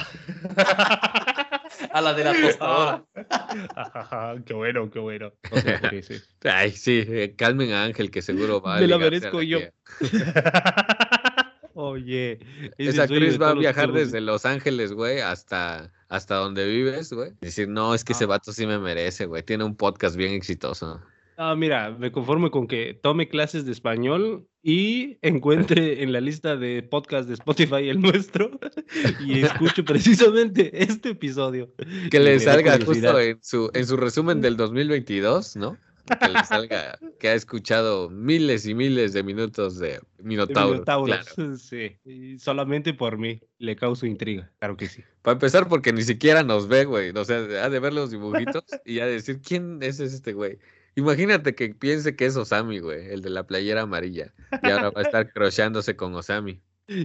A 1.92 2.00
la 2.00 2.12
de 2.12 2.24
la 2.24 2.32
tostadora. 2.32 3.04
qué 4.46 4.54
bueno, 4.54 4.90
qué 4.90 4.98
bueno. 4.98 5.32
No 5.50 5.60
sé 5.60 5.78
por 5.78 5.90
qué, 5.90 6.02
sí. 6.02 6.14
Ay, 6.44 6.70
sí, 6.72 7.04
eh, 7.06 7.34
calmen 7.36 7.72
a 7.72 7.84
Ángel 7.84 8.10
que 8.10 8.20
seguro 8.22 8.60
va 8.60 8.76
a 8.76 8.80
Me 8.80 8.86
la 8.88 8.98
merezco 8.98 9.42
yo. 9.42 9.58
Oye, 11.74 12.38
Esa 12.78 13.06
Chris 13.06 13.40
va 13.40 13.50
a 13.50 13.54
los 13.54 13.60
viajar 13.60 13.92
desde 13.92 14.20
Los 14.20 14.44
Ángeles, 14.44 14.92
güey, 14.92 15.20
hasta, 15.20 15.92
hasta 16.08 16.34
donde 16.36 16.66
vives, 16.66 17.12
güey. 17.12 17.32
Decir, 17.40 17.68
no, 17.68 17.94
es 17.94 18.04
que 18.04 18.12
ese 18.14 18.24
Ah. 18.24 18.28
vato 18.28 18.52
sí 18.52 18.66
me 18.66 18.78
merece, 18.78 19.26
güey. 19.26 19.44
Tiene 19.44 19.62
un 19.64 19.76
podcast 19.76 20.16
bien 20.16 20.32
exitoso. 20.32 21.00
Ah, 21.40 21.54
mira, 21.54 21.92
me 21.92 22.10
conformo 22.10 22.50
con 22.50 22.66
que 22.66 22.98
tome 23.00 23.28
clases 23.28 23.64
de 23.64 23.70
español 23.70 24.48
y 24.60 25.18
encuentre 25.22 26.02
en 26.02 26.12
la 26.12 26.20
lista 26.20 26.56
de 26.56 26.82
podcast 26.82 27.28
de 27.28 27.34
Spotify 27.34 27.88
el 27.88 28.00
nuestro 28.00 28.50
y 29.24 29.42
escuche 29.44 29.82
precisamente 29.84 30.82
este 30.82 31.10
episodio. 31.10 31.72
Que 32.10 32.18
le 32.18 32.40
salga 32.40 32.76
justo 32.84 33.20
en 33.20 33.38
su, 33.40 33.70
en 33.72 33.86
su 33.86 33.96
resumen 33.96 34.40
del 34.40 34.56
2022, 34.56 35.54
¿no? 35.54 35.78
Que 36.08 36.28
le 36.28 36.42
salga 36.42 36.98
que 37.20 37.28
ha 37.28 37.34
escuchado 37.34 38.10
miles 38.10 38.66
y 38.66 38.74
miles 38.74 39.12
de 39.12 39.22
minutos 39.22 39.78
de 39.78 39.90
De 39.90 40.00
Minotauro. 40.18 40.72
Minotauros, 40.72 41.34
Claro. 41.34 41.56
Sí, 41.56 41.98
y 42.04 42.36
solamente 42.40 42.94
por 42.94 43.16
mí 43.16 43.40
le 43.58 43.76
causo 43.76 44.06
intriga, 44.06 44.50
claro 44.58 44.76
que 44.76 44.88
sí. 44.88 45.04
Para 45.22 45.34
empezar, 45.34 45.68
porque 45.68 45.92
ni 45.92 46.02
siquiera 46.02 46.42
nos 46.42 46.66
ve, 46.66 46.84
güey. 46.84 47.10
O 47.10 47.24
sea, 47.24 47.36
ha 47.36 47.68
de 47.68 47.78
ver 47.78 47.92
los 47.92 48.10
dibujitos 48.10 48.64
y 48.84 48.98
ha 48.98 49.06
de 49.06 49.12
decir, 49.12 49.40
¿quién 49.40 49.78
es 49.82 50.00
este 50.00 50.32
güey? 50.32 50.58
Imagínate 50.98 51.54
que 51.54 51.76
piense 51.76 52.16
que 52.16 52.26
es 52.26 52.36
Osami, 52.36 52.80
güey, 52.80 53.06
el 53.12 53.22
de 53.22 53.30
la 53.30 53.46
playera 53.46 53.82
amarilla. 53.82 54.34
Y 54.64 54.68
ahora 54.68 54.90
va 54.90 55.02
a 55.02 55.04
estar 55.04 55.32
crochándose 55.32 55.94
con 55.94 56.12
Osami. 56.16 56.60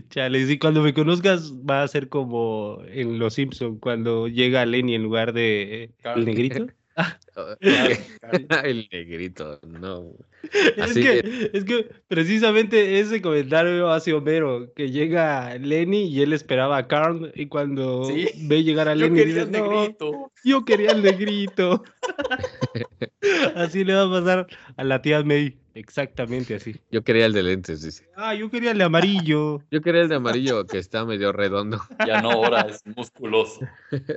Chale, 0.09 0.47
sí, 0.47 0.57
cuando 0.57 0.81
me 0.81 0.95
conozcas 0.95 1.53
va 1.53 1.83
a 1.83 1.87
ser 1.87 2.09
como 2.09 2.81
en 2.87 3.19
Los 3.19 3.35
Simpson 3.35 3.77
cuando 3.77 4.27
llega 4.27 4.65
Lenny 4.65 4.95
en 4.95 5.03
lugar 5.03 5.31
de 5.31 5.91
Carl. 6.01 6.21
el 6.21 6.25
negrito. 6.25 6.67
El 8.63 8.87
negrito, 8.91 9.59
no. 9.67 10.11
Es 10.43 10.93
que, 10.93 11.49
es 11.53 11.63
que 11.63 11.89
precisamente 12.07 12.99
ese 12.99 13.21
comentario 13.21 13.89
hace 13.91 14.13
Homero, 14.13 14.71
que 14.75 14.91
llega 14.91 15.57
Lenny 15.57 16.03
y 16.09 16.21
él 16.21 16.33
esperaba 16.33 16.77
a 16.77 16.87
Carl 16.87 17.31
y 17.35 17.47
cuando 17.47 18.05
Sí. 18.05 18.27
ve 18.47 18.63
llegar 18.63 18.87
a 18.89 18.93
Yo 18.93 19.05
Lenny 19.05 19.19
quería 19.19 19.45
dice, 19.45 19.57
el 19.57 19.63
no, 19.63 19.81
negrito. 19.81 20.31
yo 20.43 20.65
quería 20.65 20.91
el 20.91 21.01
negrito. 21.01 21.83
así 23.55 23.83
le 23.83 23.93
va 23.95 24.03
a 24.03 24.09
pasar 24.21 24.47
a 24.75 24.83
la 24.83 25.01
tía 25.01 25.23
May, 25.23 25.57
exactamente 25.73 26.55
así. 26.55 26.75
Yo 26.91 27.03
quería 27.03 27.25
el 27.25 27.33
de 27.33 27.43
lentes, 27.43 27.81
dice. 27.81 28.07
Ah, 28.15 28.35
yo 28.35 28.49
quería 28.49 28.71
el 28.71 28.77
de 28.77 28.83
amarillo. 28.83 29.61
Yo 29.71 29.81
quería 29.81 30.01
el 30.01 30.09
de 30.09 30.15
amarillo 30.15 30.65
que 30.67 30.77
está 30.77 31.05
medio 31.05 31.31
redondo. 31.31 31.81
Ya 32.05 32.21
no, 32.21 32.31
ahora 32.31 32.67
es 32.69 32.81
musculoso. 32.95 33.61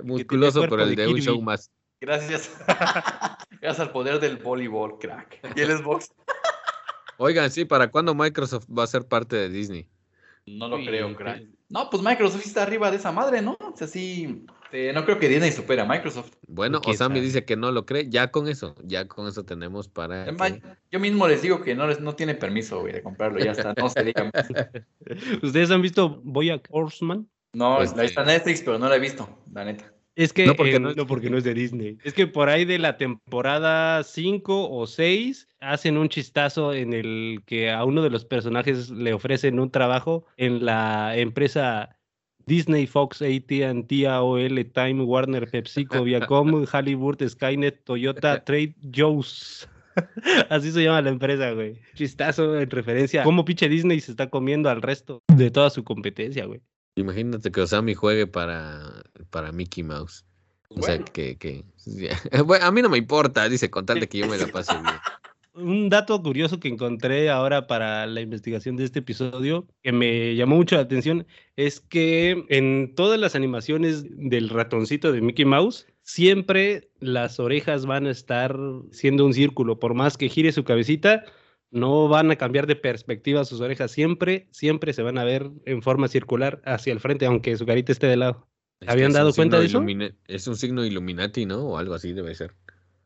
Musculoso, 0.03 0.63
pero 0.63 0.83
el 0.83 0.95
de 0.97 1.07
de 1.07 1.09
un 1.09 1.21
show 1.21 1.41
más. 1.41 1.71
Gracias. 2.01 2.51
Gracias 3.61 3.81
al 3.81 3.91
poder 3.93 4.21
del 4.21 4.37
voleibol, 4.37 4.99
crack. 4.99 5.41
Y 5.57 5.61
el 5.61 5.77
Xbox. 5.79 6.13
Oigan, 7.19 7.51
sí, 7.51 7.65
¿para 7.65 7.91
cuándo 7.91 8.15
Microsoft 8.15 8.67
va 8.69 8.85
a 8.85 8.87
ser 8.87 9.07
parte 9.07 9.37
de 9.37 9.49
Disney? 9.49 9.89
No 10.47 10.69
lo 10.69 10.77
creo, 10.77 11.15
crack. 11.17 11.43
No, 11.69 11.91
pues 11.91 12.03
Microsoft 12.03 12.43
sí 12.43 12.49
está 12.49 12.63
arriba 12.63 12.91
de 12.91 12.99
esa 12.99 13.11
madre, 13.11 13.43
¿no? 13.43 13.57
O 13.59 13.77
sea, 13.77 13.89
sí. 13.89 14.45
eh, 14.71 14.93
no 14.95 15.05
creo 15.05 15.19
que 15.19 15.29
Disney 15.29 15.51
supere 15.51 15.81
a 15.83 15.85
Microsoft. 15.85 16.31
Bueno, 16.47 16.81
¿Quién 16.81 16.95
Osami 16.95 17.19
dice 17.21 17.45
que 17.45 17.57
no 17.57 17.73
lo 17.73 17.87
cree. 17.87 18.09
Ya 18.09 18.31
con 18.31 18.47
eso, 18.47 18.77
ya 18.85 19.09
con 19.09 19.27
eso 19.27 19.45
tenemos 19.45 19.89
para. 19.89 20.27
Que- 20.27 20.63
yo 20.93 21.01
mismo 21.01 21.27
les 21.27 21.43
digo 21.43 21.63
que 21.63 21.75
no, 21.75 21.89
les, 21.89 21.99
no 22.01 22.15
tiene 22.15 22.37
permiso, 22.37 22.81
güey, 22.83 22.93
de 22.93 23.03
comprarlo. 23.03 23.41
Ya 23.41 23.51
está, 23.53 23.75
no 23.77 23.89
se 23.89 24.05
diga 24.05 24.31
más. 24.33 24.47
¿Ustedes 25.43 25.71
han 25.73 25.83
visto 25.83 26.21
Boyack 26.23 26.69
Horseman? 26.71 27.29
No, 27.53 27.83
Este- 27.83 28.01
ahí 28.01 28.07
está 28.07 28.23
Netflix, 28.25 28.63
pero 28.63 28.79
no 28.79 28.89
la 28.89 28.97
he 28.97 29.01
visto, 29.01 29.29
la 29.53 29.65
neta. 29.65 29.93
Es 30.17 30.33
que 30.33 30.47
No, 30.47 30.57
porque 30.57 30.81
no 30.81 30.91
es 30.91 30.97
no, 30.97 31.07
porque 31.07 31.29
no 31.29 31.37
es 31.37 31.45
de 31.45 31.53
Disney. 31.53 31.99
Es 32.03 32.15
que 32.15 32.27
por 32.27 32.49
ahí 32.49 32.65
de 32.65 32.79
la 32.79 32.97
temporada 32.97 34.03
5 34.03 34.71
o 34.71 34.87
6 34.87 35.47
hacen 35.61 35.99
un 35.99 36.09
chistazo 36.09 36.73
en 36.73 36.95
el 36.95 37.43
que 37.45 37.71
a 37.71 37.85
uno 37.85 38.03
de 38.03 38.09
los 38.09 38.25
personajes 38.25 38.89
le 38.89 39.13
ofrecen 39.13 39.61
un 39.61 39.71
trabajo 39.71 40.25
en 40.39 40.65
la 40.65 41.17
empresa 41.17 41.97
Disney, 42.47 42.87
Fox, 42.87 43.21
AT&T, 43.21 44.07
AOL, 44.09 44.65
Time, 44.73 45.03
Warner, 45.03 45.51
PepsiCo, 45.51 46.05
Viacom, 46.05 46.65
Hollywood, 46.73 47.23
Skynet, 47.29 47.85
Toyota, 47.85 48.43
Trade 48.43 48.75
Joe's. 48.95 49.69
Así 50.49 50.73
se 50.73 50.85
llama 50.85 51.03
la 51.03 51.11
empresa, 51.11 51.51
güey. 51.51 51.79
Chistazo 51.95 52.59
en 52.59 52.71
referencia 52.71 53.21
a 53.21 53.25
cómo 53.25 53.45
pinche 53.45 53.69
Disney 53.69 54.01
se 54.01 54.13
está 54.13 54.31
comiendo 54.31 54.71
al 54.71 54.81
resto 54.81 55.23
de 55.35 55.51
toda 55.51 55.69
su 55.69 55.85
competencia, 55.85 56.47
güey. 56.47 56.61
Imagínate 56.97 57.53
que 57.53 57.61
Osami 57.61 57.95
juegue 57.95 58.27
para, 58.27 59.05
para 59.31 59.53
Mickey 59.53 59.85
Mouse. 59.85 60.25
O 60.71 60.83
sea, 60.83 60.99
que, 60.99 61.37
que... 61.37 61.65
Bueno, 62.45 62.65
a 62.65 62.73
mí 62.73 62.83
no 62.83 62.89
me 62.89 62.99
importa, 62.99 63.49
dice, 63.49 63.71
con 63.71 63.87
tal 63.87 64.01
de 64.01 64.09
que 64.09 64.19
yo 64.19 64.27
me 64.27 64.39
la 64.39 64.49
pase 64.49 64.73
bien. 64.73 64.95
Un 65.55 65.89
dato 65.89 66.21
curioso 66.23 66.61
que 66.61 66.69
encontré 66.69 67.31
ahora 67.31 67.67
para 67.67 68.07
la 68.07 68.21
investigación 68.21 68.77
de 68.77 68.85
este 68.85 68.99
episodio 68.99 69.67
que 69.83 69.93
me 69.93 70.35
llamó 70.35 70.57
mucho 70.57 70.77
la 70.77 70.83
atención 70.83 71.27
es 71.57 71.81
que 71.81 72.45
en 72.51 72.95
todas 72.95 73.19
las 73.19 73.35
animaciones 73.35 74.05
del 74.11 74.51
ratoncito 74.51 75.13
de 75.13 75.23
Mickey 75.23 75.47
Mouse, 75.47 75.87
siempre 76.03 76.91
las 77.01 77.41
orejas 77.41 77.87
van 77.87 78.07
a 78.07 78.11
estar 78.11 78.55
siendo 78.91 79.25
un 79.25 79.33
círculo. 79.33 79.79
Por 79.79 79.95
más 79.95 80.19
que 80.19 80.29
gire 80.29 80.53
su 80.53 80.65
cabecita, 80.65 81.25
no 81.77 82.09
van 82.09 82.31
a 82.31 82.37
cambiar 82.37 82.67
de 82.67 82.75
perspectiva 82.75 83.45
sus 83.45 83.61
orejas. 83.61 83.91
Siempre, 83.91 84.49
siempre 84.51 84.93
se 84.93 85.03
van 85.03 85.19
a 85.19 85.25
ver 85.25 85.51
en 85.67 85.83
forma 85.83 86.09
circular 86.09 86.61
hacia 86.65 86.93
el 86.93 87.01
frente, 87.01 87.27
aunque 87.27 87.57
su 87.57 87.67
carita 87.67 87.93
esté 87.93 88.07
de 88.07 88.17
lado. 88.17 88.49
Es 88.81 88.89
¿Habían 88.89 89.13
dado 89.13 89.33
cuenta 89.33 89.61
de 89.61 89.67
eso? 89.67 89.85
Es 90.27 90.49
un 90.49 90.57
signo 90.57 90.85
Illuminati, 90.85 91.47
¿no? 91.47 91.59
O 91.61 91.79
algo 91.79 91.95
así 91.95 92.13
debe 92.13 92.35
ser. 92.35 92.55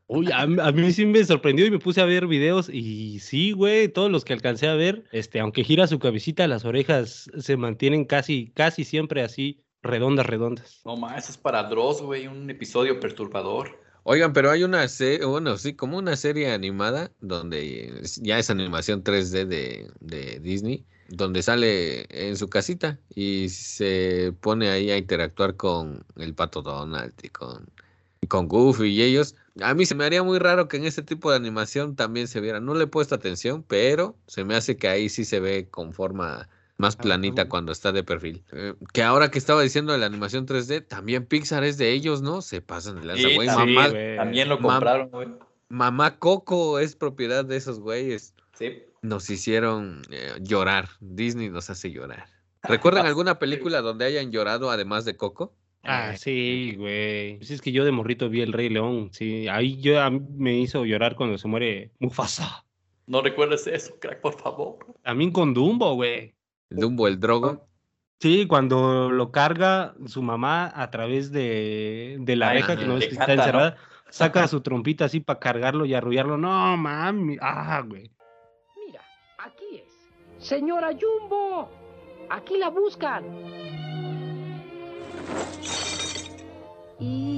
Uy, 0.07 0.31
a, 0.33 0.43
a 0.43 0.73
mí 0.73 0.93
sí 0.93 1.07
me 1.07 1.25
sorprendió 1.25 1.67
y 1.67 1.71
me 1.71 1.79
puse 1.79 2.01
a 2.01 2.05
ver 2.05 2.27
videos 2.27 2.69
y 2.69 3.21
sí, 3.21 3.53
güey, 3.53 3.89
todos 3.89 4.11
los 4.11 4.25
que 4.25 4.33
alcancé 4.33 4.67
a 4.67 4.75
ver, 4.75 5.05
este, 5.13 5.39
aunque 5.39 5.63
gira 5.63 5.87
su 5.87 6.01
cabecita, 6.01 6.49
las 6.49 6.65
orejas 6.65 7.31
se 7.39 7.57
mantienen 7.57 8.05
casi, 8.05 8.51
casi 8.55 8.83
siempre 8.83 9.23
así, 9.23 9.63
redondas, 9.83 10.27
redondas. 10.27 10.81
No 10.85 10.97
más, 10.97 11.25
eso 11.25 11.33
es 11.33 11.39
para 11.39 11.63
Dross, 11.65 12.03
güey, 12.03 12.27
un 12.27 12.51
episodio 12.51 12.99
perturbador. 12.99 13.79
Oigan, 14.05 14.33
pero 14.33 14.51
hay 14.51 14.65
una 14.65 14.87
serie, 14.89 15.25
bueno, 15.27 15.57
sí, 15.59 15.75
como 15.75 15.99
una 15.99 16.17
serie 16.17 16.53
animada 16.53 17.13
donde 17.21 18.03
ya 18.23 18.39
es 18.39 18.51
animación 18.51 19.03
3D 19.05 19.45
de, 19.47 19.91
de 20.01 20.41
Disney, 20.41 20.87
donde 21.09 21.43
sale 21.43 22.07
en 22.11 22.37
su 22.37 22.49
casita 22.49 22.99
y 23.15 23.49
se 23.51 24.33
pone 24.41 24.71
ahí 24.71 24.91
a 24.91 24.97
interactuar 24.97 25.57
con 25.57 26.05
el 26.17 26.35
pato 26.35 26.63
Donald 26.63 27.13
y 27.23 27.29
con, 27.29 27.69
y 28.23 28.27
con 28.27 28.49
Goofy 28.49 28.89
y 28.89 29.03
ellos. 29.03 29.37
A 29.61 29.75
mí 29.75 29.85
se 29.87 29.95
me 29.95 30.05
haría 30.05 30.23
muy 30.23 30.39
raro 30.39 30.69
que 30.69 30.79
en 30.79 30.85
ese 30.87 31.03
tipo 31.03 31.31
de 31.31 31.37
animación 31.37 31.95
también 31.97 32.29
se 32.29 32.41
viera. 32.41 32.61
No 32.61 32.75
le 32.75 32.85
he 32.85 32.87
puesto 32.87 33.15
atención, 33.15 33.63
pero 33.63 34.17
se 34.27 34.45
me 34.45 34.55
hace 34.57 34.77
que 34.77 34.89
ahí 34.89 35.09
sí 35.09 35.25
se 35.25 35.41
ve 35.41 35.69
con 35.71 35.93
forma 35.93 36.49
más 36.81 36.97
planita 36.97 37.49
cuando 37.49 37.73
está 37.73 37.93
de 37.93 38.03
perfil. 38.03 38.43
Eh, 38.53 38.75
que 38.93 39.03
ahora 39.03 39.31
que 39.31 39.39
estaba 39.39 39.63
diciendo 39.63 39.93
de 39.93 39.99
la 39.99 40.07
animación 40.07 40.47
3D, 40.47 40.87
también 40.87 41.27
Pixar 41.27 41.63
es 41.65 41.79
de 41.79 41.93
ellos, 41.93 42.23
¿no? 42.23 42.43
Se 42.43 42.61
pasan 42.61 43.01
de 43.01 43.07
lanza, 43.07 43.29
Sí, 43.29 43.35
güey. 43.35 43.47
también, 43.47 43.75
Mamá, 43.77 43.89
güey. 43.91 44.17
También 44.17 44.49
lo 44.49 44.59
compraron, 44.59 45.11
güey. 45.11 45.29
Mamá 45.69 46.19
Coco 46.19 46.79
es 46.79 46.97
propiedad 46.97 47.45
de 47.45 47.57
esos 47.57 47.79
güeyes. 47.81 48.35
Sí. 48.59 48.83
Nos 49.03 49.31
hicieron 49.31 50.03
eh, 50.11 50.33
llorar. 50.41 50.89
Disney 51.01 51.49
nos 51.49 51.71
hace 51.71 51.91
llorar. 51.91 52.27
¿Recuerdan 52.63 53.07
alguna 53.07 53.39
película 53.39 53.81
donde 53.81 54.05
hayan 54.05 54.33
llorado 54.33 54.71
además 54.71 55.05
de 55.05 55.17
Coco? 55.17 55.55
Ah, 55.83 56.15
sí, 56.17 56.75
güey. 56.77 57.37
Pues 57.39 57.51
es 57.51 57.63
que 57.63 57.73
yo 57.73 57.85
de 57.85 57.93
morrito 57.93 58.29
vi 58.29 58.43
El 58.43 58.53
Rey 58.53 58.69
León, 58.69 59.09
sí, 59.13 59.49
ahí 59.49 59.81
yo 59.81 59.99
a 60.03 60.11
mí 60.11 60.21
me 60.37 60.59
hizo 60.59 60.85
llorar 60.85 61.17
cuando 61.17 61.39
se 61.39 61.49
muere 61.49 61.91
Mufasa. 61.99 62.67
No 63.07 63.23
recuerdes 63.23 63.67
eso, 63.67 63.97
crack, 63.99 64.21
por 64.21 64.39
favor. 64.39 64.77
También 65.03 65.33
con 65.33 65.55
Dumbo, 65.55 65.95
güey. 65.95 66.35
Dumbo 66.71 67.07
el 67.09 67.19
Drogo. 67.21 67.67
Sí, 68.21 68.47
cuando 68.47 69.11
lo 69.11 69.31
carga 69.33 69.95
su 70.07 70.23
mamá 70.23 70.71
a 70.75 70.91
través 70.91 71.33
de, 71.33 72.17
de 72.21 72.37
la 72.37 72.51
Ay, 72.51 72.59
reja, 72.59 72.77
que 72.77 72.87
no 72.87 72.99
es 72.99 73.07
que 73.07 73.13
está 73.15 73.33
encerrada, 73.33 73.77
saca 74.11 74.47
su 74.47 74.61
trompita 74.63 75.07
así 75.07 75.21
para 75.21 75.41
cargarlo 75.41 75.87
y 75.87 75.95
arrullarlo. 75.95 76.37
No, 76.37 76.77
mami. 76.77 77.39
Ah, 77.41 77.83
güey. 77.87 78.11
Mira, 78.87 79.01
aquí 79.39 79.83
es. 79.85 80.47
Señora 80.47 80.91
Jumbo, 80.93 81.71
aquí 82.29 82.59
la 82.59 82.69
buscan. 82.69 83.25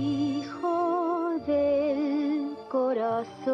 Hijo 0.03 1.39
del 1.47 2.57
corazón. 2.69 3.53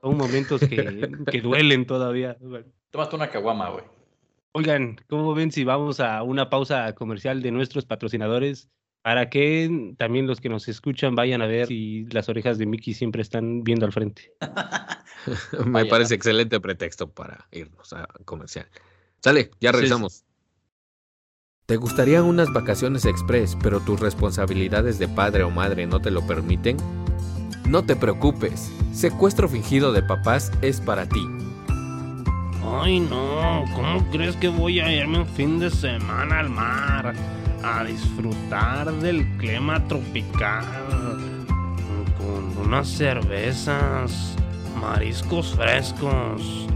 Son 0.00 0.16
momentos 0.16 0.60
que, 0.60 1.10
que 1.30 1.40
duelen 1.40 1.86
todavía. 1.86 2.36
güey. 2.40 2.64
Tómate 2.92 3.16
una 3.16 3.28
caguama, 3.30 3.70
güey. 3.70 3.84
Oigan, 4.52 5.00
¿cómo 5.08 5.34
ven 5.34 5.50
si 5.50 5.64
vamos 5.64 5.98
a 5.98 6.22
una 6.22 6.50
pausa 6.50 6.94
comercial 6.94 7.40
de 7.42 7.50
nuestros 7.50 7.86
patrocinadores? 7.86 8.68
Para 9.02 9.30
que 9.30 9.94
también 9.98 10.26
los 10.28 10.40
que 10.40 10.48
nos 10.48 10.68
escuchan 10.68 11.14
vayan 11.16 11.42
a 11.42 11.46
ver 11.46 11.66
si 11.66 12.04
las 12.10 12.28
orejas 12.28 12.58
de 12.58 12.66
Mickey 12.66 12.94
siempre 12.94 13.22
están 13.22 13.64
viendo 13.64 13.84
al 13.86 13.92
frente. 13.92 14.32
Me 15.64 15.70
Vaya. 15.72 15.90
parece 15.90 16.14
excelente 16.14 16.60
pretexto 16.60 17.10
para 17.10 17.48
irnos 17.50 17.92
a 17.94 18.06
comercial. 18.24 18.68
Sale, 19.20 19.50
ya 19.60 19.70
Sí, 19.70 19.76
regresamos. 19.76 20.24
¿Te 21.66 21.76
gustarían 21.76 22.24
unas 22.24 22.52
vacaciones 22.52 23.06
express, 23.06 23.56
pero 23.62 23.80
tus 23.80 23.98
responsabilidades 24.00 24.98
de 24.98 25.08
padre 25.08 25.42
o 25.44 25.50
madre 25.50 25.86
no 25.86 26.00
te 26.00 26.10
lo 26.10 26.26
permiten? 26.26 26.76
No 27.66 27.84
te 27.84 27.96
preocupes, 27.96 28.70
Secuestro 28.92 29.48
Fingido 29.48 29.92
de 29.92 30.02
Papás 30.02 30.52
es 30.60 30.80
para 30.80 31.08
ti. 31.08 31.26
Ay 32.64 33.00
no, 33.00 33.64
¿cómo 33.74 34.04
crees 34.10 34.36
que 34.36 34.48
voy 34.48 34.78
a 34.78 34.92
irme 34.92 35.18
un 35.18 35.26
fin 35.26 35.58
de 35.58 35.68
semana 35.68 36.40
al 36.40 36.48
mar? 36.48 37.12
A 37.64 37.84
disfrutar 37.84 38.92
del 38.92 39.26
clima 39.38 39.82
tropical. 39.88 41.44
Con 42.18 42.66
unas 42.66 42.88
cervezas, 42.88 44.36
mariscos 44.80 45.54
frescos. 45.54 46.68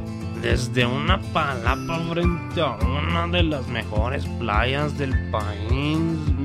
Desde 0.43 0.85
una 0.87 1.21
palapa 1.33 2.01
frente 2.11 2.61
a 2.61 2.77
una 2.77 3.27
de 3.29 3.45
las 3.45 3.67
mejores 3.69 4.25
playas 4.39 4.99
del 4.99 5.15
país. 5.31 5.99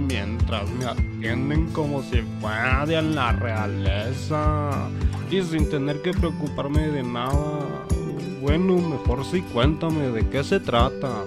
Mientras 0.07 0.69
me 0.71 0.85
atienden 0.85 1.67
como 1.67 2.03
si 2.03 2.21
fuera 2.39 2.85
de 2.85 3.01
la 3.01 3.31
realeza. 3.33 4.89
Y 5.29 5.41
sin 5.41 5.69
tener 5.69 6.01
que 6.01 6.11
preocuparme 6.11 6.87
de 6.87 7.03
nada. 7.03 7.85
Bueno, 8.41 8.75
mejor 8.77 9.23
sí 9.23 9.43
cuéntame 9.53 10.09
de 10.09 10.27
qué 10.27 10.43
se 10.43 10.59
trata. 10.59 11.25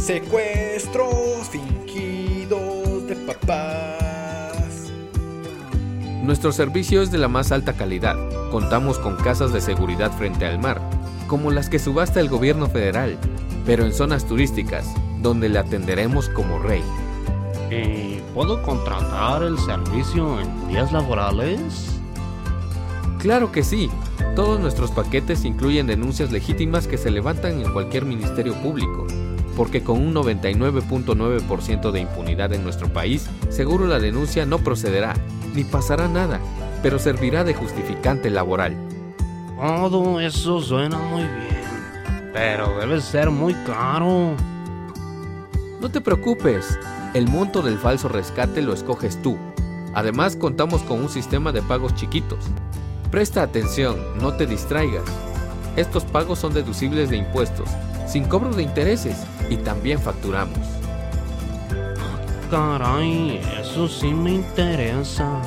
Secuestros 0.00 1.48
fingidos 1.50 3.06
de 3.06 3.14
papás. 3.26 4.90
Nuestro 6.22 6.50
servicio 6.50 7.02
es 7.02 7.10
de 7.10 7.18
la 7.18 7.28
más 7.28 7.52
alta 7.52 7.74
calidad. 7.74 8.16
Contamos 8.50 8.98
con 8.98 9.16
casas 9.16 9.52
de 9.52 9.60
seguridad 9.60 10.10
frente 10.12 10.46
al 10.46 10.58
mar, 10.58 10.80
como 11.26 11.50
las 11.50 11.68
que 11.68 11.78
subasta 11.78 12.20
el 12.20 12.30
gobierno 12.30 12.66
federal, 12.66 13.18
pero 13.66 13.84
en 13.84 13.92
zonas 13.92 14.24
turísticas, 14.24 14.86
donde 15.20 15.50
le 15.50 15.58
atenderemos 15.58 16.30
como 16.30 16.58
rey. 16.58 16.82
¿Y 17.70 18.22
puedo 18.32 18.62
contratar 18.62 19.42
el 19.42 19.58
servicio 19.58 20.40
en 20.40 20.68
días 20.68 20.90
laborales? 20.90 22.00
Claro 23.18 23.52
que 23.52 23.62
sí. 23.62 23.90
Todos 24.38 24.60
nuestros 24.60 24.92
paquetes 24.92 25.44
incluyen 25.44 25.88
denuncias 25.88 26.30
legítimas 26.30 26.86
que 26.86 26.96
se 26.96 27.10
levantan 27.10 27.60
en 27.60 27.72
cualquier 27.72 28.04
ministerio 28.04 28.54
público, 28.54 29.04
porque 29.56 29.82
con 29.82 29.98
un 30.00 30.14
99.9% 30.14 31.90
de 31.90 31.98
impunidad 31.98 32.52
en 32.52 32.62
nuestro 32.62 32.86
país, 32.92 33.28
seguro 33.48 33.88
la 33.88 33.98
denuncia 33.98 34.46
no 34.46 34.58
procederá, 34.58 35.16
ni 35.56 35.64
pasará 35.64 36.06
nada, 36.06 36.38
pero 36.84 37.00
servirá 37.00 37.42
de 37.42 37.52
justificante 37.52 38.30
laboral. 38.30 38.76
Todo 39.56 40.20
eso 40.20 40.60
suena 40.60 40.98
muy 40.98 41.22
bien, 41.22 42.30
pero 42.32 42.78
debe 42.78 43.00
ser 43.00 43.30
muy 43.30 43.54
caro. 43.66 44.36
No 45.80 45.90
te 45.90 46.00
preocupes, 46.00 46.78
el 47.12 47.26
monto 47.26 47.60
del 47.60 47.76
falso 47.76 48.06
rescate 48.06 48.62
lo 48.62 48.72
escoges 48.72 49.20
tú. 49.20 49.36
Además, 49.94 50.36
contamos 50.36 50.84
con 50.84 51.00
un 51.00 51.08
sistema 51.08 51.50
de 51.50 51.60
pagos 51.60 51.96
chiquitos. 51.96 52.38
Presta 53.10 53.42
atención, 53.42 53.96
no 54.20 54.34
te 54.34 54.46
distraigas. 54.46 55.04
Estos 55.76 56.04
pagos 56.04 56.40
son 56.40 56.52
deducibles 56.52 57.08
de 57.08 57.16
impuestos, 57.16 57.70
sin 58.06 58.24
cobro 58.24 58.54
de 58.54 58.62
intereses, 58.62 59.16
y 59.48 59.56
también 59.56 59.98
facturamos. 59.98 60.58
Caray, 62.50 63.40
eso 63.60 63.88
sí 63.88 64.08
me 64.08 64.32
interesa. 64.32 65.40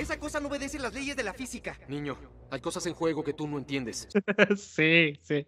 Esa 0.01 0.19
cosa 0.19 0.41
no 0.41 0.49
obedece 0.49 0.81
las 0.81 0.93
leyes 0.93 1.17
de 1.17 1.23
la 1.23 1.33
física. 1.33 1.79
Niño, 1.89 2.17
hay 2.51 2.61
cosas 2.61 2.85
en 2.87 2.95
juego 2.95 3.23
que 3.23 3.33
tú 3.33 3.47
no 3.47 3.59
entiendes. 3.59 4.09
Sí, 4.57 5.21
sí, 5.23 5.47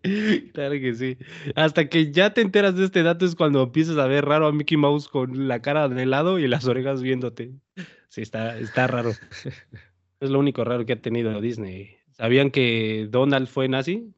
claro 0.54 0.74
que 0.74 0.94
sí. 0.94 1.18
Hasta 1.56 1.88
que 1.88 2.12
ya 2.12 2.32
te 2.32 2.42
enteras 2.42 2.76
de 2.76 2.84
este 2.84 3.02
dato 3.02 3.26
es 3.26 3.34
cuando 3.34 3.64
empiezas 3.64 3.98
a 3.98 4.06
ver 4.06 4.24
raro 4.24 4.46
a 4.46 4.52
Mickey 4.52 4.76
Mouse 4.76 5.08
con 5.08 5.48
la 5.48 5.60
cara 5.60 5.88
de 5.88 6.06
lado 6.06 6.38
y 6.38 6.46
las 6.46 6.66
orejas 6.66 7.02
viéndote. 7.02 7.50
Sí, 8.08 8.22
está, 8.22 8.56
está 8.56 8.86
raro. 8.86 9.12
Es 10.20 10.28
lo 10.28 10.38
único 10.38 10.64
raro 10.64 10.84
que 10.84 10.92
ha 10.92 11.00
tenido 11.00 11.40
Disney. 11.40 11.96
¿Sabían 12.12 12.50
que 12.50 13.08
Donald 13.10 13.48
fue 13.48 13.68
nazi? 13.68 14.12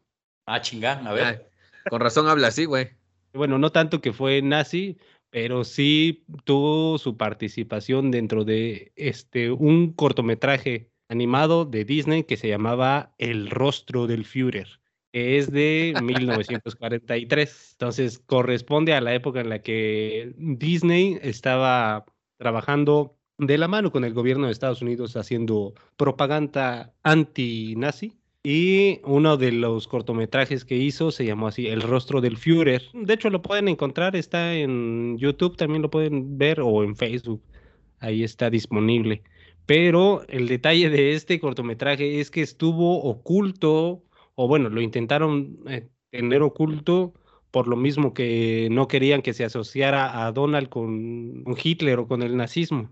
Ah, 0.46 0.60
chingá, 0.60 1.00
a 1.06 1.12
ver. 1.12 1.24
Ah, 1.24 1.88
con 1.88 2.00
razón 2.00 2.26
habla 2.26 2.48
así, 2.48 2.64
güey. 2.64 2.90
Bueno, 3.32 3.58
no 3.58 3.70
tanto 3.70 4.00
que 4.00 4.12
fue 4.12 4.42
nazi, 4.42 4.98
pero 5.30 5.62
sí 5.62 6.24
tuvo 6.44 6.98
su 6.98 7.16
participación 7.16 8.10
dentro 8.10 8.44
de 8.44 8.92
este 8.96 9.52
un 9.52 9.92
cortometraje 9.92 10.90
animado 11.08 11.64
de 11.64 11.84
Disney 11.84 12.24
que 12.24 12.36
se 12.36 12.48
llamaba 12.48 13.14
El 13.18 13.48
rostro 13.48 14.08
del 14.08 14.24
Führer, 14.24 14.80
que 15.12 15.38
es 15.38 15.52
de 15.52 15.94
1943. 16.02 17.68
Entonces 17.72 18.18
corresponde 18.18 18.94
a 18.94 19.00
la 19.00 19.14
época 19.14 19.40
en 19.40 19.50
la 19.50 19.62
que 19.62 20.34
Disney 20.36 21.18
estaba 21.22 22.04
trabajando 22.38 23.16
de 23.38 23.58
la 23.58 23.68
mano 23.68 23.90
con 23.90 24.04
el 24.04 24.14
gobierno 24.14 24.46
de 24.46 24.52
Estados 24.52 24.82
Unidos 24.82 25.16
haciendo 25.16 25.74
propaganda 25.96 26.92
anti-nazi. 27.02 28.14
Y 28.44 29.00
uno 29.04 29.36
de 29.36 29.52
los 29.52 29.86
cortometrajes 29.86 30.64
que 30.64 30.76
hizo 30.76 31.12
se 31.12 31.24
llamó 31.24 31.46
así, 31.46 31.68
El 31.68 31.80
rostro 31.80 32.20
del 32.20 32.36
Führer. 32.36 32.82
De 32.92 33.14
hecho, 33.14 33.30
lo 33.30 33.40
pueden 33.40 33.68
encontrar, 33.68 34.16
está 34.16 34.54
en 34.54 35.16
YouTube, 35.18 35.56
también 35.56 35.82
lo 35.82 35.90
pueden 35.90 36.38
ver, 36.38 36.60
o 36.60 36.82
en 36.82 36.96
Facebook. 36.96 37.40
Ahí 38.00 38.24
está 38.24 38.50
disponible. 38.50 39.22
Pero 39.64 40.26
el 40.28 40.48
detalle 40.48 40.90
de 40.90 41.12
este 41.12 41.38
cortometraje 41.38 42.20
es 42.20 42.32
que 42.32 42.42
estuvo 42.42 43.04
oculto, 43.04 44.02
o 44.34 44.48
bueno, 44.48 44.70
lo 44.70 44.80
intentaron 44.80 45.58
eh, 45.68 45.88
tener 46.10 46.42
oculto 46.42 47.14
por 47.52 47.68
lo 47.68 47.76
mismo 47.76 48.12
que 48.12 48.68
no 48.72 48.88
querían 48.88 49.22
que 49.22 49.34
se 49.34 49.44
asociara 49.44 50.26
a 50.26 50.32
Donald 50.32 50.68
con, 50.68 51.44
con 51.44 51.56
Hitler 51.62 52.00
o 52.00 52.08
con 52.08 52.22
el 52.22 52.36
nazismo 52.36 52.90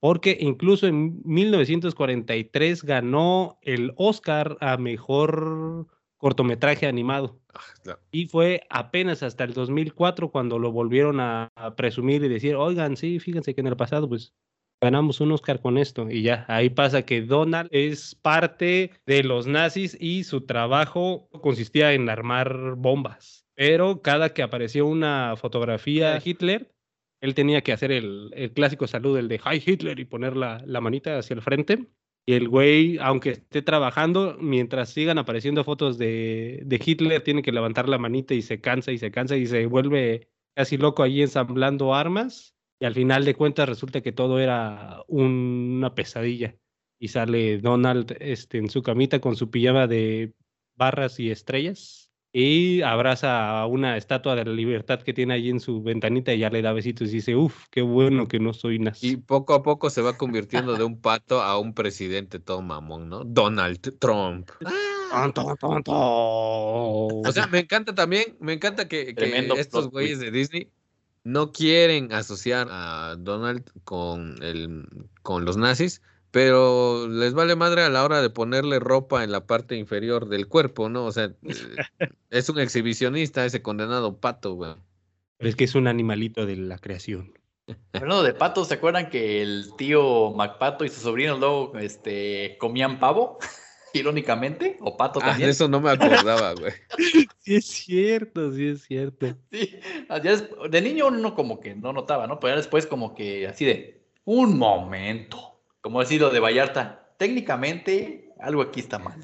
porque 0.00 0.36
incluso 0.40 0.86
en 0.86 1.20
1943 1.24 2.82
ganó 2.84 3.58
el 3.62 3.92
Oscar 3.96 4.56
a 4.60 4.76
mejor 4.76 5.86
cortometraje 6.16 6.86
animado. 6.86 7.40
Ah, 7.54 7.60
claro. 7.82 8.00
Y 8.10 8.26
fue 8.26 8.62
apenas 8.70 9.22
hasta 9.22 9.44
el 9.44 9.52
2004 9.52 10.30
cuando 10.30 10.58
lo 10.58 10.72
volvieron 10.72 11.20
a, 11.20 11.50
a 11.54 11.76
presumir 11.76 12.22
y 12.24 12.28
decir, 12.28 12.56
oigan, 12.56 12.96
sí, 12.96 13.18
fíjense 13.18 13.54
que 13.54 13.60
en 13.60 13.68
el 13.68 13.76
pasado 13.76 14.08
pues 14.08 14.34
ganamos 14.80 15.20
un 15.20 15.32
Oscar 15.32 15.60
con 15.60 15.78
esto. 15.78 16.10
Y 16.10 16.22
ya, 16.22 16.44
ahí 16.48 16.70
pasa 16.70 17.02
que 17.02 17.22
Donald 17.22 17.68
es 17.72 18.14
parte 18.14 18.92
de 19.06 19.22
los 19.22 19.46
nazis 19.46 19.96
y 20.00 20.24
su 20.24 20.42
trabajo 20.42 21.28
consistía 21.40 21.92
en 21.92 22.08
armar 22.08 22.74
bombas. 22.76 23.46
Pero 23.54 24.02
cada 24.02 24.32
que 24.32 24.42
apareció 24.42 24.86
una 24.86 25.34
fotografía 25.36 26.12
de 26.12 26.22
Hitler, 26.24 26.72
él 27.20 27.34
tenía 27.34 27.62
que 27.62 27.72
hacer 27.72 27.92
el, 27.92 28.30
el 28.34 28.52
clásico 28.52 28.86
saludo, 28.86 29.18
el 29.18 29.28
de 29.28 29.36
Hi 29.44 29.62
Hitler 29.64 29.98
y 30.00 30.04
poner 30.04 30.36
la, 30.36 30.62
la 30.66 30.80
manita 30.80 31.18
hacia 31.18 31.34
el 31.34 31.42
frente. 31.42 31.86
Y 32.26 32.34
el 32.34 32.48
güey, 32.48 32.98
aunque 33.00 33.30
esté 33.30 33.62
trabajando, 33.62 34.36
mientras 34.38 34.90
sigan 34.90 35.16
apareciendo 35.18 35.64
fotos 35.64 35.96
de, 35.96 36.60
de 36.66 36.80
Hitler, 36.84 37.22
tiene 37.22 37.42
que 37.42 37.52
levantar 37.52 37.88
la 37.88 37.96
manita 37.98 38.34
y 38.34 38.42
se 38.42 38.60
cansa 38.60 38.92
y 38.92 38.98
se 38.98 39.10
cansa 39.10 39.36
y 39.36 39.46
se 39.46 39.64
vuelve 39.66 40.28
casi 40.54 40.76
loco 40.76 41.02
ahí 41.02 41.22
ensamblando 41.22 41.94
armas. 41.94 42.54
Y 42.80 42.84
al 42.84 42.94
final 42.94 43.24
de 43.24 43.34
cuentas 43.34 43.68
resulta 43.68 44.02
que 44.02 44.12
todo 44.12 44.38
era 44.40 45.02
un- 45.08 45.74
una 45.78 45.94
pesadilla. 45.94 46.56
Y 47.00 47.08
sale 47.08 47.58
Donald 47.58 48.16
este, 48.20 48.58
en 48.58 48.68
su 48.70 48.82
camita 48.82 49.20
con 49.20 49.34
su 49.36 49.50
pijama 49.50 49.86
de 49.86 50.34
barras 50.76 51.18
y 51.20 51.30
estrellas. 51.30 52.07
Y 52.32 52.82
abraza 52.82 53.60
a 53.60 53.66
una 53.66 53.96
estatua 53.96 54.34
de 54.34 54.44
la 54.44 54.52
libertad 54.52 55.00
que 55.00 55.14
tiene 55.14 55.34
ahí 55.34 55.48
en 55.48 55.60
su 55.60 55.82
ventanita 55.82 56.34
y 56.34 56.40
ya 56.40 56.50
le 56.50 56.62
da 56.62 56.72
besitos 56.72 57.08
y 57.08 57.16
dice, 57.16 57.36
uff, 57.36 57.66
qué 57.70 57.82
bueno 57.82 58.26
que 58.28 58.38
no 58.38 58.52
soy 58.52 58.78
nazi. 58.78 59.12
Y 59.12 59.16
poco 59.16 59.54
a 59.54 59.62
poco 59.62 59.88
se 59.88 60.02
va 60.02 60.16
convirtiendo 60.16 60.74
de 60.74 60.84
un 60.84 61.00
pato 61.00 61.40
a 61.40 61.58
un 61.58 61.72
presidente 61.72 62.38
todo 62.38 62.60
mamón, 62.60 63.08
¿no? 63.08 63.24
Donald 63.24 63.80
Trump. 63.98 64.50
Ton. 65.84 67.22
O 67.26 67.32
sea, 67.32 67.46
me 67.46 67.60
encanta 67.60 67.94
también, 67.94 68.36
me 68.40 68.52
encanta 68.52 68.88
que, 68.88 69.14
que 69.14 69.48
estos 69.56 69.88
güeyes 69.88 70.20
de 70.20 70.30
Disney 70.30 70.70
no 71.24 71.50
quieren 71.52 72.12
asociar 72.12 72.68
a 72.70 73.16
Donald 73.18 73.64
con 73.84 74.42
el 74.42 74.86
con 75.22 75.44
los 75.44 75.56
nazis, 75.56 76.02
pero 76.30 77.08
les 77.08 77.34
vale 77.34 77.56
madre 77.56 77.82
a 77.82 77.88
la 77.88 78.04
hora 78.04 78.20
de 78.20 78.30
ponerle 78.30 78.78
ropa 78.78 79.24
en 79.24 79.32
la 79.32 79.46
parte 79.46 79.76
inferior 79.76 80.28
del 80.28 80.46
cuerpo, 80.48 80.88
¿no? 80.88 81.04
O 81.04 81.12
sea, 81.12 81.24
eh, 81.24 81.34
es 82.30 82.48
un 82.48 82.58
exhibicionista 82.60 83.44
ese 83.44 83.62
condenado 83.62 84.18
pato, 84.18 84.54
güey. 84.54 84.74
Pero 85.38 85.48
es 85.50 85.56
que 85.56 85.64
es 85.64 85.74
un 85.74 85.86
animalito 85.86 86.46
de 86.46 86.56
la 86.56 86.78
creación. 86.78 87.32
Hablando 87.92 88.22
de 88.22 88.34
patos, 88.34 88.68
¿se 88.68 88.74
acuerdan 88.74 89.10
que 89.10 89.42
el 89.42 89.72
tío 89.76 90.32
MacPato 90.32 90.84
y 90.84 90.88
sus 90.88 91.02
sobrinos 91.02 91.38
luego 91.38 91.76
este, 91.78 92.56
comían 92.58 92.98
pavo? 92.98 93.38
Irónicamente, 93.94 94.76
o 94.80 94.96
pato 94.96 95.20
Ah, 95.22 95.30
también. 95.30 95.48
eso 95.48 95.68
no 95.68 95.80
me 95.80 95.90
acordaba, 95.90 96.52
güey. 96.54 96.72
Sí 97.40 97.54
es 97.54 97.64
cierto, 97.66 98.52
sí 98.52 98.68
es 98.68 98.82
cierto. 98.82 99.34
Sí, 99.50 99.80
de 100.68 100.80
niño 100.82 101.06
uno 101.06 101.34
como 101.34 101.60
que 101.60 101.74
no 101.74 101.94
notaba, 101.94 102.26
¿no? 102.26 102.38
Pero 102.38 102.52
ya 102.52 102.56
después 102.58 102.86
como 102.86 103.14
que 103.14 103.46
así 103.46 103.64
de, 103.64 104.02
un 104.26 104.58
momento, 104.58 105.57
como 105.80 106.00
decir 106.00 106.20
lo 106.20 106.30
de 106.30 106.40
Vallarta, 106.40 107.08
técnicamente 107.18 108.32
algo 108.40 108.62
aquí 108.62 108.80
está 108.80 108.98
mal, 108.98 109.18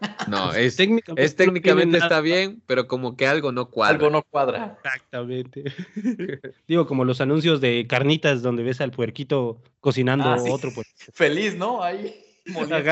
No, 0.28 0.52
es, 0.52 0.76
Técnicamente 0.76 1.24
es 1.24 1.36
técnicamente 1.36 1.96
está 1.98 2.20
bien, 2.20 2.62
pero 2.66 2.86
como 2.86 3.16
que 3.16 3.26
algo 3.26 3.50
no 3.52 3.70
cuadra. 3.70 3.94
algo 3.96 4.10
no 4.10 4.22
cuadra. 4.22 4.76
Exactamente. 4.84 5.64
Digo, 6.68 6.86
como 6.86 7.04
los 7.06 7.20
anuncios 7.22 7.62
de 7.62 7.86
carnitas 7.88 8.42
donde 8.42 8.62
ves 8.62 8.80
al 8.82 8.90
puerquito 8.90 9.62
cocinando 9.80 10.28
Ah, 10.28 10.38
sí. 10.38 10.50
otro 10.50 10.70
puerquito. 10.72 11.12
Feliz, 11.14 11.56
¿no? 11.56 11.82
Ahí 11.82 12.14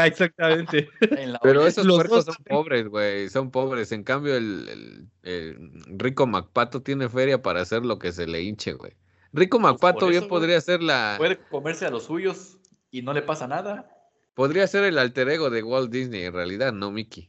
exactamente. 0.07 0.89
Pero 1.43 1.67
esos 1.67 1.85
Los 1.85 1.97
puercos 1.97 2.25
dos 2.27 2.35
son 2.37 2.45
pobres, 2.45 2.89
güey, 2.89 3.29
son 3.29 3.51
pobres. 3.51 3.93
En 3.93 4.03
cambio, 4.03 4.37
el, 4.37 4.69
el- 4.69 5.09
el 5.23 5.83
rico 5.99 6.27
Macpato 6.27 6.83
tiene 6.83 7.09
feria 7.09 7.41
para 7.43 7.61
hacer 7.61 7.85
lo 7.85 7.99
que 7.99 8.13
se 8.13 8.27
le 8.27 8.43
hinche, 8.43 8.73
güey. 8.73 8.93
Rico 9.33 9.59
Macpato 9.59 10.01
por 10.01 10.11
bien 10.11 10.23
eso, 10.23 10.29
podría 10.29 10.61
ser 10.61 10.83
la, 10.83 11.17
Puede 11.19 11.37
comerse 11.51 11.87
a 11.87 11.91
los 11.91 12.05
suyos 12.05 12.57
y 12.95 13.03
no 13.03 13.13
le 13.13 13.23
pasa 13.23 13.49
nada. 13.49 13.91
podría 14.35 14.67
ser 14.69 14.85
el 14.85 14.99
alter 14.99 15.29
ego 15.29 15.51
de 15.51 15.65
Walt 15.65 15.91
Disney 15.91 16.23
en 16.23 16.33
realidad, 16.33 16.73
no 16.73 16.93
Mickey. 16.93 17.29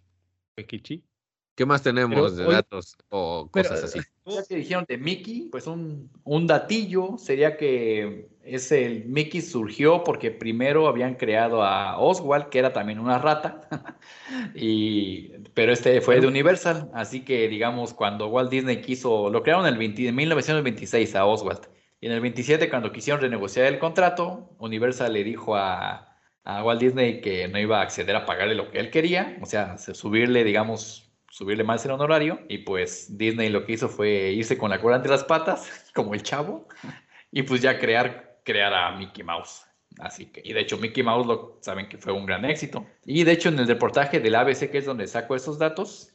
Pequichi. 0.54 1.04
¿Qué 1.56 1.66
más 1.66 1.82
tenemos 1.82 2.14
Pero, 2.14 2.30
de 2.30 2.46
oye, 2.46 2.56
datos 2.56 2.98
o 3.10 3.50
pero, 3.52 3.70
cosas 3.70 3.86
así? 3.86 4.00
Ya 4.26 4.44
que 4.44 4.58
dijeron 4.58 4.86
de 4.88 4.98
Mickey, 4.98 5.50
pues 5.50 5.66
un, 5.66 6.12
un 6.24 6.46
datillo 6.46 7.18
sería 7.18 7.58
que 7.58 8.28
ese 8.44 8.86
el 8.86 9.06
Mickey 9.06 9.42
surgió 9.42 10.04
porque 10.04 10.30
primero 10.30 10.88
habían 10.88 11.16
creado 11.16 11.64
a 11.64 11.98
Oswald, 11.98 12.50
que 12.50 12.60
era 12.60 12.74
también 12.74 13.00
una 13.00 13.18
rata, 13.18 13.68
y, 14.54 15.30
pero 15.56 15.72
este 15.72 16.00
fue 16.02 16.20
de 16.20 16.28
Universal, 16.28 16.92
así 16.94 17.22
que 17.22 17.48
digamos 17.48 17.94
cuando 17.94 18.28
Walt 18.28 18.52
Disney 18.52 18.82
quiso, 18.82 19.32
lo 19.32 19.42
crearon 19.42 19.66
en, 19.66 19.74
el 19.74 19.80
20 19.80 20.10
en 20.10 20.16
1926 20.16 21.16
a 21.16 21.26
Oswald, 21.26 21.68
y 22.02 22.08
en 22.08 22.12
el 22.14 22.22
27 22.22 22.70
cuando 22.70 22.92
quisieron 22.92 23.22
renegociar 23.22 23.66
el 23.68 23.80
contrato, 23.80 24.56
Universal 24.60 25.14
le 25.14 25.24
dijo 25.24 25.56
a, 25.56 26.16
a 26.44 26.64
Walt 26.64 26.80
Disney 26.82 27.22
que 27.22 27.48
no 27.48 27.60
iba 27.60 27.80
a 27.80 27.84
acceder 27.84 28.16
a 28.16 28.26
pagarle 28.26 28.56
lo 28.56 28.70
que 28.72 28.80
él 28.80 28.92
quería, 28.92 29.38
o 29.42 29.46
sea, 29.46 29.78
se- 29.78 29.94
subirle, 29.96 30.44
digamos, 30.44 31.12
subirle 31.30 31.64
más 31.64 31.84
el 31.86 31.92
honorario. 31.92 32.40
Y 32.50 32.60
pues 32.60 33.18
Disney 33.18 33.50
lo 33.50 33.66
que 33.66 33.74
hizo 33.74 33.90
fue 33.90 34.32
irse 34.32 34.58
con 34.58 34.70
la 34.70 34.80
cola 34.82 34.98
entre 34.98 35.12
las 35.12 35.24
patas, 35.24 35.90
como 35.96 36.14
el 36.14 36.24
chavo, 36.24 36.68
y 37.32 37.44
pues 37.44 37.62
ya 37.62 37.80
crear, 37.80 38.40
crear 38.44 38.74
a 38.74 38.92
Mickey 38.98 39.24
Mouse. 39.24 39.64
Así 40.00 40.26
que, 40.28 40.42
y 40.44 40.52
de 40.54 40.60
hecho, 40.62 40.78
Mickey 40.78 41.04
Mouse 41.04 41.26
lo 41.26 41.58
saben 41.62 41.88
que 41.88 41.98
fue 41.98 42.12
un 42.14 42.26
gran 42.26 42.44
éxito. 42.46 42.86
Y 43.06 43.24
de 43.24 43.32
hecho, 43.32 43.50
en 43.50 43.60
el 43.60 43.68
reportaje 43.68 44.20
del 44.20 44.36
ABC, 44.36 44.70
que 44.70 44.80
es 44.80 44.86
donde 44.86 45.08
saco 45.08 45.36
esos 45.36 45.58
datos, 45.58 46.15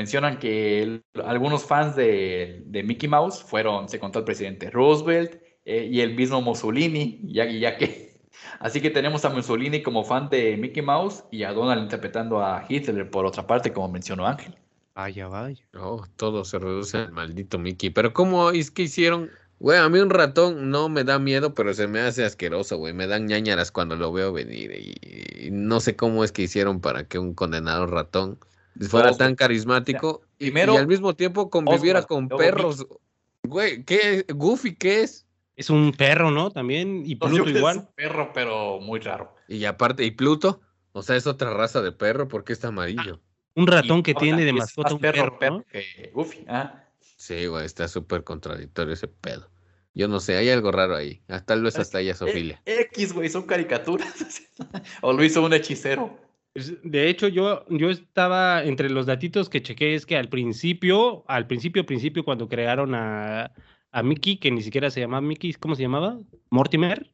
mencionan 0.00 0.38
que 0.38 0.82
el- 0.82 1.02
algunos 1.24 1.64
fans 1.64 1.94
de, 1.96 2.62
de 2.66 2.82
Mickey 2.82 3.08
Mouse 3.08 3.42
fueron, 3.42 3.88
se 3.88 3.98
contó 3.98 4.18
el 4.20 4.24
presidente 4.24 4.70
Roosevelt 4.70 5.32
eh, 5.64 5.88
y 5.92 6.00
el 6.00 6.14
mismo 6.14 6.40
Mussolini, 6.42 7.20
ya, 7.36 7.44
ya 7.46 7.76
que. 7.76 7.88
Así 8.60 8.80
que 8.80 8.90
tenemos 8.90 9.24
a 9.24 9.30
Mussolini 9.30 9.82
como 9.82 10.04
fan 10.04 10.28
de 10.30 10.56
Mickey 10.56 10.82
Mouse 10.82 11.24
y 11.30 11.42
a 11.44 11.52
Donald 11.52 11.82
interpretando 11.82 12.40
a 12.42 12.64
Hitler 12.68 13.10
por 13.10 13.26
otra 13.26 13.46
parte, 13.46 13.72
como 13.72 13.88
mencionó 13.88 14.26
Ángel. 14.26 14.54
Vaya, 14.94 15.28
vaya. 15.28 15.64
Oh, 15.78 16.04
todo 16.16 16.44
se 16.44 16.58
reduce 16.58 16.96
al 16.98 17.12
maldito 17.12 17.58
Mickey. 17.58 17.90
Pero 17.90 18.12
¿cómo 18.12 18.50
es 18.50 18.70
que 18.70 18.82
hicieron? 18.82 19.30
Güey, 19.58 19.78
a 19.78 19.88
mí 19.88 19.98
un 19.98 20.10
ratón 20.10 20.70
no 20.70 20.88
me 20.88 21.04
da 21.04 21.18
miedo, 21.18 21.54
pero 21.54 21.72
se 21.74 21.86
me 21.86 22.00
hace 22.00 22.24
asqueroso, 22.24 22.76
güey. 22.78 22.92
Me 22.94 23.06
dan 23.06 23.26
ñañaras 23.26 23.70
cuando 23.72 23.96
lo 23.96 24.12
veo 24.12 24.32
venir. 24.32 24.70
Y, 24.72 25.46
y 25.46 25.50
no 25.50 25.80
sé 25.80 25.96
cómo 25.96 26.24
es 26.24 26.32
que 26.32 26.42
hicieron 26.42 26.80
para 26.80 27.04
que 27.04 27.18
un 27.18 27.34
condenado 27.34 27.86
ratón 27.86 28.38
fuera 28.80 29.10
Oswald. 29.10 29.18
tan 29.18 29.34
carismático 29.36 30.22
y- 30.38 30.46
primero, 30.46 30.74
y, 30.74 30.76
al 30.76 30.86
mismo 30.86 31.14
tiempo 31.14 31.50
conviviera 31.50 32.00
Oswald, 32.00 32.28
con 32.28 32.38
perros. 32.38 32.86
Güey, 33.42 33.84
¿qué? 33.84 34.24
¿Goofy 34.34 34.74
qué 34.76 35.02
es? 35.02 35.26
Es 35.56 35.70
un 35.70 35.92
perro, 35.92 36.30
¿no? 36.30 36.50
También. 36.50 37.02
Y 37.04 37.16
Pluto 37.16 37.48
igual. 37.48 37.76
Es 37.76 37.82
un 37.82 37.88
perro, 37.94 38.30
pero 38.32 38.80
muy 38.80 39.00
raro. 39.00 39.34
Y 39.48 39.64
aparte, 39.64 40.04
¿y 40.04 40.10
Pluto? 40.10 40.60
O 40.92 41.02
sea, 41.02 41.16
es 41.16 41.26
otra 41.26 41.52
raza 41.52 41.82
de 41.82 41.92
perro, 41.92 42.28
¿por 42.28 42.44
qué 42.44 42.52
está 42.52 42.68
amarillo? 42.68 43.20
Un 43.54 43.66
ratón 43.66 43.98
Y 43.98 44.02
que 44.02 44.14
tiene 44.14 44.44
de 44.44 44.52
mascota 44.52 44.94
un 44.94 45.00
perro, 45.00 45.38
¿no? 45.40 45.64
que 45.64 46.10
Goofy. 46.14 46.44
Ah, 46.48 46.84
Sí, 47.16 47.46
güey, 47.46 47.66
está 47.66 47.86
súper 47.88 48.24
contradictorio 48.24 48.94
ese 48.94 49.06
pedo. 49.08 49.50
Yo 49.92 50.08
no 50.08 50.20
sé, 50.20 50.36
hay 50.36 50.48
algo 50.48 50.72
raro 50.72 50.96
ahí. 50.96 51.22
Ah, 51.28 51.44
Tal 51.44 51.62
vez 51.62 51.76
hasta 51.78 52.00
ella 52.00 52.14
Sofía. 52.14 52.62
eh, 52.64 52.86
X, 52.92 53.12
güey, 53.12 53.28
son 53.28 53.42
caricaturas. 53.42 54.14
o 55.02 55.12
lo 55.12 55.22
hizo 55.22 55.42
un 55.42 55.52
hechicero. 55.52 56.16
De 56.54 57.08
hecho, 57.08 57.28
yo, 57.28 57.64
yo 57.68 57.90
estaba 57.90 58.64
entre 58.64 58.90
los 58.90 59.06
datitos 59.06 59.48
que 59.48 59.62
chequé, 59.62 59.94
es 59.94 60.04
que 60.04 60.16
al 60.16 60.28
principio, 60.28 61.24
al 61.28 61.46
principio, 61.46 61.86
principio, 61.86 62.24
cuando 62.24 62.48
crearon 62.48 62.94
a, 62.94 63.52
a 63.92 64.02
Mickey, 64.02 64.36
que 64.36 64.50
ni 64.50 64.60
siquiera 64.62 64.90
se 64.90 65.00
llamaba 65.00 65.20
Mickey, 65.20 65.52
¿cómo 65.54 65.76
se 65.76 65.82
llamaba? 65.82 66.18
Mortimer. 66.50 67.12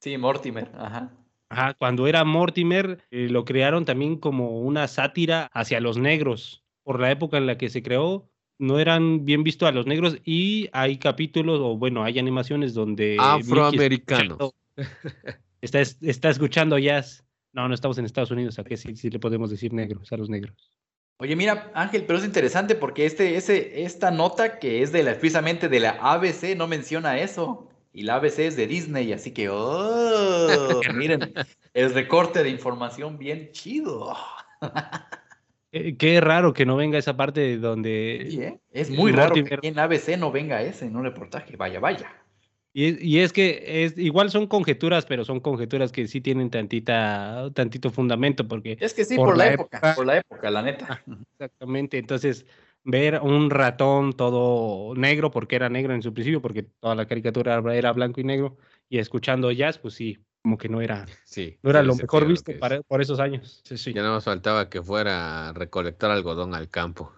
Sí, 0.00 0.16
Mortimer. 0.16 0.70
Ajá. 0.74 1.12
Ajá, 1.50 1.74
cuando 1.74 2.06
era 2.06 2.24
Mortimer, 2.24 3.04
eh, 3.10 3.28
lo 3.30 3.44
crearon 3.44 3.84
también 3.84 4.16
como 4.16 4.60
una 4.60 4.86
sátira 4.88 5.50
hacia 5.52 5.80
los 5.80 5.98
negros. 5.98 6.64
Por 6.82 7.00
la 7.00 7.10
época 7.10 7.36
en 7.36 7.46
la 7.46 7.58
que 7.58 7.68
se 7.68 7.82
creó, 7.82 8.30
no 8.58 8.78
eran 8.78 9.24
bien 9.26 9.44
vistos 9.44 9.68
a 9.68 9.72
los 9.72 9.86
negros 9.86 10.16
y 10.24 10.68
hay 10.72 10.96
capítulos, 10.98 11.60
o 11.60 11.76
bueno, 11.76 12.04
hay 12.04 12.18
animaciones 12.18 12.72
donde... 12.74 13.16
Mickey 13.18 13.24
está 13.24 13.34
Afroamericanos. 13.34 14.38
escuchando- 14.76 15.34
Está, 15.60 15.80
está 15.80 16.30
escuchando 16.30 16.78
jazz. 16.78 17.24
No, 17.58 17.66
no 17.66 17.74
estamos 17.74 17.98
en 17.98 18.04
Estados 18.04 18.30
Unidos, 18.30 18.56
¿a 18.60 18.62
qué 18.62 18.76
sí, 18.76 18.94
sí 18.94 19.10
le 19.10 19.18
podemos 19.18 19.50
decir 19.50 19.72
negros 19.72 20.12
a 20.12 20.16
los 20.16 20.30
negros? 20.30 20.70
Oye, 21.16 21.34
mira, 21.34 21.72
Ángel, 21.74 22.04
pero 22.06 22.20
es 22.20 22.24
interesante 22.24 22.76
porque 22.76 23.04
este, 23.04 23.34
ese, 23.34 23.82
esta 23.82 24.12
nota 24.12 24.60
que 24.60 24.80
es 24.80 24.92
de 24.92 25.02
la, 25.02 25.18
precisamente 25.18 25.68
de 25.68 25.80
la 25.80 25.98
ABC 26.00 26.56
no 26.56 26.68
menciona 26.68 27.18
eso. 27.18 27.68
Y 27.92 28.04
la 28.04 28.14
ABC 28.14 28.38
es 28.38 28.56
de 28.56 28.68
Disney, 28.68 29.12
así 29.12 29.32
que, 29.32 29.48
oh, 29.50 30.80
miren, 30.94 31.34
el 31.74 31.92
recorte 31.94 32.44
de 32.44 32.50
información 32.50 33.18
bien 33.18 33.50
chido. 33.50 34.14
Eh, 35.72 35.96
qué 35.96 36.20
raro 36.20 36.52
que 36.52 36.64
no 36.64 36.76
venga 36.76 36.96
esa 36.96 37.16
parte 37.16 37.58
donde... 37.58 38.28
Sí, 38.30 38.40
¿eh? 38.40 38.60
Es 38.70 38.88
muy 38.88 39.10
raro 39.10 39.34
que 39.34 39.58
en 39.62 39.78
ABC 39.80 40.16
no 40.16 40.30
venga 40.30 40.62
ese 40.62 40.86
en 40.86 40.94
un 40.94 41.02
reportaje. 41.02 41.56
Vaya, 41.56 41.80
vaya. 41.80 42.08
Y 42.72 42.84
es, 42.84 43.02
y 43.02 43.18
es 43.20 43.32
que 43.32 43.84
es, 43.84 43.98
igual 43.98 44.30
son 44.30 44.46
conjeturas, 44.46 45.06
pero 45.06 45.24
son 45.24 45.40
conjeturas 45.40 45.90
que 45.90 46.06
sí 46.06 46.20
tienen 46.20 46.50
tantita, 46.50 47.50
tantito 47.54 47.90
fundamento, 47.90 48.46
porque 48.46 48.76
Es 48.80 48.94
que 48.94 49.04
sí, 49.04 49.16
Por 49.16 49.28
por, 49.28 49.36
la, 49.38 49.46
la 49.46 49.52
época, 49.54 49.78
época. 49.78 49.94
por 49.94 50.06
la 50.06 50.16
época, 50.18 50.50
la 50.50 50.62
neta. 50.62 51.02
exactamente, 51.32 51.98
entonces 51.98 52.46
ver 52.84 53.20
un 53.22 53.50
ratón 53.50 54.12
todo 54.12 54.94
negro, 54.94 55.30
porque 55.30 55.56
era 55.56 55.68
negro 55.68 55.94
en 55.94 56.02
su 56.02 56.12
principio, 56.12 56.40
porque 56.40 56.62
toda 56.62 56.94
la 56.94 57.06
caricatura 57.06 57.60
era- 57.72 57.92
blanco 57.92 58.20
y 58.20 58.24
negro, 58.24 58.56
y 58.88 58.98
escuchando 58.98 59.50
jazz, 59.50 59.78
pues 59.78 59.94
sí, 59.94 60.18
como 60.42 60.56
que 60.56 60.68
no 60.68 60.80
era, 60.80 61.06
Sí. 61.24 61.58
no 61.62 61.70
era 61.70 61.80
sí, 61.80 61.86
lo 61.86 61.96
mejor 61.96 62.22
lo 62.22 62.28
visto 62.28 62.52
es. 62.52 62.58
para- 62.58 62.82
por 62.82 63.02
esos 63.02 63.18
años. 63.18 63.62
Sí, 63.64 63.76
sí. 63.76 63.92
Ya 63.92 64.02
nada 64.02 64.14
más 64.14 64.24
faltaba 64.24 64.68
que 64.70 64.82
fuera 64.82 65.48
a 65.48 65.52
recolectar 65.52 66.10
algodón 66.10 66.54
al 66.54 66.68
campo. 66.68 67.12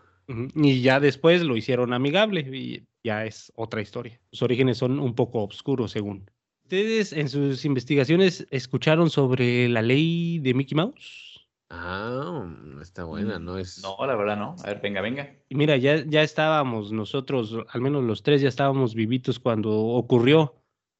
Y 0.54 0.80
ya 0.80 1.00
después 1.00 1.42
lo 1.42 1.56
hicieron 1.56 1.92
amigable 1.92 2.40
y 2.40 2.86
ya 3.04 3.24
es 3.24 3.52
otra 3.56 3.80
historia. 3.80 4.20
Sus 4.32 4.42
orígenes 4.42 4.78
son 4.78 4.98
un 5.00 5.14
poco 5.14 5.44
oscuros, 5.44 5.92
según. 5.92 6.30
¿Ustedes 6.64 7.12
en 7.12 7.28
sus 7.28 7.64
investigaciones 7.64 8.46
escucharon 8.50 9.10
sobre 9.10 9.68
la 9.68 9.82
ley 9.82 10.38
de 10.38 10.54
Mickey 10.54 10.76
Mouse? 10.76 11.48
Ah, 11.68 12.44
está 12.82 13.04
buena, 13.04 13.38
¿no? 13.38 13.56
Es... 13.56 13.78
Mm, 13.78 13.82
No, 13.82 14.06
la 14.06 14.16
verdad 14.16 14.36
no. 14.36 14.56
A 14.62 14.66
ver, 14.66 14.80
venga, 14.80 15.00
venga. 15.00 15.36
Y 15.48 15.54
mira, 15.54 15.76
ya, 15.76 16.04
ya 16.04 16.22
estábamos 16.22 16.92
nosotros, 16.92 17.56
al 17.68 17.80
menos 17.80 18.04
los 18.04 18.22
tres, 18.22 18.40
ya 18.40 18.48
estábamos 18.48 18.94
vivitos 18.94 19.38
cuando 19.38 19.70
ocurrió. 19.72 20.56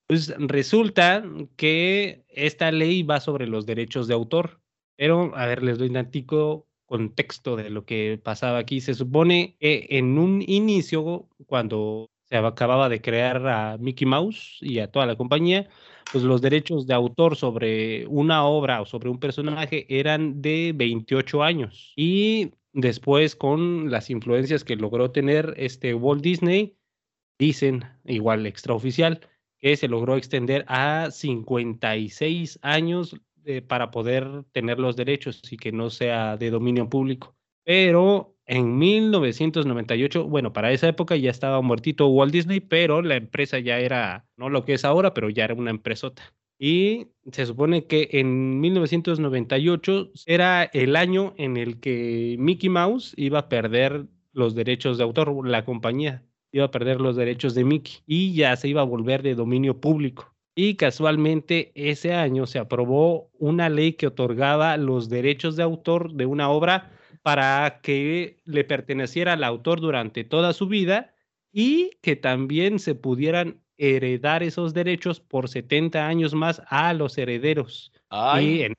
Pues 0.07 0.35
resulta 0.39 1.25
que 1.57 2.25
esta 2.29 2.73
ley 2.73 3.03
va 3.03 3.21
sobre 3.21 3.47
los 3.47 3.67
derechos 3.67 4.09
de 4.09 4.15
autor. 4.15 4.61
Pero, 4.97 5.35
a 5.37 5.47
ver, 5.47 5.63
les 5.63 5.79
doy 5.79 5.89
un 5.89 5.95
tantico 5.95 6.69
contexto 6.91 7.55
de 7.55 7.71
lo 7.71 7.85
que 7.85 8.21
pasaba 8.23 8.59
aquí. 8.59 8.81
Se 8.81 8.95
supone 8.95 9.57
que 9.61 9.87
en 9.91 10.19
un 10.19 10.43
inicio, 10.43 11.29
cuando 11.47 12.11
se 12.25 12.37
acababa 12.37 12.89
de 12.89 13.01
crear 13.01 13.47
a 13.47 13.79
Mickey 13.79 14.07
Mouse 14.07 14.59
y 14.61 14.81
a 14.81 14.91
toda 14.91 15.07
la 15.07 15.17
compañía, 15.17 15.69
pues 16.11 16.25
los 16.25 16.43
derechos 16.43 16.89
de 16.89 16.95
autor 16.95 17.37
sobre 17.37 18.07
una 18.09 18.45
obra 18.45 18.83
o 18.83 18.87
sobre 18.87 19.09
un 19.09 19.21
personaje 19.21 19.87
eran 19.89 20.43
de 20.43 20.73
28 20.75 21.45
años. 21.45 21.93
Y 21.95 22.51
después 22.73 23.37
con 23.37 23.91
las 23.93 24.11
influencias 24.11 24.65
que 24.65 24.75
logró 24.75 25.13
tener 25.13 25.55
este 25.57 25.95
Walt 25.95 26.23
Disney, 26.23 26.77
dicen, 27.39 27.85
igual 28.05 28.47
extraoficial, 28.47 29.21
que 29.61 29.77
se 29.77 29.87
logró 29.87 30.17
extender 30.17 30.65
a 30.67 31.09
56 31.13 32.59
años 32.63 33.15
para 33.67 33.91
poder 33.91 34.45
tener 34.53 34.79
los 34.79 34.97
derechos 34.97 35.41
y 35.51 35.57
que 35.57 35.73
no 35.73 35.91
sea 35.91 36.37
de 36.37 36.51
dominio 36.51 36.89
público. 36.89 37.37
Pero 37.65 38.37
en 38.47 38.79
1998, 38.79 40.27
bueno, 40.27 40.53
para 40.53 40.73
esa 40.73 40.89
época 40.89 41.17
ya 41.17 41.31
estaba 41.31 41.61
muertito 41.61 42.09
Walt 42.09 42.33
Disney, 42.33 42.61
pero 42.61 43.03
la 43.03 43.17
empresa 43.17 43.59
ya 43.59 43.79
era, 43.79 44.27
no 44.37 44.49
lo 44.49 44.65
que 44.65 44.75
es 44.75 44.85
ahora, 44.85 45.15
pero 45.15 45.31
ya 45.31 45.45
era 45.45 45.55
una 45.55 45.71
empresota. 45.71 46.35
Y 46.59 47.07
se 47.33 47.47
supone 47.47 47.87
que 47.87 48.09
en 48.13 48.61
1998 48.61 50.11
era 50.27 50.65
el 50.65 50.97
año 50.97 51.33
en 51.39 51.57
el 51.57 51.81
que 51.81 52.37
Mickey 52.39 52.69
Mouse 52.69 53.15
iba 53.17 53.39
a 53.39 53.49
perder 53.49 54.07
los 54.33 54.55
derechos 54.55 54.99
de 54.99 55.05
autor, 55.05 55.49
la 55.49 55.65
compañía 55.65 56.25
iba 56.53 56.65
a 56.65 56.71
perder 56.71 57.01
los 57.01 57.17
derechos 57.17 57.55
de 57.55 57.65
Mickey 57.65 57.99
y 58.07 58.35
ya 58.35 58.57
se 58.57 58.69
iba 58.69 58.81
a 58.81 58.85
volver 58.85 59.23
de 59.23 59.35
dominio 59.35 59.81
público. 59.81 60.35
Y 60.55 60.75
casualmente 60.75 61.73
ese 61.75 62.15
año 62.15 62.47
se 62.47 62.59
aprobó 62.59 63.31
una 63.39 63.69
ley 63.69 63.93
que 63.95 64.09
otorgaba 64.09 64.77
los 64.77 65.09
derechos 65.09 65.57
de 65.57 65.63
autor 65.63 66.13
de 66.15 66.27
una 66.27 66.51
obra 66.51 66.93
para 67.23 67.81
que 67.83 68.39
le 68.45 68.65
perteneciera 68.65 69.35
al 69.35 69.45
autor 69.45 69.81
durante 69.81 70.25
toda 70.25 70.53
su 70.53 70.67
vida 70.67 71.15
y 71.53 71.91
que 72.03 72.17
también 72.17 72.79
se 72.79 72.95
pudieran 72.95 73.61
heredar 73.77 74.43
esos 74.43 74.75
derechos 74.75 75.21
por 75.21 75.49
70 75.49 76.07
años 76.07 76.35
más 76.35 76.61
a 76.67 76.93
los 76.93 77.17
herederos. 77.17 77.93
Ay, 78.11 78.63
en. 78.63 78.75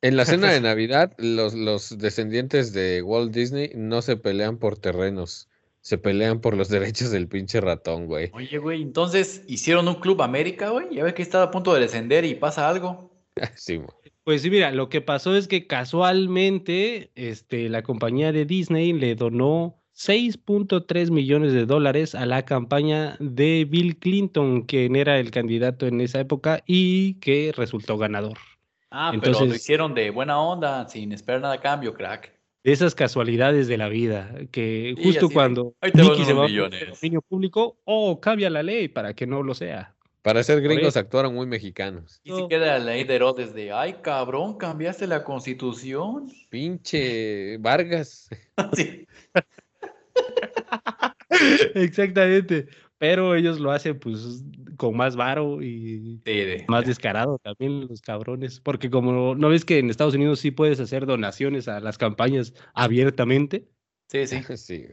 En 0.00 0.16
la 0.16 0.24
cena 0.24 0.52
de 0.52 0.60
Navidad, 0.60 1.12
los, 1.18 1.54
los 1.54 1.98
descendientes 1.98 2.72
de 2.72 3.02
Walt 3.02 3.32
Disney 3.32 3.72
no 3.74 4.00
se 4.00 4.16
pelean 4.16 4.58
por 4.58 4.78
terrenos, 4.78 5.48
se 5.88 5.96
pelean 5.96 6.42
por 6.42 6.54
los 6.54 6.68
derechos 6.68 7.10
del 7.10 7.28
pinche 7.28 7.62
ratón, 7.62 8.06
güey. 8.06 8.30
Oye, 8.34 8.58
güey, 8.58 8.82
entonces 8.82 9.42
hicieron 9.48 9.88
un 9.88 9.94
Club 9.94 10.20
América, 10.20 10.68
güey. 10.68 10.94
Ya 10.94 11.02
ves 11.02 11.14
que 11.14 11.22
está 11.22 11.42
a 11.42 11.50
punto 11.50 11.72
de 11.72 11.80
descender 11.80 12.26
y 12.26 12.34
pasa 12.34 12.68
algo. 12.68 13.08
Sí, 13.56 13.76
güey. 13.76 13.88
Pues 14.24 14.42
sí, 14.42 14.50
mira, 14.50 14.72
lo 14.72 14.90
que 14.90 15.00
pasó 15.00 15.34
es 15.34 15.48
que 15.48 15.66
casualmente 15.66 17.12
este, 17.14 17.70
la 17.70 17.82
compañía 17.82 18.32
de 18.32 18.44
Disney 18.44 18.92
le 18.92 19.14
donó 19.14 19.80
6.3 19.94 21.10
millones 21.10 21.54
de 21.54 21.64
dólares 21.64 22.14
a 22.14 22.26
la 22.26 22.44
campaña 22.44 23.16
de 23.20 23.64
Bill 23.64 23.96
Clinton, 23.96 24.62
quien 24.62 24.96
era 24.96 25.18
el 25.18 25.30
candidato 25.30 25.86
en 25.86 26.02
esa 26.02 26.20
época 26.20 26.62
y 26.66 27.14
que 27.20 27.54
resultó 27.56 27.96
ganador. 27.96 28.36
Ah, 28.90 29.12
pero 29.18 29.46
lo 29.46 29.54
hicieron 29.54 29.94
de 29.94 30.10
buena 30.10 30.38
onda, 30.38 30.86
sin 30.88 31.12
esperar 31.12 31.40
nada 31.40 31.54
a 31.54 31.60
cambio, 31.60 31.94
crack. 31.94 32.37
De 32.64 32.72
esas 32.72 32.94
casualidades 32.94 33.68
de 33.68 33.78
la 33.78 33.88
vida, 33.88 34.34
que 34.50 34.94
justo 35.00 35.30
cuando 35.30 35.74
"Ahí 35.80 35.92
te 35.92 36.02
van 36.02 36.10
Mickey 36.10 36.24
se 36.24 36.32
va 36.32 36.44
a 36.44 36.48
millones". 36.48 37.00
dominio 37.00 37.22
público, 37.22 37.78
o 37.84 38.20
cambia 38.20 38.50
la 38.50 38.62
ley 38.62 38.88
para 38.88 39.14
que 39.14 39.26
no 39.26 39.42
lo 39.42 39.54
sea. 39.54 39.94
Para 40.22 40.42
ser 40.42 40.60
gringos 40.60 40.96
actuaron 40.96 41.34
muy 41.34 41.46
mexicanos. 41.46 42.20
Y 42.24 42.34
si 42.34 42.48
queda 42.48 42.78
la 42.78 42.80
ley 42.80 43.04
de 43.04 43.14
Herodes 43.14 43.54
de, 43.54 43.72
ay, 43.72 43.96
cabrón, 44.02 44.58
cambiaste 44.58 45.06
la 45.06 45.22
constitución. 45.22 46.30
Pinche 46.50 47.56
Vargas. 47.58 48.28
Sí. 48.74 49.06
Exactamente. 51.74 52.66
Pero 52.98 53.34
ellos 53.36 53.60
lo 53.60 53.70
hacen 53.70 53.98
pues 53.98 54.44
con 54.76 54.96
más 54.96 55.14
varo 55.16 55.62
y 55.62 56.20
Sí, 56.24 56.32
de- 56.32 56.64
más 56.68 56.84
descarado 56.84 57.38
también 57.38 57.86
los 57.88 58.00
cabrones. 58.00 58.60
Porque 58.60 58.90
como 58.90 59.34
no 59.34 59.48
ves 59.48 59.64
que 59.64 59.78
en 59.78 59.88
Estados 59.90 60.14
Unidos 60.14 60.40
sí 60.40 60.50
puedes 60.50 60.80
hacer 60.80 61.06
donaciones 61.06 61.68
a 61.68 61.80
las 61.80 61.96
campañas 61.98 62.54
abiertamente. 62.74 63.68
sí, 64.08 64.26
sí. 64.26 64.36
Sí. 64.56 64.84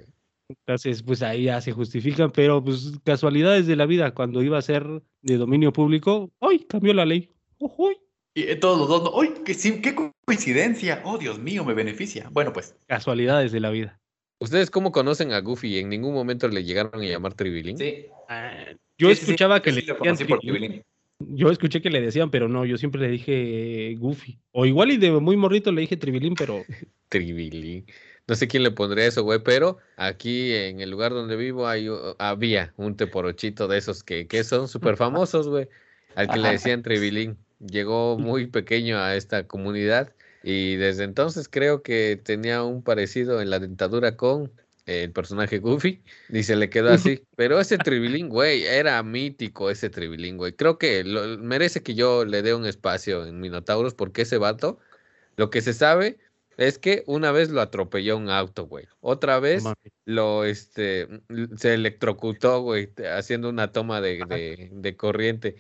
Entonces, 0.48 1.02
pues 1.02 1.24
ahí 1.24 1.46
ya 1.46 1.60
se 1.60 1.72
justifican, 1.72 2.30
pero 2.32 2.64
pues 2.64 2.92
casualidades 3.04 3.66
de 3.66 3.76
la 3.76 3.88
vida, 3.88 4.14
cuando 4.14 4.44
iba 4.44 4.60
a 4.60 4.62
ser 4.62 4.86
de 5.24 5.38
dominio 5.38 5.74
público, 5.74 6.32
¡ay! 6.40 6.60
cambió 6.70 6.94
la 6.94 7.04
ley. 7.04 7.32
¡Ujuy! 7.58 7.98
Y 8.36 8.44
eh, 8.44 8.56
todos 8.56 8.78
los 8.78 8.88
dos, 8.88 9.12
¡ay, 9.20 9.34
qué 9.44 9.96
coincidencia! 10.24 11.02
¡Oh, 11.04 11.18
Dios 11.18 11.40
mío, 11.40 11.66
me 11.66 11.74
beneficia! 11.74 12.30
Bueno, 12.32 12.54
pues, 12.54 12.78
Casualidades 12.86 13.52
de 13.54 13.60
la 13.60 13.72
vida. 13.72 14.00
¿Ustedes 14.40 14.70
cómo 14.70 14.92
conocen 14.92 15.32
a 15.32 15.40
Goofy? 15.40 15.80
¿En 15.80 15.90
ningún 15.90 16.14
momento 16.14 16.48
le 16.48 16.64
llegaron 16.64 17.02
a 17.02 17.06
llamar 17.06 17.34
Tribilín? 17.34 17.78
sí. 17.78 18.06
Ah, 18.28 18.66
Yo 18.98 19.10
Sí, 19.10 19.16
sí, 19.16 19.26
sí, 19.26 19.32
escuchaba 19.32 19.62
que 19.62 19.72
yo 19.72 19.76
le 19.76 19.82
decían 19.82 20.28
por 20.28 20.40
Tribilín. 20.40 20.84
Yo 21.20 21.50
escuché 21.50 21.82
que 21.82 21.90
le 21.90 22.02
decían, 22.02 22.30
pero 22.30 22.50
no, 22.50 22.66
yo 22.66 22.78
siempre 22.78 23.00
le 23.00 23.08
dije 23.08 23.92
eh, 23.92 23.96
Goofy. 23.96 24.38
O 24.52 24.66
igual 24.66 24.92
y 24.92 24.98
de 24.98 25.12
muy 25.12 25.38
morrito 25.38 25.72
le 25.72 25.82
dije 25.82 25.96
Tribilín, 25.96 26.36
pero 26.36 26.66
Tribilín. 27.10 27.86
No 28.28 28.36
sé 28.36 28.48
quién 28.48 28.64
le 28.64 28.72
pondría 28.72 29.06
eso, 29.06 29.24
güey, 29.24 29.40
pero 29.44 29.78
aquí 29.98 30.54
en 30.54 30.80
el 30.82 30.90
lugar 30.90 31.12
donde 31.12 31.36
vivo 31.36 31.68
hay, 31.68 31.90
uh, 31.90 32.16
había 32.18 32.74
un 32.76 32.98
teporochito 32.98 33.68
de 33.68 33.78
esos 33.78 34.04
que, 34.04 34.28
que 34.28 34.44
son 34.44 34.68
súper 34.68 34.98
famosos, 34.98 35.48
güey, 35.48 35.70
al 36.16 36.30
que 36.30 36.40
le 36.40 36.50
decían 36.50 36.82
Tribilín. 36.82 37.38
Llegó 37.60 38.18
muy 38.18 38.48
pequeño 38.48 38.98
a 38.98 39.16
esta 39.16 39.48
comunidad 39.48 40.14
y 40.46 40.76
desde 40.76 41.04
entonces 41.04 41.50
creo 41.50 41.82
que 41.82 42.22
tenía 42.24 42.64
un 42.64 42.84
parecido 42.84 43.42
en 43.42 43.50
la 43.50 43.60
dentadura 43.60 44.16
con 44.16 44.52
el 44.86 45.12
personaje 45.12 45.58
Goofy 45.58 46.04
y 46.30 46.44
se 46.44 46.56
le 46.56 46.70
quedó 46.70 46.92
así. 46.92 47.24
Pero 47.36 47.60
ese 47.60 47.80
Tribilín, 47.80 48.30
güey, 48.30 48.64
era 48.66 49.02
mítico 49.02 49.72
ese 49.72 49.90
Tribilín, 49.90 50.38
güey. 50.38 50.54
Creo 50.54 50.78
que 50.78 51.04
lo- 51.04 51.40
merece 51.40 51.82
que 51.82 51.96
yo 51.96 52.24
le 52.24 52.44
dé 52.44 52.54
un 52.54 52.68
espacio 52.68 53.26
en 53.26 53.40
Minotauros 53.40 53.96
porque 53.96 54.22
ese 54.22 54.38
vato, 54.38 54.78
lo 55.38 55.50
que 55.50 55.62
se 55.62 55.74
sabe 55.74 56.18
es 56.58 56.78
que 56.78 57.04
una 57.08 57.32
vez 57.32 57.50
lo 57.50 57.62
atropelló 57.62 58.16
un 58.16 58.30
auto, 58.30 58.68
güey. 58.68 58.86
Otra 59.02 59.40
vez 59.40 59.64
lo, 60.06 60.46
este, 60.46 61.08
se 61.58 61.74
electrocutó, 61.74 62.62
güey, 62.62 62.90
haciendo 63.12 63.50
una 63.50 63.72
toma 63.72 64.00
de, 64.02 64.24
de, 64.30 64.70
de 64.72 64.96
corriente. 64.96 65.56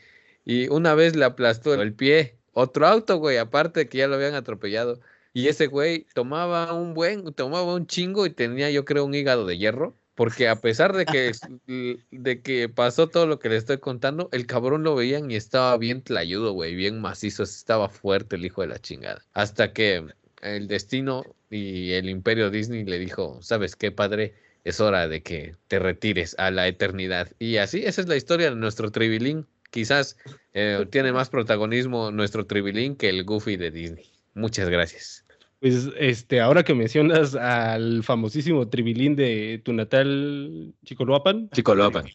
Y 0.45 0.67
una 0.67 0.93
vez 0.93 1.15
le 1.15 1.25
aplastó 1.25 1.73
el 1.73 1.93
pie. 1.93 2.37
Otro 2.57 2.87
auto, 2.87 3.17
güey, 3.17 3.37
aparte 3.37 3.81
de 3.81 3.89
que 3.89 3.97
ya 3.97 4.07
lo 4.07 4.15
habían 4.15 4.33
atropellado. 4.33 5.01
Y 5.33 5.49
ese 5.49 5.67
güey 5.67 6.07
tomaba 6.13 6.73
un 6.73 6.93
buen, 6.93 7.33
tomaba 7.33 7.73
un 7.75 7.85
chingo 7.85 8.25
y 8.25 8.29
tenía, 8.29 8.71
yo 8.71 8.85
creo, 8.85 9.03
un 9.03 9.13
hígado 9.13 9.45
de 9.45 9.57
hierro. 9.57 9.97
Porque 10.15 10.47
a 10.47 10.55
pesar 10.61 10.95
de 10.95 11.05
que, 11.05 11.33
de 12.11 12.41
que 12.41 12.69
pasó 12.69 13.09
todo 13.09 13.27
lo 13.27 13.39
que 13.39 13.49
le 13.49 13.57
estoy 13.57 13.79
contando, 13.79 14.29
el 14.31 14.47
cabrón 14.47 14.83
lo 14.83 14.95
veían 14.95 15.29
y 15.29 15.35
estaba 15.35 15.77
bien 15.77 16.01
tlayudo, 16.01 16.53
güey, 16.53 16.75
bien 16.75 17.01
macizo, 17.01 17.43
estaba 17.43 17.89
fuerte 17.89 18.37
el 18.37 18.45
hijo 18.45 18.61
de 18.61 18.67
la 18.67 18.79
chingada. 18.79 19.21
Hasta 19.33 19.73
que 19.73 20.07
el 20.41 20.67
destino 20.69 21.23
y 21.49 21.91
el 21.91 22.09
imperio 22.09 22.49
Disney 22.49 22.85
le 22.85 22.99
dijo, 22.99 23.41
¿sabes 23.41 23.75
qué, 23.75 23.91
padre? 23.91 24.33
Es 24.63 24.79
hora 24.79 25.09
de 25.09 25.21
que 25.21 25.57
te 25.67 25.79
retires 25.79 26.35
a 26.39 26.51
la 26.51 26.69
eternidad. 26.69 27.29
Y 27.37 27.57
así, 27.57 27.83
esa 27.85 27.99
es 27.99 28.07
la 28.07 28.15
historia 28.15 28.49
de 28.49 28.55
nuestro 28.55 28.91
Tribilín. 28.91 29.45
Quizás 29.75 30.17
eh, 30.53 30.85
tiene 30.89 31.11
más 31.11 31.29
protagonismo 31.29 32.09
nuestro 32.09 32.45
Tribilín 32.45 32.95
que 32.95 33.09
el 33.09 33.25
Goofy 33.25 33.57
de 33.57 33.71
Disney. 33.71 34.05
Muchas 34.33 34.69
gracias. 34.69 35.25
Pues 35.59 35.89
este, 35.99 36.39
ahora 36.39 36.63
que 36.63 36.73
mencionas 36.73 37.35
al 37.35 38.01
famosísimo 38.01 38.69
Tribilín 38.69 39.17
de 39.17 39.61
tu 39.65 39.73
natal 39.73 40.73
Chicoloapan, 40.85 41.49
Chicoloapan. 41.49 42.05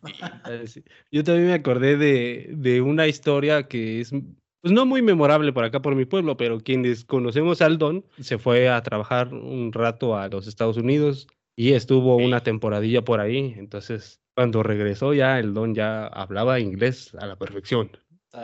yo 1.12 1.22
también 1.22 1.48
me 1.48 1.52
acordé 1.52 1.98
de, 1.98 2.48
de 2.50 2.80
una 2.80 3.06
historia 3.06 3.64
que 3.64 4.00
es 4.00 4.10
pues 4.62 4.72
no 4.72 4.86
muy 4.86 5.02
memorable 5.02 5.52
por 5.52 5.64
acá 5.64 5.82
por 5.82 5.94
mi 5.94 6.06
pueblo, 6.06 6.38
pero 6.38 6.60
quienes 6.60 7.04
conocemos 7.04 7.60
al 7.60 7.76
Don 7.76 8.06
se 8.20 8.38
fue 8.38 8.70
a 8.70 8.82
trabajar 8.82 9.34
un 9.34 9.70
rato 9.74 10.16
a 10.16 10.28
los 10.28 10.46
Estados 10.46 10.78
Unidos 10.78 11.26
y 11.56 11.72
estuvo 11.72 12.16
una 12.16 12.42
temporadilla 12.42 13.02
por 13.02 13.20
ahí. 13.20 13.54
Entonces, 13.58 14.19
cuando 14.40 14.62
regresó 14.62 15.12
ya 15.12 15.38
el 15.38 15.52
Don 15.52 15.74
ya 15.74 16.06
hablaba 16.06 16.58
inglés 16.60 17.14
a 17.20 17.26
la 17.26 17.36
perfección. 17.36 17.90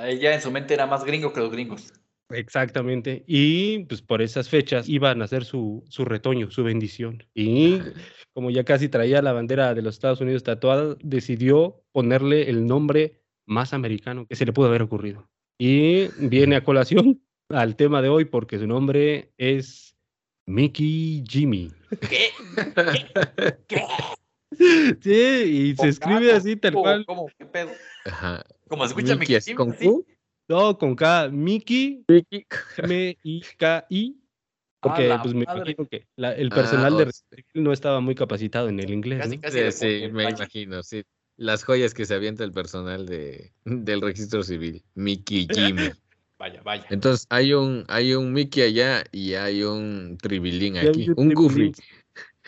Ella 0.04 0.34
en 0.34 0.42
su 0.42 0.50
mente 0.50 0.74
era 0.74 0.86
más 0.86 1.06
gringo 1.06 1.32
que 1.32 1.40
los 1.40 1.50
gringos. 1.50 1.90
Exactamente. 2.28 3.24
Y 3.26 3.78
pues 3.84 4.02
por 4.02 4.20
esas 4.20 4.50
fechas 4.50 4.90
iban 4.90 5.22
a 5.22 5.24
hacer 5.24 5.46
su, 5.46 5.82
su 5.88 6.04
retoño, 6.04 6.50
su 6.50 6.62
bendición. 6.64 7.24
Y 7.32 7.78
como 8.34 8.50
ya 8.50 8.62
casi 8.62 8.90
traía 8.90 9.22
la 9.22 9.32
bandera 9.32 9.72
de 9.72 9.80
los 9.80 9.94
Estados 9.94 10.20
Unidos 10.20 10.42
tatuada, 10.42 10.98
decidió 11.02 11.82
ponerle 11.92 12.50
el 12.50 12.66
nombre 12.66 13.22
más 13.46 13.72
americano 13.72 14.26
que 14.26 14.36
se 14.36 14.44
le 14.44 14.52
pudo 14.52 14.66
haber 14.66 14.82
ocurrido. 14.82 15.30
Y 15.56 16.08
viene 16.18 16.56
a 16.56 16.64
colación 16.64 17.22
al 17.48 17.74
tema 17.74 18.02
de 18.02 18.10
hoy 18.10 18.26
porque 18.26 18.58
su 18.58 18.66
nombre 18.66 19.32
es 19.38 19.96
Mickey 20.44 21.24
Jimmy. 21.26 21.72
¿Qué? 22.06 22.32
Sí, 25.02 25.12
y 25.12 25.76
se 25.76 25.88
escribe 25.88 26.32
así 26.32 26.56
tal 26.56 26.72
¿Cómo, 26.72 26.82
cual. 26.82 27.06
¿Cómo? 27.06 27.30
¿Qué 27.38 27.46
pedo? 27.46 27.70
Ajá. 28.04 28.44
¿Cómo 28.68 28.84
se 28.84 28.88
escucha 28.88 29.14
Mickey, 29.16 29.36
¿es 29.36 29.46
Mickey 29.46 29.54
con 29.56 29.70
así? 29.70 29.86
Q? 29.86 30.06
No, 30.48 30.78
con 30.78 30.94
K, 30.94 31.28
Mickey, 31.28 32.04
M-I-K-I, 32.78 34.16
Porque 34.80 35.16
pues 35.20 35.34
me 35.34 35.44
madre. 35.44 35.60
imagino 35.72 35.88
que 35.88 36.06
la- 36.16 36.34
el 36.34 36.48
Ah, 36.52 36.54
personal 36.54 36.96
de 36.96 37.04
Resident 37.06 37.46
no 37.54 37.72
estaba 37.72 38.00
muy 38.00 38.14
capacitado 38.14 38.68
en 38.68 38.78
el 38.80 38.90
inglés, 38.90 39.18
Casi, 39.20 39.36
¿no? 39.36 39.42
casi 39.42 39.58
Sí, 39.72 39.72
sí, 39.72 40.08
me 40.12 40.24
vaya. 40.24 40.36
imagino, 40.36 40.82
sí. 40.82 41.02
Las 41.36 41.64
joyas 41.64 41.94
que 41.94 42.06
se 42.06 42.14
avienta 42.14 42.44
el 42.44 42.52
personal 42.52 43.06
de, 43.06 43.52
del 43.64 44.00
registro 44.00 44.42
civil. 44.42 44.84
Mickey 44.94 45.48
Jimmy. 45.52 45.90
Vaya, 46.38 46.62
vaya. 46.62 46.86
Entonces 46.90 47.26
hay 47.30 47.52
un, 47.54 47.84
hay 47.88 48.14
un 48.14 48.32
Mickey 48.32 48.62
allá 48.62 49.04
y 49.10 49.34
hay 49.34 49.62
un 49.62 50.16
Tribilín 50.20 50.76
hay 50.76 50.88
aquí. 50.88 51.08
un 51.10 51.28
Un 51.28 51.34
Goofy. 51.34 51.72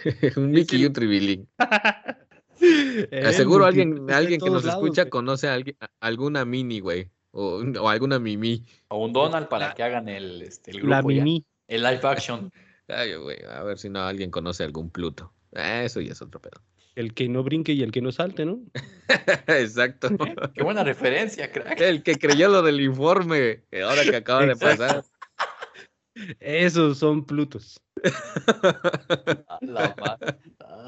Un 0.36 0.50
Mickey 0.50 0.82
y 0.82 0.86
un 0.86 0.92
Tribilín. 0.92 1.48
Eh, 2.60 3.22
Aseguro 3.24 3.64
multi- 3.66 3.80
alguien, 3.80 4.10
alguien 4.10 4.40
que 4.40 4.50
nos 4.50 4.64
lados, 4.64 4.82
escucha 4.82 5.02
güey. 5.02 5.10
conoce 5.10 5.46
a 5.46 5.54
alguien, 5.54 5.76
a- 5.78 5.88
alguna 6.00 6.44
mini, 6.44 6.80
güey. 6.80 7.08
O, 7.30 7.60
o 7.62 7.88
alguna 7.88 8.18
mimi. 8.18 8.64
O 8.88 9.04
un 9.04 9.12
Donald 9.12 9.46
para 9.46 9.74
que 9.74 9.84
hagan 9.84 10.08
el, 10.08 10.42
este, 10.42 10.72
el 10.72 10.78
grupo 10.78 10.90
La 10.90 10.96
ya. 11.14 11.22
Mimi. 11.22 11.44
El 11.68 11.82
live 11.84 12.00
action. 12.02 12.50
Ay, 12.88 13.14
güey, 13.14 13.38
a 13.48 13.62
ver 13.62 13.78
si 13.78 13.88
no 13.88 14.00
alguien 14.00 14.32
conoce 14.32 14.64
algún 14.64 14.90
Pluto. 14.90 15.32
Ah, 15.54 15.84
Eso 15.84 16.00
ya 16.00 16.10
es 16.12 16.20
otro 16.20 16.40
pedo. 16.42 16.60
El 16.96 17.14
que 17.14 17.28
no 17.28 17.44
brinque 17.44 17.74
y 17.74 17.82
el 17.84 17.92
que 17.92 18.02
no 18.02 18.10
salte, 18.10 18.44
¿no? 18.44 18.58
Exacto. 19.46 20.08
Qué 20.52 20.64
buena 20.64 20.82
referencia, 20.82 21.52
crack. 21.52 21.80
El 21.80 22.02
que 22.02 22.16
creyó 22.16 22.48
lo 22.48 22.62
del 22.62 22.80
informe, 22.80 23.62
ahora 23.84 24.02
que 24.02 24.16
acaba 24.16 24.44
de 24.44 24.56
pasar. 24.56 25.04
Esos 26.40 26.98
son 26.98 27.24
Plutos. 27.24 27.80
A 29.48 29.58
la 29.62 29.94
madre. 29.98 30.36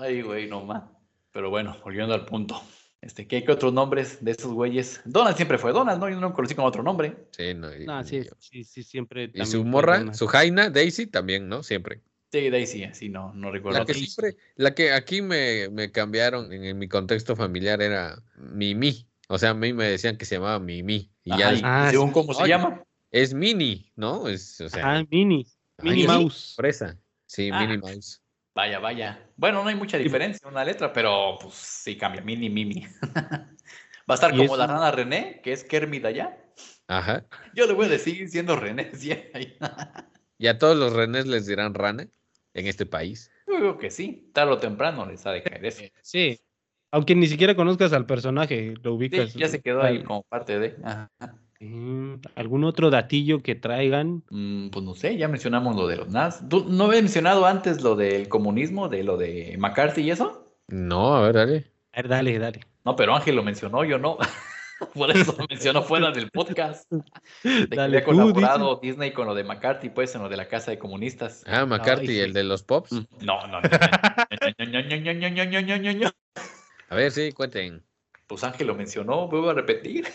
Ay, 0.00 0.22
güey, 0.22 0.48
no 0.48 0.64
más. 0.64 0.84
Pero 1.32 1.50
bueno, 1.50 1.76
volviendo 1.84 2.14
al 2.14 2.24
punto. 2.26 2.60
Este, 3.00 3.26
¿qué, 3.26 3.44
qué 3.44 3.52
otros 3.52 3.72
nombres 3.72 4.22
de 4.22 4.32
esos 4.32 4.52
güeyes? 4.52 5.00
Donald 5.04 5.36
siempre 5.36 5.56
fue 5.58 5.72
Donald, 5.72 6.00
¿no? 6.00 6.08
Yo 6.08 6.16
no 6.16 6.28
lo 6.28 6.34
conocí 6.34 6.54
con 6.54 6.66
otro 6.66 6.82
nombre. 6.82 7.16
Sí, 7.30 7.54
no, 7.54 7.74
y, 7.74 7.86
No, 7.86 8.04
sí, 8.04 8.24
sí, 8.38 8.62
sí, 8.64 8.82
siempre. 8.82 9.30
y 9.32 9.46
su 9.46 9.64
morra, 9.64 10.12
su 10.12 10.26
Jaina, 10.26 10.68
Daisy 10.68 11.06
también, 11.06 11.48
¿no? 11.48 11.62
Siempre. 11.62 12.02
Sí, 12.30 12.50
Daisy, 12.50 12.84
sí, 12.92 13.08
no, 13.08 13.32
no 13.32 13.50
recuerdo. 13.50 13.78
La 13.78 13.84
que 13.86 13.92
otro. 13.92 14.04
siempre, 14.04 14.36
la 14.56 14.74
que 14.74 14.92
aquí 14.92 15.22
me, 15.22 15.68
me 15.70 15.90
cambiaron 15.90 16.52
en, 16.52 16.64
en 16.64 16.78
mi 16.78 16.88
contexto 16.88 17.34
familiar 17.36 17.80
era 17.80 18.22
Mimi. 18.36 19.06
O 19.28 19.38
sea, 19.38 19.50
a 19.50 19.54
mí 19.54 19.72
me 19.72 19.84
decían 19.86 20.16
que 20.18 20.26
se 20.26 20.34
llamaba 20.36 20.58
Mimi. 20.60 21.10
Y 21.24 21.30
ya 21.30 21.48
Ajá, 21.48 21.52
es- 21.54 21.60
y 21.60 21.62
Ah, 21.64 21.88
según 21.90 22.08
sí. 22.08 22.12
cómo 22.14 22.34
se 22.34 22.42
Oye. 22.42 22.50
llama. 22.50 22.84
es 23.10 23.34
Mini, 23.34 23.90
¿no? 23.96 24.28
Es, 24.28 24.60
o 24.60 24.68
sea, 24.68 24.98
Ah, 24.98 25.04
Mini. 25.10 25.46
Mini 25.82 26.02
ay, 26.02 26.06
Mouse. 26.08 26.54
Sorpresa. 26.54 26.96
Sí, 27.26 27.50
Ah. 27.52 27.60
Minnie 27.60 27.78
Mouse. 27.78 28.20
Vaya, 28.54 28.78
vaya. 28.80 29.30
Bueno, 29.36 29.62
no 29.62 29.68
hay 29.68 29.76
mucha 29.76 29.96
diferencia 29.96 30.40
en 30.46 30.52
una 30.52 30.64
letra, 30.64 30.92
pero 30.92 31.38
pues 31.40 31.54
sí 31.54 31.96
cambia. 31.96 32.20
Mini, 32.22 32.50
Mimi. 32.50 32.84
Va 34.10 34.14
a 34.14 34.14
estar 34.14 34.36
como 34.36 34.56
la 34.56 34.66
rana 34.66 34.90
René, 34.90 35.40
que 35.42 35.52
es 35.52 35.62
Kermit 35.64 36.04
allá. 36.04 36.36
Ajá. 36.88 37.24
Yo 37.54 37.66
le 37.66 37.74
voy 37.74 37.86
a 37.86 37.90
decir 37.90 38.28
siendo 38.28 38.56
René. 38.56 38.90
sí. 38.94 39.12
Y 40.38 40.46
a 40.48 40.58
todos 40.58 40.76
los 40.76 40.92
renés 40.92 41.26
les 41.26 41.46
dirán 41.46 41.74
rana 41.74 42.08
en 42.54 42.66
este 42.66 42.86
país. 42.86 43.30
Yo 43.46 43.56
creo 43.56 43.78
que 43.78 43.90
sí. 43.90 44.30
Tarde 44.34 44.52
o 44.54 44.58
temprano 44.58 45.06
les 45.06 45.24
ha 45.26 45.30
de 45.32 45.42
caer 45.42 45.64
eso. 45.64 45.82
Sí. 46.02 46.40
Aunque 46.92 47.14
ni 47.14 47.28
siquiera 47.28 47.54
conozcas 47.54 47.92
al 47.92 48.04
personaje, 48.04 48.74
lo 48.82 48.90
Sí, 48.90 48.96
ubicas. 48.96 49.34
ya 49.34 49.46
se 49.46 49.60
quedó 49.62 49.80
ahí 49.80 50.02
como 50.02 50.24
parte 50.24 50.58
de. 50.58 50.76
Ajá. 50.82 51.08
¿Algún 52.36 52.64
otro 52.64 52.88
datillo 52.88 53.42
que 53.42 53.54
traigan? 53.54 54.22
Pues 54.72 54.82
no 54.82 54.94
sé, 54.94 55.18
ya 55.18 55.28
mencionamos 55.28 55.76
lo 55.76 55.86
de 55.86 55.96
los 55.96 56.08
NAS. 56.08 56.48
¿Tú 56.48 56.64
no 56.66 56.84
habías 56.84 57.02
mencionado 57.02 57.44
antes 57.44 57.82
lo 57.82 57.96
del 57.96 58.30
comunismo, 58.30 58.88
de 58.88 59.04
lo 59.04 59.18
de 59.18 59.56
McCarthy 59.58 60.00
y 60.02 60.10
eso? 60.10 60.54
No, 60.68 61.16
a 61.16 61.20
ver, 61.20 61.34
dale. 61.34 61.66
A 61.92 61.98
ver, 61.98 62.08
dale, 62.08 62.38
dale. 62.38 62.60
No, 62.84 62.96
pero 62.96 63.14
Ángel 63.14 63.36
lo 63.36 63.42
mencionó, 63.42 63.84
yo 63.84 63.98
no. 63.98 64.16
Por 64.94 65.10
eso 65.10 65.36
lo 65.38 65.46
mencionó 65.46 65.82
fuera 65.82 66.10
del 66.10 66.30
podcast. 66.30 66.90
De 67.42 67.78
había 67.78 68.02
colaborado. 68.02 68.80
Disney 68.82 69.12
con 69.12 69.26
lo 69.26 69.34
de 69.34 69.44
McCarthy, 69.44 69.90
pues, 69.90 70.14
en 70.14 70.22
lo 70.22 70.30
de 70.30 70.38
la 70.38 70.48
Casa 70.48 70.70
de 70.70 70.78
Comunistas. 70.78 71.44
Ah, 71.46 71.66
McCarthy, 71.66 72.20
el 72.20 72.32
de 72.32 72.44
los 72.44 72.62
Pops. 72.62 72.92
No, 73.20 73.46
no, 73.46 73.48
no. 73.48 73.60
no. 73.60 73.68
a 76.88 76.94
ver, 76.94 77.10
sí, 77.10 77.32
cuenten. 77.32 77.84
Pues 78.26 78.42
Ángel 78.44 78.68
lo 78.68 78.74
mencionó, 78.74 79.28
vuelvo 79.28 79.50
a 79.50 79.54
repetir. 79.54 80.06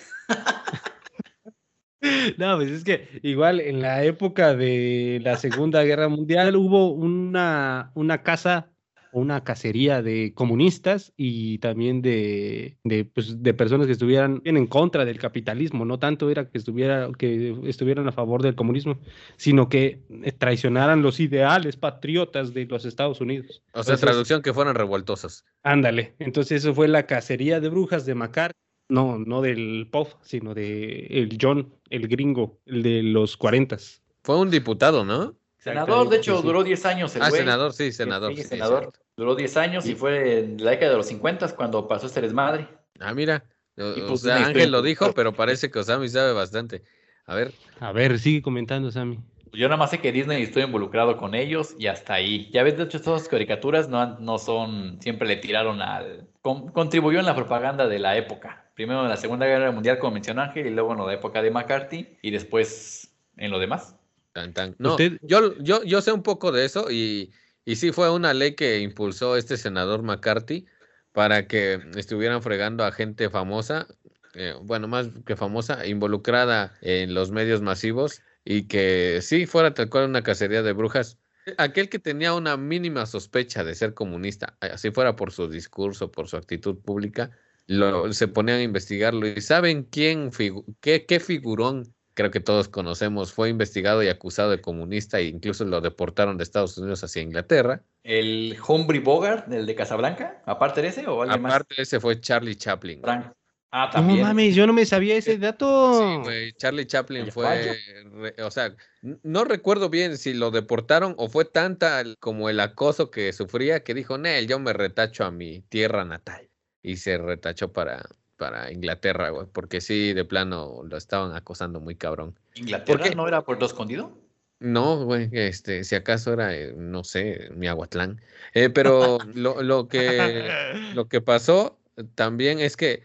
No, 2.37 2.57
pues 2.57 2.71
es 2.71 2.83
que 2.83 3.07
igual 3.23 3.59
en 3.59 3.81
la 3.81 4.03
época 4.03 4.55
de 4.55 5.19
la 5.23 5.37
Segunda 5.37 5.83
Guerra 5.83 6.07
Mundial 6.07 6.55
hubo 6.55 6.91
una, 6.91 7.91
una 7.95 8.23
casa, 8.23 8.71
una 9.11 9.43
cacería 9.43 10.01
de 10.01 10.33
comunistas 10.33 11.13
y 11.15 11.59
también 11.59 12.01
de, 12.01 12.77
de, 12.83 13.05
pues, 13.05 13.41
de 13.41 13.53
personas 13.53 13.87
que 13.87 13.93
estuvieran 13.93 14.41
bien 14.43 14.57
en 14.57 14.67
contra 14.67 15.05
del 15.05 15.19
capitalismo. 15.19 15.85
No 15.85 15.99
tanto 15.99 16.29
era 16.29 16.49
que, 16.49 16.57
estuviera, 16.57 17.09
que 17.17 17.55
estuvieran 17.65 18.07
a 18.07 18.11
favor 18.11 18.41
del 18.41 18.55
comunismo, 18.55 18.99
sino 19.37 19.69
que 19.69 20.03
eh, 20.09 20.31
traicionaran 20.31 21.01
los 21.01 21.19
ideales 21.19 21.77
patriotas 21.77 22.53
de 22.53 22.65
los 22.65 22.85
Estados 22.85 23.21
Unidos. 23.21 23.63
O 23.73 23.83
sea, 23.83 23.93
Entonces, 23.93 24.01
traducción 24.01 24.41
que 24.41 24.53
fueran 24.53 24.75
revoltosos. 24.75 25.45
Ándale, 25.63 26.15
entonces 26.19 26.63
eso 26.63 26.73
fue 26.73 26.87
la 26.87 27.05
cacería 27.05 27.59
de 27.59 27.69
brujas 27.69 28.05
de 28.05 28.15
Macar. 28.15 28.51
No, 28.87 29.17
no 29.17 29.41
del 29.41 29.87
Pop, 29.91 30.09
sino 30.21 30.53
de 30.53 31.07
el 31.09 31.37
John, 31.41 31.73
el 31.89 32.07
gringo, 32.07 32.59
el 32.65 32.83
de 32.83 33.01
los 33.03 33.35
cuarentas. 33.37 34.01
Fue 34.23 34.37
un 34.37 34.49
diputado, 34.51 35.03
¿no? 35.03 35.35
Senador, 35.57 36.09
de 36.09 36.17
hecho, 36.17 36.37
Sí. 36.37 36.43
duró 36.43 36.63
10 36.63 36.85
años 36.85 37.15
el 37.15 37.23
Ah, 37.23 37.29
güey. 37.29 37.41
senador, 37.41 37.73
sí, 37.73 37.91
senador. 37.91 38.31
Sí, 38.31 38.35
sí, 38.37 38.41
es 38.43 38.49
senador. 38.49 38.91
Duró 39.17 39.35
10 39.35 39.57
años 39.57 39.87
y 39.87 39.95
fue 39.95 40.39
en 40.39 40.63
la 40.63 40.71
década 40.71 40.91
de 40.91 40.97
los 40.97 41.07
50 41.07 41.55
cuando 41.55 41.87
pasó 41.87 42.05
este 42.05 42.21
desmadre. 42.21 42.67
Ah, 42.99 43.13
mira. 43.15 43.43
O, 43.77 43.81
Y 43.97 44.01
o 44.01 44.07
pues 44.07 44.21
sea, 44.21 44.37
una 44.37 44.47
Ángel 44.47 44.71
lo 44.71 44.81
dijo, 44.83 45.05
poquito- 45.05 45.15
pero 45.15 45.33
parece 45.33 45.71
que 45.71 45.79
Osami 45.79 46.07
sabe 46.07 46.33
bastante. 46.33 46.83
A 47.25 47.33
ver, 47.35 47.51
A 47.79 47.91
ver, 47.91 48.19
sigue 48.19 48.41
comentando, 48.43 48.91
Sammy. 48.91 49.17
Yo 49.51 49.67
nada 49.67 49.77
más 49.77 49.89
sé 49.89 49.99
que 49.99 50.11
Disney 50.11 50.43
estuvo 50.43 50.63
involucrado 50.63 51.17
con 51.17 51.33
ellos 51.33 51.75
y 51.79 51.87
hasta 51.87 52.13
ahí. 52.13 52.49
Ya 52.53 52.61
ves, 52.61 52.77
de 52.77 52.83
hecho, 52.83 53.01
todas 53.01 53.21
las 53.23 53.29
caricaturas 53.29 53.89
no, 53.89 53.99
han- 53.99 54.17
no 54.23 54.37
son, 54.37 55.01
siempre 55.01 55.27
le 55.27 55.37
tiraron 55.37 55.81
al... 55.81 56.27
con- 56.41 56.67
contribuyó 56.69 57.19
en 57.19 57.25
la 57.25 57.35
propaganda 57.35 57.87
de 57.87 57.99
la 57.99 58.15
época. 58.17 58.64
Primero 58.75 59.03
en 59.03 59.09
la 59.09 59.17
Segunda 59.17 59.45
Guerra 59.45 59.71
Mundial, 59.71 59.97
como 59.97 60.13
mencionó 60.13 60.41
Ángel, 60.41 60.67
y 60.67 60.69
luego 60.69 60.91
en 60.93 61.05
la 61.05 61.13
época 61.13 61.41
de 61.41 61.49
McCarthy, 61.49 62.17
y 62.21 62.31
después 62.31 63.09
en 63.37 63.49
lo 63.51 63.57
demás. 63.59 63.95
tan, 64.33 64.53
tan. 64.53 64.75
No, 64.77 64.91
Usted- 64.91 65.17
yo, 65.21 65.57
yo, 65.59 65.83
yo 65.83 66.01
sé 66.01 66.11
un 66.11 66.23
poco 66.23 66.51
de 66.51 66.65
eso 66.65 66.91
y, 66.91 67.31
y 67.63 67.77
sí 67.77 67.91
fue 67.93 68.11
una 68.11 68.33
ley 68.33 68.53
que 68.53 68.79
impulsó 68.79 69.37
este 69.37 69.55
senador 69.55 70.03
McCarthy 70.03 70.65
para 71.13 71.47
que 71.47 71.79
estuvieran 71.95 72.41
fregando 72.41 72.83
a 72.83 72.91
gente 72.91 73.29
famosa, 73.29 73.87
eh, 74.33 74.53
bueno, 74.61 74.89
más 74.89 75.07
que 75.25 75.37
famosa, 75.37 75.87
involucrada 75.87 76.77
en 76.81 77.13
los 77.13 77.31
medios 77.31 77.61
masivos 77.61 78.21
y 78.43 78.67
que 78.67 79.19
sí 79.21 79.45
fuera 79.45 79.73
tal 79.73 79.89
cual 79.89 80.09
una 80.09 80.21
cacería 80.21 80.61
de 80.61 80.73
brujas. 80.73 81.17
Aquel 81.57 81.87
que 81.87 81.99
tenía 81.99 82.33
una 82.33 82.57
mínima 82.57 83.05
sospecha 83.05 83.63
de 83.63 83.75
ser 83.75 83.93
comunista, 83.93 84.57
así 84.59 84.91
fuera 84.91 85.15
por 85.15 85.31
su 85.31 85.47
discurso, 85.47 86.11
por 86.11 86.27
su 86.27 86.35
actitud 86.35 86.77
pública, 86.79 87.31
lo, 87.67 88.11
se 88.13 88.27
ponían 88.27 88.59
a 88.59 88.63
investigarlo. 88.63 89.27
¿Y 89.27 89.41
saben 89.41 89.83
quién, 89.83 90.31
figu- 90.31 90.65
qué, 90.81 91.05
qué 91.05 91.19
figurón, 91.19 91.93
creo 92.13 92.31
que 92.31 92.39
todos 92.39 92.67
conocemos, 92.69 93.33
fue 93.33 93.49
investigado 93.49 94.03
y 94.03 94.07
acusado 94.07 94.51
de 94.51 94.61
comunista 94.61 95.19
e 95.19 95.25
incluso 95.25 95.65
lo 95.65 95.81
deportaron 95.81 96.37
de 96.37 96.43
Estados 96.43 96.77
Unidos 96.77 97.03
hacia 97.03 97.21
Inglaterra? 97.21 97.83
¿El 98.03 98.57
Humphrey 98.67 98.99
Bogart, 98.99 99.51
el 99.51 99.65
de 99.65 99.75
Casablanca? 99.75 100.41
¿Aparte 100.45 100.81
de 100.81 100.89
ese 100.89 101.07
o 101.07 101.21
alguien 101.23 101.41
más? 101.41 101.53
Aparte, 101.55 101.81
ese 101.81 101.99
fue 101.99 102.19
Charlie 102.19 102.55
Chaplin. 102.55 103.01
Frank. 103.01 103.33
Ah, 103.71 103.91
No 103.95 104.15
mames, 104.15 104.55
yo 104.55 104.65
no 104.65 104.71
me 104.71 104.85
sabía 104.85 105.17
ese 105.17 105.37
dato. 105.37 105.99
Sí, 105.99 106.15
güey, 106.23 106.53
Charlie 106.53 106.85
Chaplin 106.87 107.29
fue, 107.29 107.77
re- 108.05 108.35
o 108.41 108.49
sea, 108.49 108.73
no 109.01 109.43
recuerdo 109.43 109.89
bien 109.89 110.17
si 110.17 110.33
lo 110.33 110.49
deportaron 110.49 111.13
o 111.17 111.27
fue 111.27 111.43
tanta 111.43 112.01
como 112.19 112.49
el 112.49 112.61
acoso 112.61 113.11
que 113.11 113.33
sufría 113.33 113.83
que 113.83 113.93
dijo, 113.93 114.17
Nel, 114.17 114.47
yo 114.47 114.59
me 114.59 114.71
retacho 114.71 115.25
a 115.25 115.31
mi 115.31 115.61
tierra 115.61 116.05
natal. 116.05 116.49
Y 116.85 116.97
se 116.97 117.17
retachó 117.17 117.73
para, 117.73 118.05
para 118.37 118.71
Inglaterra, 118.71 119.29
güey, 119.29 119.47
porque 119.51 119.81
sí, 119.81 120.13
de 120.13 120.23
plano 120.23 120.83
lo 120.83 120.97
estaban 120.97 121.35
acosando 121.35 121.79
muy 121.79 121.95
cabrón. 121.95 122.37
¿Inglaterra 122.53 123.09
no 123.15 123.27
era 123.27 123.41
Puerto 123.41 123.65
Escondido? 123.65 124.11
No, 124.59 125.03
güey, 125.03 125.29
este, 125.31 125.83
si 125.83 125.95
acaso 125.95 126.33
era, 126.33 126.55
eh, 126.55 126.73
no 126.77 127.03
sé, 127.03 127.49
Miahuatlán. 127.55 128.21
Eh, 128.53 128.69
pero 128.69 129.17
lo, 129.33 129.63
lo 129.63 129.87
que, 129.87 130.47
lo 130.93 131.07
que 131.07 131.21
pasó 131.21 131.79
también 132.13 132.59
es 132.59 132.77
que 132.77 133.01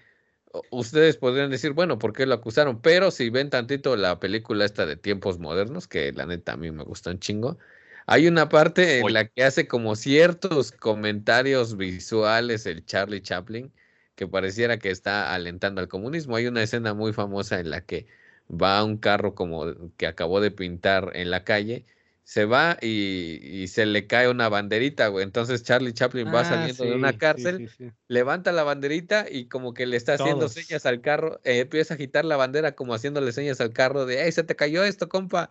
ustedes 0.71 1.17
podrían 1.17 1.51
decir, 1.51 1.73
bueno, 1.73 1.99
¿por 1.99 2.13
qué 2.13 2.27
lo 2.27 2.35
acusaron? 2.35 2.83
Pero 2.83 3.11
si 3.11 3.31
ven 3.31 3.49
tantito 3.49 3.97
la 3.97 4.21
película 4.21 4.65
esta 4.67 4.85
de 4.85 4.97
tiempos 4.97 5.39
modernos, 5.39 5.89
que 5.89 6.13
la 6.13 6.27
neta 6.27 6.53
a 6.53 6.57
mí 6.57 6.71
me 6.71 6.85
gustó 6.85 7.11
un 7.11 7.19
chingo, 7.19 7.59
hay 8.07 8.27
una 8.29 8.49
parte 8.49 9.01
en 9.01 9.07
Oye. 9.07 9.13
la 9.13 9.27
que 9.29 9.45
hace 9.45 9.67
como 9.69 9.97
ciertos 9.97 10.73
comentarios 10.73 11.77
visuales 11.77 12.67
el 12.67 12.85
Charlie 12.85 13.23
Chaplin 13.23 13.73
que 14.15 14.27
pareciera 14.29 14.79
que 14.79 14.91
está 14.91 15.35
alentando 15.35 15.81
al 15.81 15.89
comunismo. 15.89 16.37
Hay 16.37 16.47
una 16.47 16.63
escena 16.63 16.95
muy 16.95 17.13
famosa 17.13 17.61
en 17.61 17.71
la 17.71 17.81
que 17.87 18.07
va 18.51 18.85
un 18.85 18.99
carro 18.99 19.35
como 19.35 19.65
que 19.97 20.07
acabó 20.07 20.41
de 20.41 20.51
pintar 20.51 21.13
en 21.15 21.31
la 21.31 21.45
calle, 21.45 21.87
se 22.25 22.45
va 22.45 22.77
y, 22.81 23.39
y 23.43 23.69
se 23.69 23.87
le 23.87 24.07
cae 24.07 24.29
una 24.29 24.49
banderita, 24.49 25.09
güey. 25.09 25.25
Entonces 25.25 25.63
Charlie 25.63 25.93
Chaplin 25.95 26.33
va 26.35 26.41
Ah, 26.41 26.45
saliendo 26.45 26.85
de 26.85 26.93
una 26.95 27.17
cárcel, 27.19 27.65
sí, 27.65 27.69
sí. 27.69 27.91
levanta 28.09 28.53
la 28.53 28.63
banderita 28.65 29.27
y 29.31 29.47
como 29.49 29.73
que 29.75 29.87
le 29.87 29.97
está 29.97 30.15
haciendo 30.15 30.49
señas 30.49 30.85
al 30.87 31.01
carro, 31.01 31.41
eh, 31.45 31.61
empieza 31.61 31.95
a 31.95 31.97
agitar 31.97 32.25
la 32.25 32.37
bandera 32.37 32.73
como 32.75 32.95
haciéndole 32.95 33.33
señas 33.33 33.61
al 33.61 33.73
carro 33.73 34.05
de, 34.07 34.21
¡ay, 34.23 34.33
se 34.33 34.45
te 34.45 34.57
cayó 34.57 34.85
esto, 34.85 35.09
compa! 35.09 35.49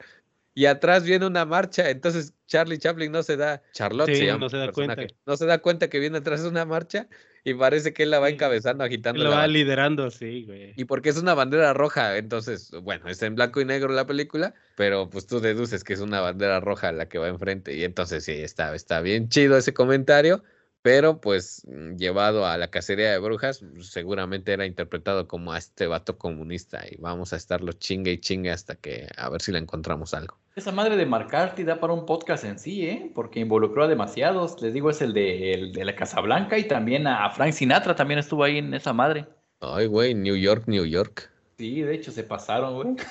Y 0.53 0.65
atrás 0.65 1.03
viene 1.03 1.25
una 1.25 1.45
marcha, 1.45 1.89
entonces 1.89 2.33
Charlie 2.47 2.79
Chaplin 2.79 3.11
no 3.11 3.23
se 3.23 3.37
da, 3.37 3.61
Charlotte 3.73 4.09
Sí, 4.09 4.15
se 4.15 4.25
llama 4.25 4.39
no 4.39 4.49
se 4.49 4.57
da 4.57 4.71
cuenta. 4.71 5.07
no 5.25 5.37
se 5.37 5.45
da 5.45 5.59
cuenta 5.59 5.89
que 5.89 5.99
viene 5.99 6.17
atrás 6.17 6.41
una 6.41 6.65
marcha 6.65 7.07
y 7.43 7.53
parece 7.53 7.93
que 7.93 8.03
él 8.03 8.11
la 8.11 8.19
va 8.19 8.29
encabezando, 8.29 8.83
agitando 8.83 9.23
Lo 9.23 9.29
va 9.29 9.47
liderando, 9.47 10.09
sí, 10.11 10.43
güey. 10.45 10.73
Y 10.75 10.85
porque 10.85 11.09
es 11.09 11.17
una 11.17 11.33
bandera 11.33 11.73
roja, 11.73 12.17
entonces, 12.17 12.71
bueno, 12.81 13.07
está 13.07 13.27
en 13.27 13.35
blanco 13.35 13.61
y 13.61 13.65
negro 13.65 13.93
la 13.93 14.05
película, 14.05 14.53
pero 14.75 15.09
pues 15.09 15.25
tú 15.27 15.39
deduces 15.39 15.83
que 15.83 15.93
es 15.93 16.01
una 16.01 16.19
bandera 16.21 16.59
roja 16.59 16.91
la 16.91 17.07
que 17.07 17.17
va 17.17 17.27
enfrente. 17.29 17.75
Y 17.75 17.83
entonces 17.83 18.25
sí, 18.25 18.33
está, 18.33 18.75
está 18.75 18.99
bien 19.01 19.29
chido 19.29 19.57
ese 19.57 19.73
comentario, 19.73 20.43
pero 20.81 21.19
pues 21.21 21.63
mm, 21.67 21.95
llevado 21.95 22.45
a 22.45 22.57
la 22.57 22.69
cacería 22.69 23.11
de 23.11 23.19
brujas, 23.19 23.63
seguramente 23.81 24.53
era 24.53 24.65
interpretado 24.65 25.27
como 25.27 25.51
a 25.53 25.57
este 25.57 25.87
vato 25.87 26.17
comunista 26.17 26.83
y 26.89 26.95
vamos 26.97 27.33
a 27.33 27.35
estarlo 27.35 27.73
chingue 27.73 28.11
y 28.13 28.17
chingue 28.19 28.51
hasta 28.51 28.75
que 28.75 29.07
a 29.17 29.29
ver 29.29 29.41
si 29.41 29.51
le 29.51 29.59
encontramos 29.59 30.13
algo. 30.13 30.37
Esa 30.55 30.71
madre 30.71 30.97
de 30.97 31.05
McCarthy 31.05 31.63
da 31.63 31.79
para 31.79 31.93
un 31.93 32.05
podcast 32.05 32.43
en 32.43 32.59
sí, 32.59 32.85
¿eh? 32.85 33.11
Porque 33.15 33.39
involucró 33.39 33.83
a 33.83 33.87
demasiados. 33.87 34.61
Les 34.61 34.73
digo, 34.73 34.89
es 34.89 35.01
el 35.01 35.13
de, 35.13 35.53
el 35.53 35.71
de 35.71 35.85
la 35.85 35.95
Casa 35.95 36.19
Blanca 36.21 36.57
y 36.57 36.67
también 36.67 37.07
a 37.07 37.29
Frank 37.29 37.53
Sinatra 37.53 37.95
también 37.95 38.19
estuvo 38.19 38.43
ahí 38.43 38.57
en 38.57 38.73
esa 38.73 38.91
madre. 38.91 39.25
Ay, 39.61 39.85
güey, 39.87 40.13
New 40.15 40.35
York, 40.35 40.63
New 40.67 40.85
York. 40.85 41.31
Sí, 41.57 41.81
de 41.81 41.93
hecho 41.95 42.11
se 42.11 42.23
pasaron, 42.23 42.75
güey. 42.75 42.95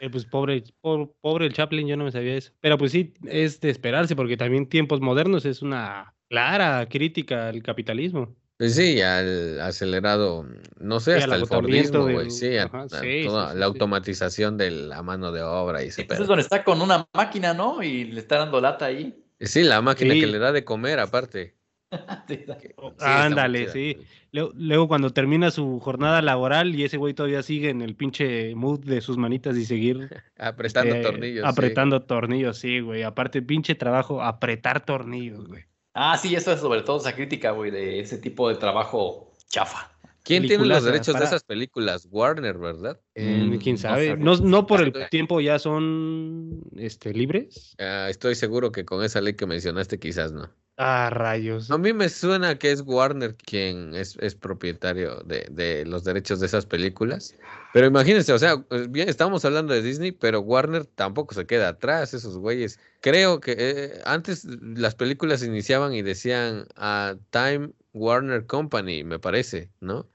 Eh, 0.00 0.08
pues 0.10 0.24
pobre, 0.24 0.64
po- 0.80 1.14
pobre 1.20 1.46
el 1.46 1.52
Chaplin, 1.52 1.86
yo 1.86 1.96
no 1.96 2.04
me 2.04 2.10
sabía 2.12 2.36
eso. 2.36 2.52
Pero 2.60 2.78
pues 2.78 2.92
sí, 2.92 3.12
es 3.26 3.60
de 3.60 3.68
esperarse, 3.70 4.16
porque 4.16 4.36
también 4.38 4.66
tiempos 4.66 5.00
modernos 5.02 5.44
es 5.44 5.60
una 5.60 6.14
clara 6.28 6.86
crítica 6.88 7.48
al 7.48 7.62
capitalismo. 7.62 8.34
Pues 8.58 8.74
sí, 8.74 9.02
al 9.02 9.60
acelerado, 9.60 10.46
no 10.80 10.98
sé, 10.98 11.16
Sí, 11.16 11.22
hasta 11.24 11.36
el 11.36 11.46
Fordismo, 11.46 12.02
güey, 12.04 12.16
del- 12.16 12.30
sí, 12.30 12.52
sí, 12.88 12.88
sí, 12.88 13.22
toda 13.26 13.52
sí, 13.52 13.58
la 13.58 13.66
sí. 13.66 13.72
automatización 13.72 14.56
de 14.56 14.70
la 14.70 15.02
mano 15.02 15.30
de 15.30 15.42
obra 15.42 15.84
y 15.84 15.88
ese 15.88 16.02
Entonces 16.02 16.16
pedo. 16.16 16.22
es 16.24 16.28
donde 16.28 16.42
está 16.42 16.64
con 16.64 16.80
una 16.80 17.06
máquina, 17.12 17.52
¿no? 17.52 17.82
Y 17.82 18.04
le 18.04 18.20
está 18.20 18.38
dando 18.38 18.58
lata 18.60 18.86
ahí. 18.86 19.22
Sí, 19.40 19.62
la 19.62 19.82
máquina 19.82 20.14
que 20.14 20.26
le 20.26 20.38
da 20.38 20.52
de 20.52 20.64
comer, 20.64 21.00
aparte. 21.00 21.54
Ándale, 22.98 23.68
sí. 23.68 23.98
Luego, 24.32 24.52
luego 24.56 24.88
cuando 24.88 25.10
termina 25.12 25.50
su 25.50 25.78
jornada 25.80 26.22
laboral 26.22 26.74
y 26.74 26.84
ese 26.84 26.96
güey 26.96 27.14
todavía 27.14 27.42
sigue 27.42 27.70
en 27.70 27.82
el 27.82 27.94
pinche 27.94 28.54
mood 28.54 28.80
de 28.80 29.00
sus 29.02 29.16
manitas 29.18 29.56
y 29.56 29.64
seguir 29.66 30.08
Apretando 30.38 30.94
eh, 30.94 31.02
tornillos. 31.02 31.44
sí. 31.44 31.50
apretando 31.50 32.02
tornillos, 32.02 32.58
sí, 32.58 32.80
güey. 32.80 33.02
Aparte, 33.02 33.42
pinche 33.42 33.74
trabajo, 33.74 34.22
apretar 34.22 34.84
tornillos, 34.84 35.46
güey. 35.46 35.64
Ah, 35.98 36.18
sí, 36.18 36.34
eso 36.34 36.52
es 36.52 36.60
sobre 36.60 36.82
todo 36.82 36.98
esa 36.98 37.14
crítica, 37.14 37.52
güey, 37.52 37.70
de 37.70 38.00
ese 38.00 38.18
tipo 38.18 38.50
de 38.50 38.56
trabajo 38.56 39.32
chafa. 39.48 39.90
¿Quién 40.22 40.46
tiene 40.46 40.66
los 40.66 40.84
derechos 40.84 41.18
de 41.18 41.24
esas 41.24 41.42
películas? 41.42 42.06
Warner, 42.10 42.58
¿verdad? 42.58 43.00
Eh, 43.14 43.46
Mm, 43.46 43.58
¿Quién 43.58 43.78
sabe? 43.78 44.14
No, 44.18 44.36
no 44.36 44.66
por 44.66 44.82
el 44.82 44.92
tiempo 45.08 45.40
ya 45.40 45.58
son 45.58 46.60
este, 46.76 47.14
libres. 47.14 47.74
Ah, 47.78 48.08
estoy 48.10 48.34
seguro 48.34 48.72
que 48.72 48.84
con 48.84 49.02
esa 49.04 49.22
ley 49.22 49.36
que 49.36 49.46
mencionaste 49.46 49.98
quizás 49.98 50.32
no. 50.32 50.50
Ah, 50.78 51.08
rayos. 51.10 51.70
A 51.70 51.78
mí 51.78 51.92
me 51.94 52.08
suena 52.10 52.58
que 52.58 52.70
es 52.70 52.82
Warner 52.82 53.34
quien 53.34 53.94
es, 53.94 54.16
es 54.20 54.34
propietario 54.34 55.20
de, 55.24 55.46
de 55.50 55.86
los 55.86 56.04
derechos 56.04 56.38
de 56.40 56.46
esas 56.46 56.66
películas. 56.66 57.34
Pero 57.72 57.86
imagínense, 57.86 58.32
o 58.34 58.38
sea, 58.38 58.58
pues, 58.58 58.90
bien, 58.90 59.08
estamos 59.08 59.44
hablando 59.46 59.72
de 59.72 59.80
Disney, 59.80 60.12
pero 60.12 60.40
Warner 60.40 60.84
tampoco 60.84 61.34
se 61.34 61.46
queda 61.46 61.68
atrás, 61.68 62.12
esos 62.12 62.36
güeyes. 62.36 62.78
Creo 63.00 63.40
que 63.40 63.54
eh, 63.58 64.00
antes 64.04 64.44
las 64.44 64.94
películas 64.94 65.42
iniciaban 65.42 65.94
y 65.94 66.02
decían 66.02 66.66
a 66.76 67.16
Time 67.30 67.72
Warner 67.94 68.44
Company, 68.46 69.02
me 69.02 69.18
parece, 69.18 69.72
¿no? 69.80 70.10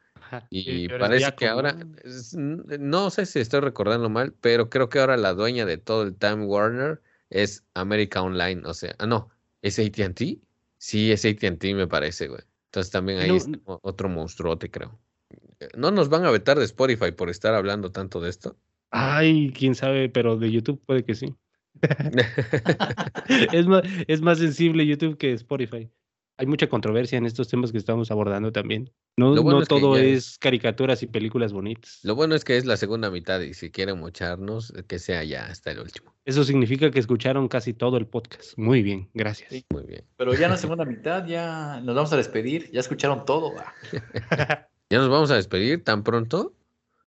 Y 0.50 0.92
es 0.92 1.00
parece 1.00 1.34
que 1.36 1.48
ahora, 1.48 1.76
no 2.44 3.10
sé 3.10 3.26
si 3.26 3.40
estoy 3.40 3.62
recordando 3.62 4.10
mal, 4.10 4.34
pero 4.42 4.70
creo 4.70 4.90
que 4.90 5.00
ahora 5.00 5.18
la 5.18 5.34
dueña 5.34 5.66
de 5.66 5.78
todo 5.78 6.04
el 6.04 6.16
Time 6.16 6.46
Warner 6.46 7.02
es 7.30 7.66
America 7.74 8.22
Online, 8.22 8.62
o 8.66 8.74
sea, 8.74 8.96
ah, 9.00 9.08
no, 9.08 9.30
¿es 9.62 9.80
AT&T? 9.80 10.40
Sí, 10.82 11.12
es 11.12 11.26
AT&T 11.26 11.76
me 11.76 11.86
parece, 11.88 12.28
güey. 12.28 12.42
Entonces 12.66 12.92
también 12.92 13.20
ahí 13.20 13.28
No, 13.30 13.36
está 13.36 13.60
otro 13.66 14.10
monstruote, 14.10 14.72
creo. 14.72 15.00
Eh, 15.60 15.68
¿No 15.78 15.92
nos 15.92 16.10
van 16.10 16.26
a 16.26 16.32
vetar 16.32 16.58
de 16.58 16.66
Spotify 16.66 17.12
por 17.12 17.30
estar 17.30 17.54
hablando 17.54 17.92
tanto 17.92 18.20
de 18.20 18.32
esto? 18.32 18.58
Ay, 18.90 19.54
quién 19.56 19.76
sabe, 19.76 20.10
pero 20.10 20.38
de 20.38 20.52
YouTube 20.52 20.84
puede 20.84 21.06
que 21.06 21.14
sí. 21.14 21.36
Es 23.54 23.68
más, 23.68 23.84
es 24.08 24.22
más 24.22 24.40
sensible 24.40 24.88
YouTube 24.88 25.18
que 25.20 25.34
Spotify. 25.34 25.88
Hay 26.42 26.48
mucha 26.48 26.68
controversia 26.68 27.20
en 27.20 27.28
estos 27.28 27.50
temas 27.50 27.72
que 27.72 27.78
estamos 27.78 28.10
abordando 28.10 28.52
también. 28.52 28.90
No, 29.16 29.36
Lo 29.36 29.44
bueno 29.44 29.60
no 29.60 29.62
es 29.62 29.70
que 29.70 29.76
todo 29.76 29.96
es 29.96 30.40
caricaturas 30.40 31.04
y 31.04 31.06
películas 31.06 31.54
bonitas. 31.54 32.00
Lo 32.02 32.16
bueno 32.16 32.34
es 32.34 32.44
que 32.44 32.58
es 32.58 32.66
la 32.66 32.78
segunda 32.78 33.12
mitad 33.12 33.42
y 33.42 33.54
si 33.54 33.70
quieren 33.70 34.00
mocharnos, 34.00 34.74
eh, 34.76 34.84
que 34.88 34.98
sea 34.98 35.24
ya 35.24 35.46
hasta 35.46 35.70
el 35.70 35.82
último. 35.82 36.16
Eso 36.26 36.44
significa 36.44 36.90
que 36.90 36.98
escucharon 36.98 37.48
casi 37.48 37.76
todo 37.76 37.98
el 37.98 38.08
podcast. 38.08 38.58
Muy 38.58 38.82
bien, 38.82 39.08
gracias. 39.14 39.52
Sí. 39.52 39.66
Muy 39.70 39.84
bien. 39.84 40.04
Pero 40.18 40.34
ya 40.34 40.46
en 40.46 40.52
la 40.54 40.58
segunda 40.58 40.84
mitad 40.84 41.28
ya 41.28 41.80
nos 41.82 41.94
vamos 41.94 42.12
a 42.12 42.18
despedir. 42.18 42.72
Ya 42.72 42.80
escucharon 42.80 43.24
todo. 43.24 43.54
¿Ya 44.90 44.98
nos 44.98 45.10
vamos 45.10 45.30
a 45.30 45.36
despedir 45.36 45.84
tan 45.84 46.04
pronto? 46.04 46.56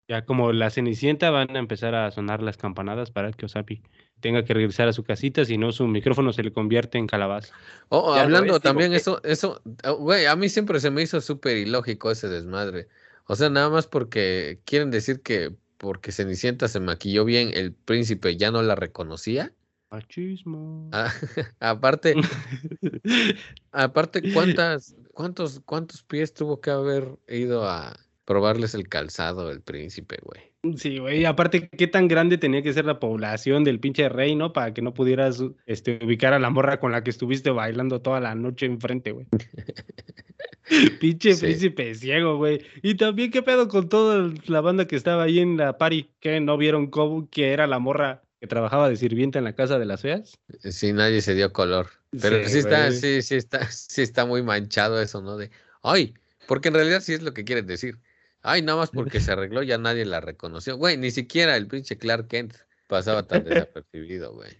Ya 0.07 0.25
como 0.25 0.53
la 0.53 0.71
Cenicienta 0.71 1.31
van 1.31 1.57
a 1.57 1.59
empezar 1.59 1.97
a 1.97 2.09
sonar 2.13 2.41
las 2.41 2.57
campanadas 2.57 3.11
para 3.11 3.33
que 3.33 3.47
Osapi 3.47 3.83
tenga 4.25 4.43
que 4.43 4.55
regresar 4.55 4.89
a 4.89 4.95
su 4.95 5.05
casita, 5.05 5.45
si 5.45 5.59
no 5.59 5.71
su 5.71 5.87
micrófono 5.87 6.33
se 6.33 6.43
le 6.43 6.51
convierte 6.51 6.97
en 6.97 7.07
calabaza. 7.07 7.53
Oh, 7.91 8.15
hablando 8.15 8.59
también 8.59 8.93
que- 8.93 8.97
eso, 8.97 9.23
eso, 9.23 9.61
ah, 9.83 9.91
güey, 9.91 10.25
a 10.25 10.35
mí 10.35 10.49
siempre 10.49 10.81
se 10.81 10.91
me 10.91 11.03
hizo 11.03 11.21
súper 11.21 11.59
ilógico 11.59 12.11
ese 12.11 12.31
desmadre. 12.31 12.89
O 13.27 13.37
sea, 13.37 13.51
nada 13.51 13.69
más 13.69 13.87
porque 13.87 14.61
quieren 14.65 14.91
decir 14.91 15.21
que 15.21 15.55
porque 15.77 16.11
Cenicienta 16.11 16.69
se 16.69 16.81
maquilló 16.81 17.27
bien, 17.27 17.51
el 17.53 17.75
príncipe 17.75 18.39
ya 18.39 18.51
no 18.51 18.63
la 18.63 18.75
reconocía. 18.75 19.53
Machismo. 19.91 20.89
Ah, 20.93 21.13
aparte, 21.61 22.15
aparte, 23.73 24.33
¿cuántas, 24.33 24.97
cuántos, 25.13 25.61
cuántos 25.67 26.03
pies 26.03 26.33
tuvo 26.33 26.63
que 26.63 26.71
haber 26.71 27.19
ido 27.29 27.69
a 27.69 27.95
probarles 28.25 28.75
el 28.75 28.89
calzado 28.89 29.51
el 29.51 29.61
príncipe, 29.61 30.17
güey? 30.23 30.54
Sí, 30.77 30.99
güey, 30.99 31.25
aparte, 31.27 31.69
¿qué 31.69 31.87
tan 31.87 32.09
grande 32.09 32.39
tenía 32.39 32.63
que 32.63 32.73
ser 32.73 32.87
la 32.87 32.99
población 32.99 33.65
del 33.65 33.81
pinche 33.81 34.09
rey, 34.09 34.35
no? 34.35 34.53
Para 34.53 34.73
que 34.73 34.81
no 34.83 34.95
pudieras 34.95 35.43
este, 35.67 35.99
ubicar 36.03 36.33
a 36.33 36.39
la 36.39 36.49
morra 36.51 36.81
con 36.81 36.93
la 36.93 37.05
que 37.05 37.11
estuviste 37.11 37.51
bailando 37.51 38.01
toda 38.01 38.21
la 38.21 38.35
noche 38.35 38.67
enfrente, 38.67 39.13
güey. 39.13 39.27
pinche 41.01 41.35
Sí. 41.35 41.41
príncipe 41.47 41.95
ciego, 41.95 42.37
güey. 42.37 42.63
Y 42.83 42.95
también, 42.95 43.31
¿qué 43.31 43.43
pedo 43.43 43.69
con 43.69 43.89
toda 43.89 44.33
la 44.47 44.61
banda 44.61 44.87
que 44.87 44.97
estaba 44.97 45.25
ahí 45.25 45.39
en 45.41 45.57
la 45.57 45.77
party? 45.79 46.11
¿Que 46.21 46.41
no 46.41 46.57
vieron 46.57 46.87
cómo 46.89 47.29
que 47.29 47.53
era 47.53 47.67
la 47.67 47.79
morra 47.79 48.23
que 48.41 48.47
trabajaba 48.47 48.89
de 48.89 48.97
sirvienta 48.97 49.39
en 49.39 49.45
la 49.45 49.55
casa 49.55 49.79
de 49.79 49.87
las 49.87 50.01
feas? 50.03 50.39
Sí, 50.63 50.93
nadie 50.93 51.21
se 51.21 51.35
dio 51.35 51.53
color. 51.53 51.89
Pero 52.11 52.43
Sí, 52.45 52.53
sí, 52.53 52.59
está, 52.59 52.91
sí, 52.93 53.23
sí 53.23 53.35
está, 53.35 53.67
sí 53.71 54.03
está 54.03 54.25
muy 54.25 54.43
manchado 54.43 55.01
eso, 55.01 55.21
¿no? 55.21 55.37
De, 55.37 55.51
ay, 55.83 56.15
porque 56.47 56.69
en 56.69 56.75
realidad 56.75 57.01
sí 57.01 57.13
es 57.13 57.23
lo 57.23 57.35
que 57.35 57.45
quieren 57.45 57.67
decir. 57.67 57.99
Ay, 58.47 58.61
nada 58.61 58.79
más 58.79 58.91
porque 58.91 59.21
se 59.21 59.33
arregló 59.33 59.63
ya 59.63 59.79
nadie 59.79 60.05
la 60.05 60.21
reconoció. 60.21 60.77
Güey, 60.77 60.99
ni 60.99 61.11
siquiera 61.11 61.57
el 61.57 61.67
pinche 61.67 61.97
Clark 61.97 62.29
Kent 62.29 62.55
pasaba 62.87 63.27
tan 63.27 63.45
desapercibido, 63.45 64.35
güey. 64.35 64.51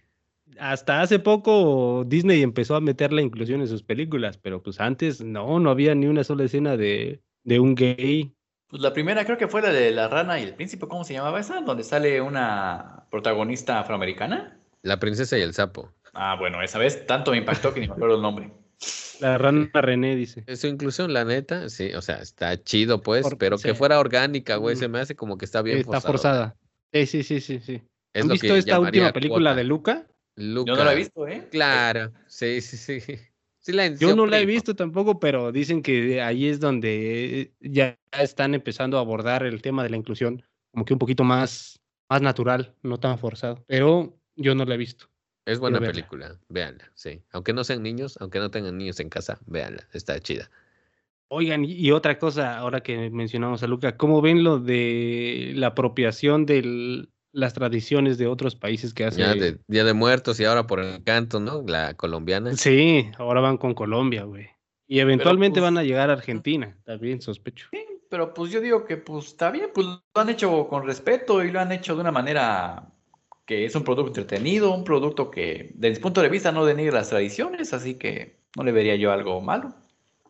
Hasta 0.59 1.01
hace 1.01 1.19
poco 1.19 2.03
Disney 2.05 2.41
empezó 2.41 2.75
a 2.75 2.81
meter 2.81 3.13
la 3.13 3.21
inclusión 3.21 3.61
en 3.61 3.67
sus 3.67 3.83
películas, 3.83 4.37
pero 4.37 4.61
pues 4.63 4.79
antes 4.79 5.21
no, 5.21 5.59
no 5.59 5.69
había 5.69 5.93
ni 5.93 6.07
una 6.07 6.23
sola 6.23 6.45
escena 6.45 6.77
de, 6.77 7.21
de 7.43 7.59
un 7.59 7.75
gay. 7.75 8.35
Pues 8.67 8.81
la 8.81 8.91
primera 8.91 9.23
creo 9.23 9.37
que 9.37 9.47
fue 9.47 9.61
la 9.61 9.71
de 9.71 9.91
la 9.91 10.07
rana 10.07 10.39
y 10.39 10.43
el 10.43 10.55
príncipe, 10.55 10.87
¿cómo 10.87 11.03
se 11.03 11.13
llamaba 11.13 11.39
esa? 11.39 11.61
Donde 11.61 11.83
sale 11.83 12.21
una 12.21 13.05
protagonista 13.11 13.79
afroamericana. 13.79 14.59
La 14.81 14.99
princesa 14.99 15.37
y 15.37 15.41
el 15.41 15.53
sapo. 15.53 15.91
Ah, 16.13 16.35
bueno, 16.39 16.63
esa 16.63 16.79
vez 16.79 17.05
tanto 17.05 17.31
me 17.31 17.37
impactó 17.37 17.71
que 17.73 17.81
ni 17.81 17.87
me 17.87 17.93
acuerdo 17.93 18.15
el 18.15 18.21
nombre. 18.21 18.51
La 19.19 19.37
rana 19.37 19.69
René 19.73 20.15
dice. 20.15 20.43
Su 20.55 20.67
inclusión, 20.67 21.13
la 21.13 21.23
neta, 21.23 21.69
sí, 21.69 21.93
o 21.93 22.01
sea, 22.01 22.17
está 22.17 22.61
chido, 22.61 23.01
pues, 23.01 23.23
Por- 23.23 23.37
pero 23.37 23.57
que 23.57 23.73
fuera 23.73 23.99
orgánica, 23.99 24.57
güey, 24.57 24.75
Mm. 24.75 24.79
se 24.79 24.87
me 24.89 24.99
hace 24.99 25.15
como 25.15 25.37
que 25.37 25.45
está 25.45 25.61
bien 25.61 25.77
Está 25.79 26.01
forzado. 26.01 26.13
forzada. 26.13 26.55
Sí, 26.93 27.05
sí, 27.05 27.23
sí, 27.23 27.41
sí, 27.41 27.59
sí. 27.59 27.81
Es 28.13 28.23
¿Han 28.23 28.29
visto 28.29 28.47
que 28.47 28.57
esta 28.59 28.79
última 28.79 29.11
película 29.13 29.51
cuota. 29.51 29.55
de 29.55 29.63
Luca? 29.63 30.07
Luca. 30.35 30.71
Yo 30.71 30.77
no 30.77 30.83
la 30.83 30.93
he 30.93 30.95
visto, 30.95 31.27
¿eh? 31.27 31.47
Claro, 31.49 32.11
sí, 32.27 32.61
sí, 32.61 32.77
sí. 32.77 32.99
Sí 33.59 33.71
la 33.71 33.87
Yo 33.87 34.15
no 34.15 34.25
la 34.27 34.39
he 34.39 34.45
visto 34.45 34.75
tampoco, 34.75 35.19
pero 35.19 35.51
dicen 35.51 35.81
que 35.81 36.21
ahí 36.21 36.47
es 36.47 36.59
donde 36.59 37.51
ya 37.59 37.97
están 38.11 38.53
empezando 38.53 38.97
a 38.97 39.01
abordar 39.01 39.43
el 39.43 39.61
tema 39.61 39.81
de 39.83 39.89
la 39.89 39.97
inclusión, 39.97 40.43
como 40.71 40.85
que 40.85 40.93
un 40.93 40.99
poquito 40.99 41.23
más, 41.23 41.79
más 42.09 42.21
natural, 42.21 42.75
no 42.83 42.99
tan 42.99 43.17
forzado. 43.17 43.63
Pero 43.67 44.13
yo 44.35 44.53
no 44.53 44.65
la 44.65 44.75
he 44.75 44.77
visto. 44.77 45.07
Es 45.45 45.59
buena 45.59 45.79
película, 45.79 46.39
véanla, 46.49 46.91
sí. 46.95 47.21
Aunque 47.31 47.53
no 47.53 47.63
sean 47.63 47.83
niños, 47.83 48.17
aunque 48.19 48.39
no 48.39 48.49
tengan 48.49 48.77
niños 48.77 48.99
en 48.99 49.09
casa, 49.09 49.39
véanla, 49.45 49.87
está 49.93 50.19
chida. 50.19 50.49
Oigan, 51.27 51.65
y- 51.65 51.91
otra 51.91 52.17
cosa, 52.19 52.57
ahora 52.57 52.81
que 52.81 53.09
mencionamos 53.09 53.61
a 53.63 53.67
Luca, 53.67 53.97
¿cómo 53.97 54.21
ven 54.21 54.43
lo 54.43 54.59
de 54.59 55.53
la 55.55 55.67
apropiación 55.67 56.45
de 56.45 57.07
las 57.31 57.53
tradiciones 57.53 58.17
de 58.17 58.27
otros 58.27 58.55
países 58.55 58.93
que 58.93 59.05
hace? 59.05 59.19
Ya 59.21 59.33
de 59.35 59.57
Día 59.67 59.83
de 59.83 59.93
Muertos 59.93 60.39
y 60.39 60.45
ahora 60.45 60.65
por 60.67 60.79
el 60.79 61.03
canto, 61.03 61.39
¿no? 61.39 61.63
La 61.67 61.95
colombiana. 61.95 62.55
Sí, 62.55 63.09
ahora 63.17 63.41
van 63.41 63.57
con 63.57 63.73
Colombia, 63.73 64.23
güey. 64.23 64.47
Y 64.87 64.99
eventualmente 64.99 65.59
pues- 65.59 65.63
van 65.63 65.77
a 65.77 65.83
llegar 65.83 66.09
a 66.09 66.13
Argentina, 66.13 66.77
también 66.85 67.21
sospecho. 67.21 67.67
Pero 68.09 68.33
pues 68.33 68.51
yo 68.51 68.61
digo 68.61 68.85
que 68.85 68.97
pues 68.97 69.25
está 69.27 69.49
bien, 69.51 69.71
pues 69.73 69.87
lo 69.87 70.01
han 70.13 70.29
hecho 70.29 70.67
con 70.67 70.85
respeto 70.85 71.43
y 71.43 71.51
lo 71.51 71.59
han 71.59 71.71
hecho 71.71 71.95
de 71.95 72.01
una 72.01 72.11
manera 72.11 72.87
que 73.45 73.65
es 73.65 73.75
un 73.75 73.83
producto 73.83 74.07
entretenido, 74.19 74.73
un 74.73 74.83
producto 74.83 75.29
que, 75.29 75.71
desde 75.75 75.97
mi 75.97 76.01
punto 76.01 76.21
de 76.21 76.29
vista, 76.29 76.51
no 76.51 76.65
denigra 76.65 76.99
las 76.99 77.09
tradiciones, 77.09 77.73
así 77.73 77.95
que 77.95 78.39
no 78.55 78.63
le 78.63 78.71
vería 78.71 78.95
yo 78.95 79.11
algo 79.11 79.39
malo. 79.41 79.75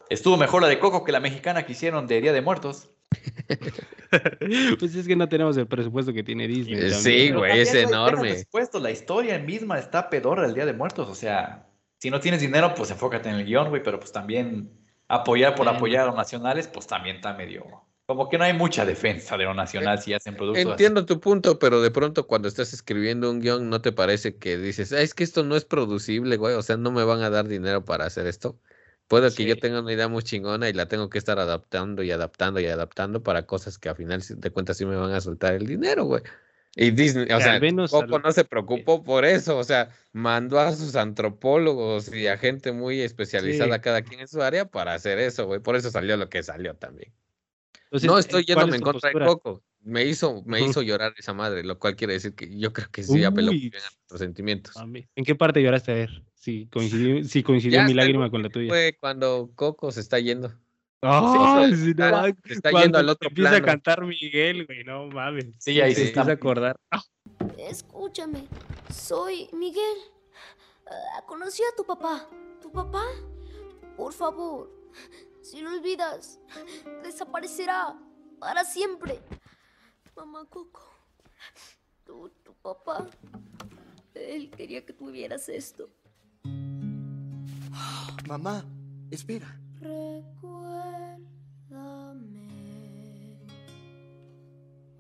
Estuvo 0.10 0.38
mejor 0.38 0.62
la 0.62 0.68
de 0.68 0.80
Coco 0.80 1.04
que 1.04 1.12
la 1.12 1.20
mexicana 1.20 1.66
que 1.66 1.72
hicieron 1.72 2.08
de 2.08 2.22
Día 2.22 2.34
de 2.34 2.42
Muertos. 2.42 2.90
pues 4.80 4.96
es 4.96 5.08
que 5.08 5.16
no 5.16 5.30
tenemos 5.30 5.56
el 5.58 5.68
presupuesto 5.68 6.14
que 6.14 6.24
tiene 6.24 6.48
Disney. 6.48 6.76
Eh, 6.76 6.92
también. 6.92 7.02
Sí, 7.02 7.32
güey, 7.32 7.60
es 7.60 7.74
enorme. 7.74 8.32
presupuesto, 8.32 8.80
la 8.80 8.92
historia 8.92 9.40
misma 9.40 9.80
está 9.80 10.10
pedorra 10.10 10.44
del 10.44 10.54
Día 10.54 10.66
de 10.66 10.74
Muertos, 10.74 11.10
o 11.10 11.16
sea, 11.16 11.68
si 12.00 12.10
no 12.10 12.20
tienes 12.20 12.42
dinero, 12.42 12.74
pues 12.76 12.92
enfócate 12.92 13.30
en 13.30 13.36
el 13.36 13.46
guion, 13.46 13.70
güey, 13.70 13.82
pero 13.82 14.00
pues 14.00 14.12
también 14.12 14.70
apoyar 15.08 15.56
por 15.56 15.68
apoyar 15.68 16.04
a 16.04 16.08
los 16.08 16.16
nacionales, 16.16 16.68
pues 16.68 16.86
también 16.88 17.18
está 17.18 17.34
medio... 17.34 17.64
Como 18.06 18.30
que 18.30 18.38
no 18.38 18.44
hay 18.44 18.54
mucha 18.54 18.86
defensa 18.86 19.36
de 19.36 19.46
lo 19.46 19.54
nacional 19.56 20.00
si 20.00 20.14
hacen 20.14 20.36
productos 20.36 20.60
así. 20.62 20.70
Entiendo 20.70 21.06
tu 21.06 21.20
punto, 21.20 21.58
pero 21.58 21.82
de 21.82 21.90
pronto 21.90 22.28
cuando 22.28 22.48
estás 22.48 22.72
escribiendo 22.72 23.32
un 23.32 23.40
guion, 23.42 23.70
¿no 23.70 23.82
te 23.82 23.92
parece 23.92 24.38
que 24.38 24.58
dices, 24.58 24.92
"Ah, 24.94 25.02
es 25.02 25.16
que 25.16 25.24
esto 25.24 25.44
no 25.44 25.56
es 25.56 25.66
producible, 25.66 26.38
güey? 26.38 26.54
O 26.54 26.62
sea, 26.62 26.78
no 26.78 26.92
me 26.92 27.04
van 27.04 27.22
a 27.24 27.32
dar 27.32 27.48
dinero 27.48 27.84
para 27.84 28.06
hacer 28.06 28.28
esto. 28.28 28.60
Puede 29.08 29.34
que 29.34 29.46
yo 29.46 29.58
tenga 29.58 29.82
una 29.82 29.94
idea 29.94 30.08
muy 30.08 30.22
chingona 30.24 30.68
y 30.70 30.74
la 30.74 30.88
tengo 30.88 31.10
que 31.10 31.18
estar 31.18 31.40
adaptando 31.40 32.04
y 32.04 32.12
adaptando 32.12 32.60
y 32.60 32.66
adaptando 32.68 33.22
para 33.24 33.46
cosas 33.46 33.78
que 33.78 33.90
a 33.90 33.96
final 33.96 34.22
de 34.28 34.50
cuentas 34.52 34.78
sí 34.78 34.86
me 34.86 34.96
van 34.96 35.12
a 35.12 35.22
soltar 35.22 35.54
el 35.54 35.66
dinero, 35.66 36.06
güey. 36.06 36.22
Y 36.76 36.92
Disney, 36.92 37.26
o 37.32 37.40
sea, 37.40 37.54
al- 37.54 37.62
no 38.24 38.32
se 38.32 38.44
preocupó 38.46 39.04
por 39.04 39.24
eso, 39.26 39.58
o 39.58 39.64
sea, 39.64 39.90
mandó 40.12 40.60
a 40.60 40.74
sus 40.74 40.96
antropólogos 40.96 42.14
y 42.14 42.28
a 42.28 42.38
gente 42.38 42.72
muy 42.72 43.02
especializada 43.02 43.76
Sí. 43.76 43.82
cada 43.82 44.02
quien 44.02 44.20
en 44.22 44.28
su 44.28 44.42
área 44.42 44.66
para 44.66 44.94
hacer 44.94 45.18
eso, 45.20 45.46
güey. 45.46 45.60
Por 45.60 45.76
eso 45.76 45.90
salió 45.90 46.18
lo 46.18 46.30
que 46.30 46.44
salió 46.44 46.76
también. 46.76 47.14
Entonces, 47.96 48.08
No 48.08 48.18
eh, 48.18 48.20
estoy 48.22 48.46
¿cuál 48.46 48.46
yéndome 48.46 48.70
es 48.72 48.76
en 48.76 48.82
contra 48.82 49.10
de? 49.10 49.26
Coco. 49.26 49.64
Me 49.82 50.04
hizo, 50.04 50.42
me 50.46 50.62
hizo 50.62 50.82
llorar 50.82 51.14
esa 51.18 51.34
madre, 51.34 51.64
lo 51.64 51.78
cual 51.78 51.96
quiere 51.96 52.14
decir 52.14 52.34
que 52.34 52.50
yo 52.58 52.74
creo 52.74 52.90
que 52.92 53.04
sí 53.04 53.24
apeló 53.24 53.52
bien 53.52 53.72
a 53.76 53.80
nuestros 53.96 54.20
sentimientos. 54.20 54.76
Mami, 54.76 55.08
¿En 55.16 55.24
qué 55.24 55.36
parte 55.36 55.62
lloraste? 55.62 55.92
A 55.92 55.96
ver, 55.96 56.24
si 56.34 56.66
coincidió, 56.68 57.24
si 57.24 57.44
coincidió 57.44 57.80
Ya 57.80 57.86
mi 57.86 57.94
lágrima 57.94 58.30
con 58.32 58.42
la 58.42 58.50
tuya. 58.50 58.68
Fue 58.70 58.98
cuando 59.00 59.52
Coco 59.56 59.92
se 59.92 60.00
está 60.02 60.20
yendo. 60.20 60.50
Sí, 60.50 60.56
no 61.04 61.12
mames, 61.44 61.80
se 61.80 62.54
está 62.54 62.72
cuando 62.72 62.86
yendo 62.86 62.98
al 62.98 63.10
otro 63.10 63.30
empieza 63.30 63.52
plano. 63.52 63.64
a 63.64 63.68
cantar 63.68 64.06
Miguel, 64.06 64.66
güey, 64.66 64.84
no 64.84 65.08
mames. 65.08 65.46
Sí, 65.60 65.80
ahí 65.80 65.94
se 65.94 66.02
sí 66.02 66.08
empieza 66.08 66.22
está. 66.22 66.32
a 66.32 66.34
acordar. 66.34 66.76
Escúchame, 67.60 68.48
soy 68.92 69.48
Miguel. 69.54 69.98
Ah, 70.88 71.24
conocí 71.28 71.62
a 71.62 71.76
tu 71.78 71.86
papá. 71.86 72.28
¿Tu 72.60 72.72
papá? 72.72 73.04
Por 73.96 74.14
favor, 74.14 74.72
si 75.46 75.62
lo 75.62 75.70
olvidas, 75.70 76.40
desaparecerá 77.04 77.96
para 78.40 78.66
siempre. 78.66 79.22
Mamá 80.16 80.46
Coco, 80.50 80.82
tu, 82.04 82.30
tu 82.44 82.54
papá, 82.56 83.06
él 84.16 84.50
quería 84.50 84.84
que 84.84 84.94
tuvieras 84.94 85.48
esto. 85.50 85.90
Mamá, 88.28 88.66
espera. 89.12 89.60
Recuérdame. 89.80 91.28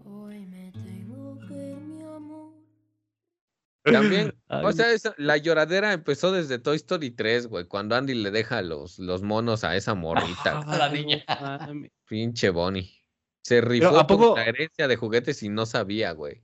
Hoy 0.05 0.45
me 0.45 0.71
tengo 0.73 1.39
que 1.47 1.71
ir, 1.71 1.77
mi 1.77 2.03
amor. 2.03 2.53
También, 3.85 4.33
o 4.49 4.71
sea, 4.71 4.91
esa- 4.91 5.13
la 5.17 5.37
lloradera 5.37 5.93
empezó 5.93 6.31
desde 6.31 6.59
Toy 6.59 6.75
Story 6.77 7.11
3, 7.11 7.47
güey, 7.47 7.65
cuando 7.65 7.95
Andy 7.95 8.15
le 8.15 8.31
deja 8.31 8.61
los, 8.61 8.97
los 8.99 9.21
monos 9.21 9.63
a 9.63 9.75
esa 9.75 9.93
morrita. 9.95 10.59
A 10.59 10.77
la 10.77 10.89
niña. 10.89 11.23
Pinche 12.07 12.49
Bonnie. 12.49 12.91
Se 13.43 13.61
rifó 13.61 13.97
¿a 13.99 14.07
por 14.07 14.17
poco- 14.17 14.35
la 14.37 14.45
herencia 14.45 14.87
de 14.87 14.95
juguetes 14.95 15.43
y 15.43 15.49
no 15.49 15.65
sabía, 15.67 16.11
güey. 16.13 16.41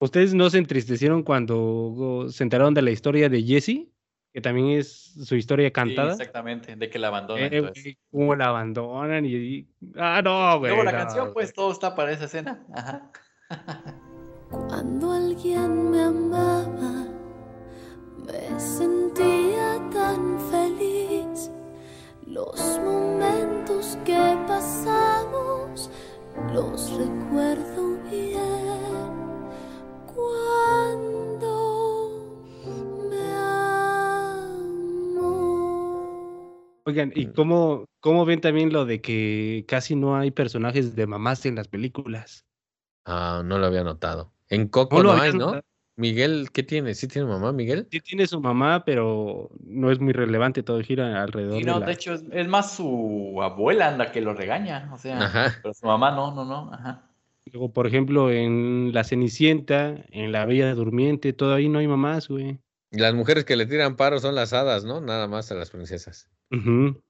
¿Ustedes 0.00 0.34
no 0.34 0.50
se 0.50 0.58
entristecieron 0.58 1.22
cuando 1.22 2.26
se 2.28 2.42
enteraron 2.42 2.74
de 2.74 2.82
la 2.82 2.90
historia 2.90 3.28
de 3.28 3.42
Jessie? 3.42 3.90
Que 4.32 4.40
también 4.40 4.70
es 4.80 5.12
su 5.24 5.36
historia 5.36 5.68
Sí, 5.68 5.72
cantada. 5.72 6.10
exactamente, 6.10 6.74
de 6.74 6.90
que 6.90 6.98
la 6.98 7.06
abandonan. 7.06 7.48
Eh, 7.52 7.96
cómo 8.10 8.34
la 8.34 8.46
abandonan 8.48 9.24
y, 9.24 9.28
y- 9.36 9.68
Ah, 9.96 10.20
no, 10.24 10.58
güey. 10.58 10.70
Luego 10.72 10.82
la 10.82 10.90
no, 10.90 10.98
canción, 10.98 11.24
güey. 11.26 11.34
pues 11.34 11.52
todo 11.54 11.70
está 11.70 11.94
para 11.94 12.10
esa 12.10 12.24
escena. 12.24 12.66
Ajá. 12.74 13.12
Cuando 14.54 15.10
alguien 15.10 15.90
me 15.90 16.00
amaba, 16.02 17.06
me 18.24 18.60
sentía 18.60 19.80
tan 19.92 20.38
feliz. 20.50 21.50
Los 22.24 22.78
momentos 22.84 23.98
que 24.04 24.38
pasamos 24.46 25.90
los 26.52 26.96
recuerdo 26.96 27.98
bien. 28.08 28.78
Cuando 30.14 31.50
me 33.10 33.26
amo. 35.16 35.32
Oigan, 36.86 37.12
¿y 37.14 37.32
cómo, 37.32 37.86
cómo 37.98 38.24
ven 38.24 38.40
también 38.40 38.72
lo 38.72 38.84
de 38.84 39.00
que 39.00 39.64
casi 39.66 39.96
no 39.96 40.16
hay 40.16 40.30
personajes 40.30 40.94
de 40.94 41.08
mamás 41.08 41.44
en 41.44 41.56
las 41.56 41.66
películas? 41.66 42.44
Ah, 43.04 43.42
no 43.44 43.58
lo 43.58 43.66
había 43.66 43.82
notado. 43.82 44.33
En 44.48 44.68
Coco 44.68 45.02
No 45.02 45.14
no, 45.14 45.20
hay, 45.20 45.32
¿no? 45.32 45.60
Miguel, 45.96 46.48
¿qué 46.52 46.64
tiene? 46.64 46.94
¿Sí 46.94 47.06
tiene 47.06 47.28
mamá, 47.28 47.52
Miguel? 47.52 47.86
Sí 47.90 48.00
tiene 48.00 48.26
su 48.26 48.40
mamá, 48.40 48.84
pero 48.84 49.50
no 49.60 49.92
es 49.92 50.00
muy 50.00 50.12
relevante, 50.12 50.64
todo 50.64 50.80
gira 50.82 51.22
alrededor 51.22 51.60
Y 51.60 51.64
de 51.64 51.70
no, 51.70 51.78
la... 51.78 51.86
de 51.86 51.92
hecho, 51.92 52.14
es, 52.14 52.24
es 52.32 52.48
más 52.48 52.74
su 52.74 53.38
abuela 53.40 53.96
la 53.96 54.10
que 54.10 54.20
lo 54.20 54.34
regaña. 54.34 54.90
O 54.92 54.98
sea, 54.98 55.22
Ajá. 55.22 55.54
pero 55.62 55.72
su 55.72 55.86
mamá 55.86 56.10
no, 56.10 56.34
no, 56.34 56.44
no. 56.44 56.72
Ajá. 56.72 57.08
Luego, 57.46 57.72
por 57.72 57.86
ejemplo, 57.86 58.32
en 58.32 58.90
La 58.92 59.04
Cenicienta, 59.04 60.04
en 60.10 60.32
La 60.32 60.46
Bella 60.46 60.74
Durmiente, 60.74 61.32
todo 61.32 61.54
ahí 61.54 61.68
no 61.68 61.78
hay 61.78 61.86
mamás, 61.86 62.28
güey. 62.28 62.58
Las 62.90 63.14
mujeres 63.14 63.44
que 63.44 63.56
le 63.56 63.66
tiran 63.66 63.96
paro 63.96 64.18
son 64.18 64.34
las 64.34 64.52
hadas, 64.52 64.84
¿no? 64.84 65.00
Nada 65.00 65.28
más 65.28 65.52
a 65.52 65.54
las 65.54 65.70
princesas. 65.70 66.28
Ujú. 66.50 67.00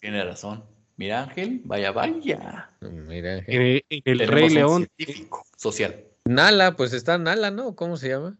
Tiene 0.00 0.24
razón. 0.24 0.64
Mira, 0.96 1.24
Ángel, 1.24 1.60
vaya, 1.64 1.92
vaya. 1.92 2.70
Mira. 2.80 3.44
En 3.46 3.62
el, 3.62 3.84
en 3.88 4.02
el 4.04 4.28
Rey 4.28 4.44
un 4.44 4.54
León, 4.54 4.88
científico 4.96 5.44
social. 5.56 5.94
Nala, 6.26 6.76
pues 6.76 6.92
está 6.92 7.18
Nala, 7.18 7.50
¿no? 7.50 7.76
¿Cómo 7.76 7.96
se 7.96 8.08
llama? 8.08 8.38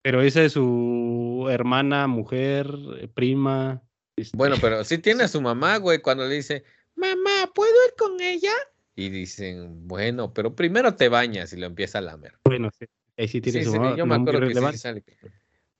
pero 0.00 0.22
esa 0.22 0.42
es 0.42 0.52
su 0.52 1.46
hermana, 1.50 2.06
mujer, 2.06 2.66
eh, 2.98 3.08
prima. 3.08 3.82
este, 4.16 4.34
Bueno, 4.36 4.56
pero 4.60 4.82
sí 4.84 4.96
tiene 4.98 5.24
a 5.24 5.28
su 5.28 5.40
mamá, 5.42 5.76
güey, 5.76 5.98
cuando 6.00 6.26
le 6.26 6.36
dice, 6.36 6.64
mamá, 6.94 7.50
¿puedo 7.54 7.72
ir 7.86 7.94
con 7.98 8.18
ella? 8.20 8.52
Y 8.96 9.10
dicen, 9.10 9.86
bueno, 9.86 10.32
pero 10.32 10.54
primero 10.54 10.94
te 10.94 11.08
bañas 11.08 11.52
y 11.52 11.56
lo 11.58 11.66
empieza 11.66 11.98
a 11.98 12.00
lamer. 12.00 12.38
Bueno, 12.44 12.70
sí, 12.78 12.86
ahí 13.18 13.28
sí 13.28 13.40
tiene 13.40 13.58
Sí, 13.60 13.64
su 13.66 13.72
sí, 13.72 13.78
mamá. 13.78 13.96
yo 13.96 14.06
me 14.06 14.14
acuerdo 14.14 14.48
que 14.48 14.54
sí 14.54 14.78
sale. 14.78 15.04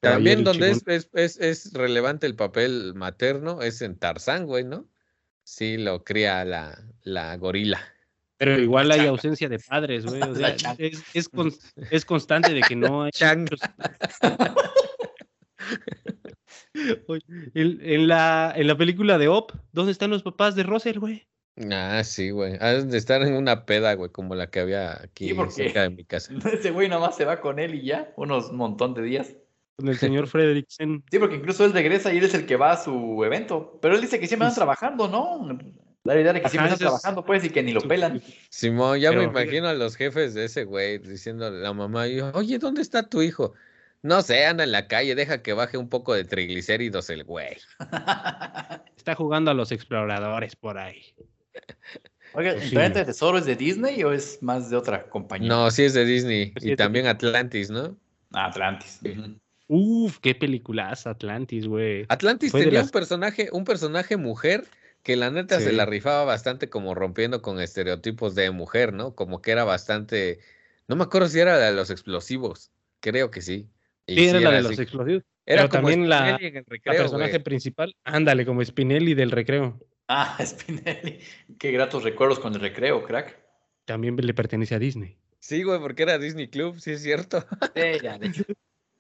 También 0.01 0.45
donde 0.45 0.71
es, 0.71 0.83
es, 0.87 1.09
es, 1.15 1.39
es 1.41 1.73
relevante 1.73 2.27
el 2.27 2.37
papel 2.37 2.95
materno 2.95 3.63
es 3.63 3.83
en 3.83 3.99
Tarzán, 3.99 4.47
güey, 4.47 4.63
¿no? 4.65 4.89
Sí, 5.43 5.79
lo 5.79 6.05
cría 6.05 6.45
la, 6.45 6.79
la 7.03 7.37
gorila. 7.37 7.81
Pero 8.39 8.59
igual 8.59 8.91
hay 8.93 8.99
changa. 8.99 9.11
ausencia 9.11 9.49
de 9.49 9.59
padres, 9.59 10.07
güey. 10.07 10.23
O 10.23 10.35
sea, 10.35 10.57
es, 10.79 11.03
es, 11.13 11.31
cons- 11.31 11.73
es 11.91 12.05
constante 12.05 12.55
de 12.55 12.61
que 12.63 12.77
no 12.77 13.03
hay. 13.03 13.11
Oye, 17.09 17.23
En, 17.55 17.79
en 17.83 18.09
la, 18.09 18.53
en 18.57 18.67
la 18.67 18.77
película 18.77 19.19
de 19.19 19.29
Op, 19.29 19.53
¿dónde 19.73 19.93
están 19.93 20.11
los 20.11 20.23
papás 20.23 20.55
de 20.55 20.63
Russell, 20.63 20.99
güey? 20.99 21.27
Ah, 21.73 22.03
sí, 22.05 22.31
güey. 22.31 22.57
Han 22.61 22.89
de 22.89 22.99
estar 22.99 23.21
en 23.23 23.35
una 23.35 23.67
peda, 23.67 23.95
güey, 23.95 24.11
como 24.13 24.37
la 24.37 24.49
que 24.49 24.61
había 24.61 24.93
aquí 25.03 25.29
Sí, 25.29 25.35
porque- 25.35 25.53
cerca 25.55 25.83
de 25.83 25.91
mi 25.91 26.05
casa. 26.05 26.33
Ese 26.53 26.71
güey 26.71 26.89
nomás 26.89 27.17
se 27.17 27.25
va 27.25 27.41
con 27.41 27.59
él 27.59 27.75
y 27.75 27.83
ya, 27.85 28.13
unos 28.17 28.53
montón 28.53 28.95
de 28.95 29.03
días. 29.03 29.35
Con 29.77 29.89
el 29.89 29.97
señor 29.99 30.27
Frederiksen. 30.29 31.05
Sí, 31.11 31.19
porque 31.19 31.37
incluso 31.37 31.65
él 31.65 31.73
regresa 31.73 32.13
y 32.13 32.19
él 32.19 32.25
es 32.25 32.35
el 32.35 32.47
que 32.47 32.57
va 32.57 32.73
a 32.73 32.77
su 32.83 33.23
evento. 33.25 33.79
Pero 33.83 33.95
él 33.97 34.01
dice 34.01 34.19
que 34.21 34.27
siempre 34.27 34.49
están 34.49 34.61
trabajando, 34.63 35.09
¿no? 35.09 35.57
La 36.15 36.21
idea 36.21 36.33
de 36.33 36.41
que 36.41 36.49
siempre 36.49 36.69
ese 36.73 36.75
están 36.75 36.87
es 36.87 37.01
trabajando, 37.03 37.25
pues, 37.25 37.45
y 37.45 37.51
que 37.51 37.63
ni 37.63 37.73
lo 37.73 37.83
pelan. 37.83 38.23
Simón, 38.49 38.99
ya 38.99 39.13
me 39.13 39.25
imagino 39.25 39.69
a 39.69 39.75
los 39.75 39.95
jefes 39.97 40.33
de 40.35 40.47
ese 40.47 40.65
güey 40.65 40.99
diciendo 40.99 41.47
a 41.47 41.51
la 41.51 41.73
mamá, 41.75 42.09
y, 42.09 42.21
oye, 42.21 42.59
¿dónde 42.59 42.81
está 42.83 43.03
tu 43.03 43.21
hijo? 43.21 43.53
No 44.01 44.23
sé, 44.23 44.47
anda 44.47 44.65
en 44.65 44.73
la 44.73 44.87
calle, 44.89 45.15
deja 45.15 45.43
que 45.43 45.53
baje 45.53 45.77
un 45.77 45.89
poco 45.89 46.15
de 46.15 46.25
triglicéridos 46.25 47.11
el 47.11 47.25
güey. 47.25 47.57
Está 48.97 49.15
jugando 49.17 49.51
a 49.51 49.55
los 49.55 49.71
exploradores 49.73 50.57
por 50.57 50.79
ahí. 50.79 51.03
Oiga, 52.35 52.53
Pues 52.53 52.63
¿el 52.63 52.69
sí. 52.71 52.75
planeta 52.75 52.99
de 53.01 53.05
tesoro 53.07 53.39
es 53.39 53.47
de 53.47 53.57
Disney 53.57 54.03
o 54.05 54.13
es 54.13 54.43
más 54.43 54.71
de 54.71 54.77
otra 54.77 55.09
compañía? 55.09 55.49
No, 55.49 55.71
sí 55.71 55.85
es 55.85 55.95
de 55.95 56.05
Disney. 56.05 56.47
Sí 56.47 56.53
Y 56.55 56.59
es 56.59 56.65
de 56.71 56.77
también 56.77 57.07
Atlantis, 57.07 57.71
¿no? 57.71 57.97
Ah, 58.33 58.47
Atlantis. 58.47 59.01
Ujú. 59.05 59.39
Uf, 59.69 60.19
qué 60.21 60.35
peliculaza 60.35 61.11
Atlantis, 61.11 61.67
güey. 61.67 62.07
Atlantis 62.09 62.51
Fue 62.51 62.61
tenía 62.65 62.79
las- 62.81 62.87
un 62.87 62.93
personaje, 62.93 63.49
un 63.53 63.65
personaje 63.65 64.17
mujer 64.17 64.65
que 65.09 65.17
la 65.17 65.31
neta 65.31 65.59
se 65.59 65.73
la 65.73 65.87
rifaba 65.87 66.25
bastante 66.25 66.69
como 66.69 66.95
rompiendo 66.95 67.41
con 67.41 67.63
estereotipos 67.63 68.35
de 68.35 68.51
mujer, 68.51 68.93
¿no? 68.93 69.15
Como 69.15 69.41
que 69.41 69.53
era 69.53 69.65
bastante, 69.65 70.39
no 70.87 70.97
me 70.97 71.05
acuerdo 71.05 71.29
si 71.29 71.41
era 71.41 71.57
la 71.57 71.71
de 71.71 71.73
los 71.73 71.89
explosivos, 71.89 72.73
creo 73.01 73.31
que 73.31 73.41
sí. 73.41 73.71
Y 74.07 74.17
Sí, 74.17 74.25
era 74.27 74.39
sí 74.39 74.45
la 74.45 74.51
de 74.51 74.59
así. 74.59 74.69
los 74.69 74.79
explosivos. 74.79 75.23
Era 75.47 75.63
pero 75.63 75.69
como 75.71 75.89
también 75.89 76.11
la- 76.11 76.39
La 76.85 76.93
personaje 76.93 77.31
güey. 77.31 77.43
principal, 77.43 77.97
ándale, 78.05 78.45
como 78.45 78.63
Spinelli 78.63 79.15
del 79.15 79.31
recreo. 79.31 79.81
Ah, 80.09 80.37
Spinelli. 80.45 81.21
Qué 81.59 81.71
gratos 81.73 82.03
recuerdos 82.03 82.39
con 82.39 82.53
el 82.53 82.61
recreo, 82.61 83.03
crack. 83.03 83.39
También 83.87 84.15
le 84.15 84.35
pertenece 84.35 84.75
a 84.75 84.79
Disney. 84.79 85.17
Sí, 85.41 85.63
güey, 85.63 85.81
porque 85.81 86.03
era 86.03 86.19
Disney 86.19 86.49
Club, 86.49 86.81
sí 86.81 86.91
es 86.91 87.03
cierto. 87.03 87.47
Sí, 87.75 87.83
ya, 88.03 88.19
de 88.19 88.27
hecho. 88.27 88.45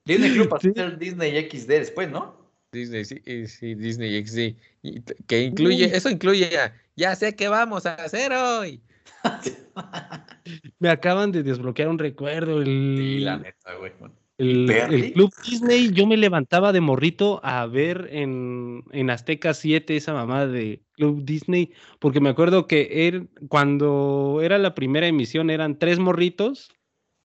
Disney 0.06 0.32
Club 0.32 0.48
pasó 0.48 0.70
a 0.70 0.72
ser 0.72 0.96
Disney 0.98 1.36
XD 1.36 1.68
después, 1.68 2.10
¿no? 2.10 2.47
Disney, 2.78 3.04
sí, 3.04 3.20
sí, 3.46 3.74
Disney 3.74 4.24
XD. 4.26 4.56
y 4.82 5.00
que 5.26 5.42
incluye, 5.42 5.84
eso 5.96 6.08
incluye 6.10 6.48
ya, 6.50 6.74
ya 6.96 7.14
sé 7.16 7.34
qué 7.36 7.48
vamos 7.48 7.86
a 7.86 7.94
hacer 7.94 8.32
hoy. 8.32 8.80
Me 10.78 10.88
acaban 10.88 11.32
de 11.32 11.42
desbloquear 11.42 11.88
un 11.88 11.98
recuerdo. 11.98 12.58
El, 12.62 12.94
Sí, 12.98 13.18
la 13.20 13.38
neta, 13.38 13.74
güey. 13.74 13.92
el, 14.38 15.12
Club 15.14 15.32
Disney, 15.44 15.90
yo 15.92 16.06
me 16.06 16.16
levantaba 16.16 16.72
de 16.72 16.80
morrito 16.80 17.40
a 17.44 17.66
ver 17.66 18.08
en, 18.12 18.84
en 18.92 19.10
Azteca 19.10 19.52
7 19.54 19.96
esa 19.96 20.12
mamá 20.14 20.46
de 20.46 20.80
Club 20.92 21.24
Disney, 21.24 21.72
porque 21.98 22.20
me 22.20 22.30
acuerdo 22.30 22.66
que 22.66 23.08
er- 23.08 23.28
cuando 23.48 24.40
era 24.42 24.58
la 24.58 24.74
primera 24.74 25.06
emisión 25.08 25.50
eran 25.50 25.78
tres 25.78 25.98
morritos, 25.98 26.70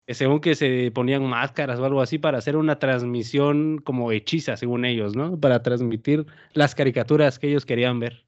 que 0.05 0.13
según 0.13 0.39
que 0.39 0.55
se 0.55 0.91
ponían 0.91 1.25
máscaras 1.25 1.79
o 1.79 1.85
algo 1.85 2.01
así 2.01 2.17
para 2.17 2.37
hacer 2.37 2.57
una 2.57 2.79
transmisión 2.79 3.79
como 3.79 4.11
hechiza, 4.11 4.57
según 4.57 4.85
ellos, 4.85 5.15
¿no? 5.15 5.39
Para 5.39 5.63
transmitir 5.63 6.25
las 6.53 6.75
caricaturas 6.75 7.39
que 7.39 7.49
ellos 7.49 7.65
querían 7.65 7.99
ver. 7.99 8.25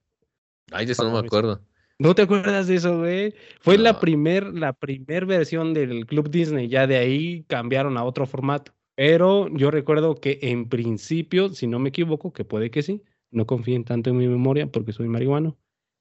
Ay, 0.72 0.86
de 0.86 0.94
eso 0.94 1.04
no 1.04 1.12
me 1.12 1.26
acuerdo. 1.26 1.62
¿No 1.98 2.14
te 2.14 2.24
acuerdas 2.24 2.68
de 2.68 2.76
eso, 2.76 3.00
güey? 3.00 3.34
Fue 3.62 3.78
la 3.78 4.00
primer, 4.00 4.54
la 4.54 4.74
primer 4.74 5.26
versión 5.26 5.74
del 5.74 6.06
Club 6.06 6.30
Disney. 6.30 6.68
Ya 6.68 6.88
de 6.88 6.98
ahí 6.98 7.44
cambiaron 7.48 7.98
a 7.98 8.04
otro 8.04 8.26
formato. 8.26 8.74
Pero 8.96 9.48
yo 9.50 9.72
recuerdo 9.72 10.16
que 10.16 10.40
en 10.42 10.68
principio, 10.68 11.50
si 11.50 11.68
no 11.68 11.80
me 11.80 11.90
equivoco, 11.90 12.34
que 12.34 12.44
puede 12.44 12.70
que 12.70 12.82
sí, 12.82 13.02
no 13.32 13.46
confíen 13.46 13.84
tanto 13.84 14.10
en 14.10 14.18
mi 14.18 14.28
memoria 14.28 14.68
porque 14.68 14.94
soy 14.94 15.08
marihuano. 15.08 15.58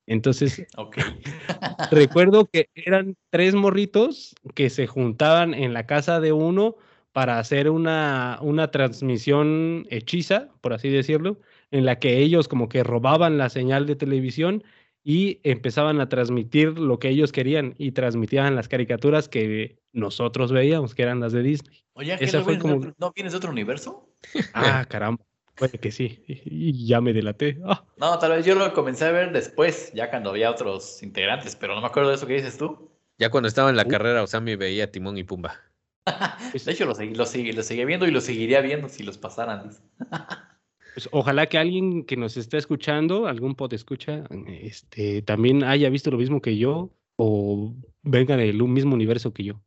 Entonces, 0.06 0.66
recuerdo 1.90 2.46
que 2.46 2.68
eran 2.74 3.16
tres 3.30 3.54
morritos 3.54 4.34
que 4.54 4.70
se 4.70 4.86
juntaban 4.86 5.54
en 5.54 5.72
la 5.72 5.86
casa 5.86 6.20
de 6.20 6.32
uno 6.32 6.76
para 7.12 7.38
hacer 7.38 7.70
una, 7.70 8.38
una 8.42 8.70
transmisión 8.70 9.86
hechiza, 9.90 10.48
por 10.60 10.72
así 10.72 10.88
decirlo, 10.88 11.38
en 11.70 11.84
la 11.84 11.98
que 11.98 12.18
ellos 12.18 12.48
como 12.48 12.68
que 12.68 12.82
robaban 12.82 13.38
la 13.38 13.48
señal 13.50 13.86
de 13.86 13.94
televisión 13.96 14.64
y 15.04 15.38
empezaban 15.44 16.00
a 16.00 16.08
transmitir 16.08 16.78
lo 16.78 16.98
que 16.98 17.10
ellos 17.10 17.30
querían 17.30 17.74
y 17.78 17.92
transmitían 17.92 18.56
las 18.56 18.68
caricaturas 18.68 19.28
que 19.28 19.78
nosotros 19.92 20.50
veíamos, 20.50 20.94
que 20.94 21.02
eran 21.02 21.20
las 21.20 21.32
de 21.32 21.42
Disney. 21.42 21.84
Oye, 21.92 22.16
Esa 22.18 22.38
¿no, 22.38 22.44
fue 22.44 22.58
como- 22.58 22.80
¿no 22.98 23.12
vienes 23.14 23.32
de 23.32 23.36
otro 23.36 23.50
universo? 23.50 24.08
Ah, 24.52 24.84
caramba, 24.88 25.22
puede 25.56 25.78
que 25.78 25.90
sí. 25.92 26.22
Y 26.26 26.86
ya 26.86 27.00
me 27.00 27.12
delaté. 27.12 27.58
Ah, 27.64 27.84
No, 27.96 28.18
tal 28.18 28.32
vez 28.32 28.44
yo 28.46 28.54
lo 28.54 28.72
comencé 28.72 29.04
a 29.06 29.10
ver 29.12 29.32
después, 29.32 29.92
ya 29.94 30.10
cuando 30.10 30.30
había 30.30 30.50
otros 30.50 31.02
integrantes, 31.02 31.56
pero 31.56 31.74
no 31.74 31.80
me 31.80 31.86
acuerdo 31.86 32.10
de 32.10 32.16
eso 32.16 32.26
que 32.26 32.34
dices 32.34 32.56
tú. 32.58 32.90
Ya 33.18 33.30
cuando 33.30 33.48
estaba 33.48 33.70
en 33.70 33.76
la 33.76 33.84
Uh. 33.84 33.88
carrera, 33.88 34.22
Osami 34.22 34.56
veía 34.56 34.90
Timón 34.90 35.16
y 35.18 35.24
Pumba. 35.24 35.60
De 36.52 36.72
hecho, 36.72 36.84
lo, 36.84 36.94
seguí, 36.94 37.14
lo, 37.14 37.24
seguí, 37.26 37.52
lo 37.52 37.62
seguía 37.62 37.84
viendo 37.86 38.06
y 38.06 38.10
lo 38.10 38.20
seguiría 38.20 38.60
viendo 38.60 38.88
si 38.88 39.02
los 39.02 39.18
pasaran. 39.18 39.70
Pues 40.94 41.08
ojalá 41.10 41.46
que 41.48 41.58
alguien 41.58 42.04
que 42.04 42.16
nos 42.16 42.36
esté 42.36 42.56
escuchando, 42.56 43.26
algún 43.26 43.56
pod 43.56 43.72
escucha, 43.74 44.22
este, 44.46 45.22
también 45.22 45.64
haya 45.64 45.90
visto 45.90 46.08
lo 46.12 46.18
mismo 46.18 46.40
que 46.40 46.56
yo 46.56 46.90
o 47.16 47.74
venga 48.02 48.36
del 48.36 48.62
un 48.62 48.72
mismo 48.72 48.94
universo 48.94 49.32
que 49.34 49.42
yo. 49.42 49.60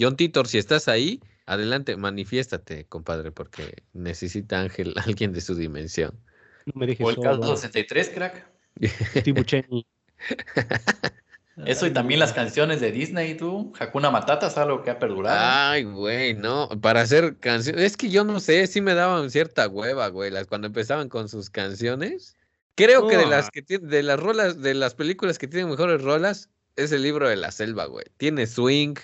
John 0.00 0.14
Titor, 0.14 0.46
si 0.46 0.58
estás 0.58 0.86
ahí, 0.86 1.20
adelante, 1.48 1.96
manifiéstate, 1.96 2.84
compadre, 2.86 3.32
porque 3.32 3.82
necesita 3.94 4.60
Ángel 4.60 4.94
alguien 5.04 5.32
de 5.32 5.40
su 5.40 5.54
dimensión. 5.54 6.12
No 6.66 6.72
me 6.74 6.86
dejes 6.86 7.06
O 7.06 7.10
el 7.10 7.16
caso 7.16 7.42
solo. 7.42 7.56
63, 7.56 8.10
crack. 8.10 8.46
Steve 9.16 9.32
Buscemi. 9.40 9.86
Eso 11.64 11.86
y 11.86 11.90
también 11.90 12.20
las 12.20 12.32
canciones 12.32 12.80
de 12.80 12.92
Disney, 12.92 13.36
tú. 13.36 13.72
Hakuna 13.78 14.10
Matata 14.10 14.46
es 14.46 14.56
algo 14.58 14.82
que 14.82 14.90
ha 14.90 14.98
perdurado. 14.98 15.38
Ay, 15.40 15.82
güey, 15.84 16.34
no, 16.34 16.68
para 16.80 17.00
hacer 17.00 17.36
canciones, 17.38 17.82
es 17.82 17.96
que 17.96 18.10
yo 18.10 18.22
no 18.22 18.38
sé, 18.38 18.66
sí 18.68 18.80
me 18.80 18.94
daban 18.94 19.30
cierta 19.30 19.66
hueva, 19.66 20.08
güey, 20.08 20.30
las 20.30 20.46
cuando 20.46 20.68
empezaban 20.68 21.08
con 21.08 21.28
sus 21.28 21.50
canciones. 21.50 22.36
Creo 22.76 23.08
que 23.08 23.16
de 23.16 23.26
las 23.26 23.50
que 23.50 23.62
de 23.62 24.02
las 24.04 24.20
rolas, 24.20 24.62
de 24.62 24.74
las 24.74 24.94
películas 24.94 25.38
que 25.38 25.48
tienen 25.48 25.68
mejores 25.68 26.00
rolas, 26.00 26.48
es 26.76 26.92
el 26.92 27.02
libro 27.02 27.28
de 27.28 27.34
la 27.34 27.50
selva, 27.50 27.86
güey. 27.86 28.04
Tiene 28.18 28.46
swing, 28.46 28.94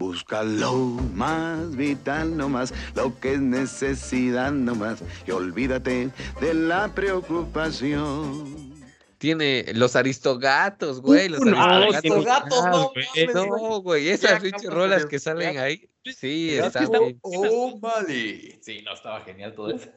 Busca 0.00 0.42
lo 0.42 0.74
más 1.14 1.76
vital 1.76 2.34
nomás, 2.34 2.72
lo 2.94 3.20
que 3.20 3.34
es 3.34 3.40
necesidad 3.40 4.50
nomás, 4.50 5.00
y 5.26 5.30
olvídate 5.30 6.08
de 6.40 6.54
la 6.54 6.88
preocupación. 6.94 8.70
tiene 9.18 9.66
los 9.74 9.96
aristogatos, 9.96 11.02
güey, 11.02 11.28
los 11.28 11.40
no, 11.42 11.60
aristogatos. 11.62 12.00
tiene- 12.00 12.24
gatos, 12.24 12.64
no 12.64 12.80
Ah, 12.80 12.90
güey. 12.94 13.26
No, 13.34 13.82
güey, 13.82 14.08
esas 14.08 14.40
pinches 14.40 14.70
rolas 14.72 15.04
que 15.04 15.18
salen 15.18 15.58
ahí, 15.58 15.86
sí, 16.16 16.52
estuvo- 16.56 16.98
bien. 17.04 17.18
Oh, 17.20 17.78
vale. 17.78 18.58
Sí, 18.62 18.80
no, 18.82 18.94
estaba 18.94 19.20
genial 19.20 19.54
todo 19.54 19.74
eso. 19.74 19.90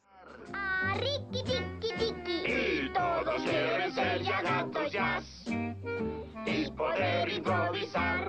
Y 1.32 1.43
todos 3.14 3.41
quieren 3.43 3.93
ser 3.93 4.22
ya 4.24 4.41
gatos 4.41 4.91
jazz 4.91 5.45
y 6.45 6.72
poder 6.72 7.30
improvisar 7.30 8.28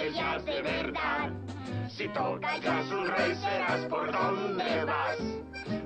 el 0.00 0.14
jazz 0.14 0.44
de 0.44 0.62
verdad. 0.62 1.32
Si 1.88 2.08
tocas 2.08 2.60
jazz 2.60 2.90
un 2.90 3.06
rey 3.08 3.34
serás 3.34 3.86
por 3.86 4.10
donde 4.10 4.84
vas. 4.84 5.18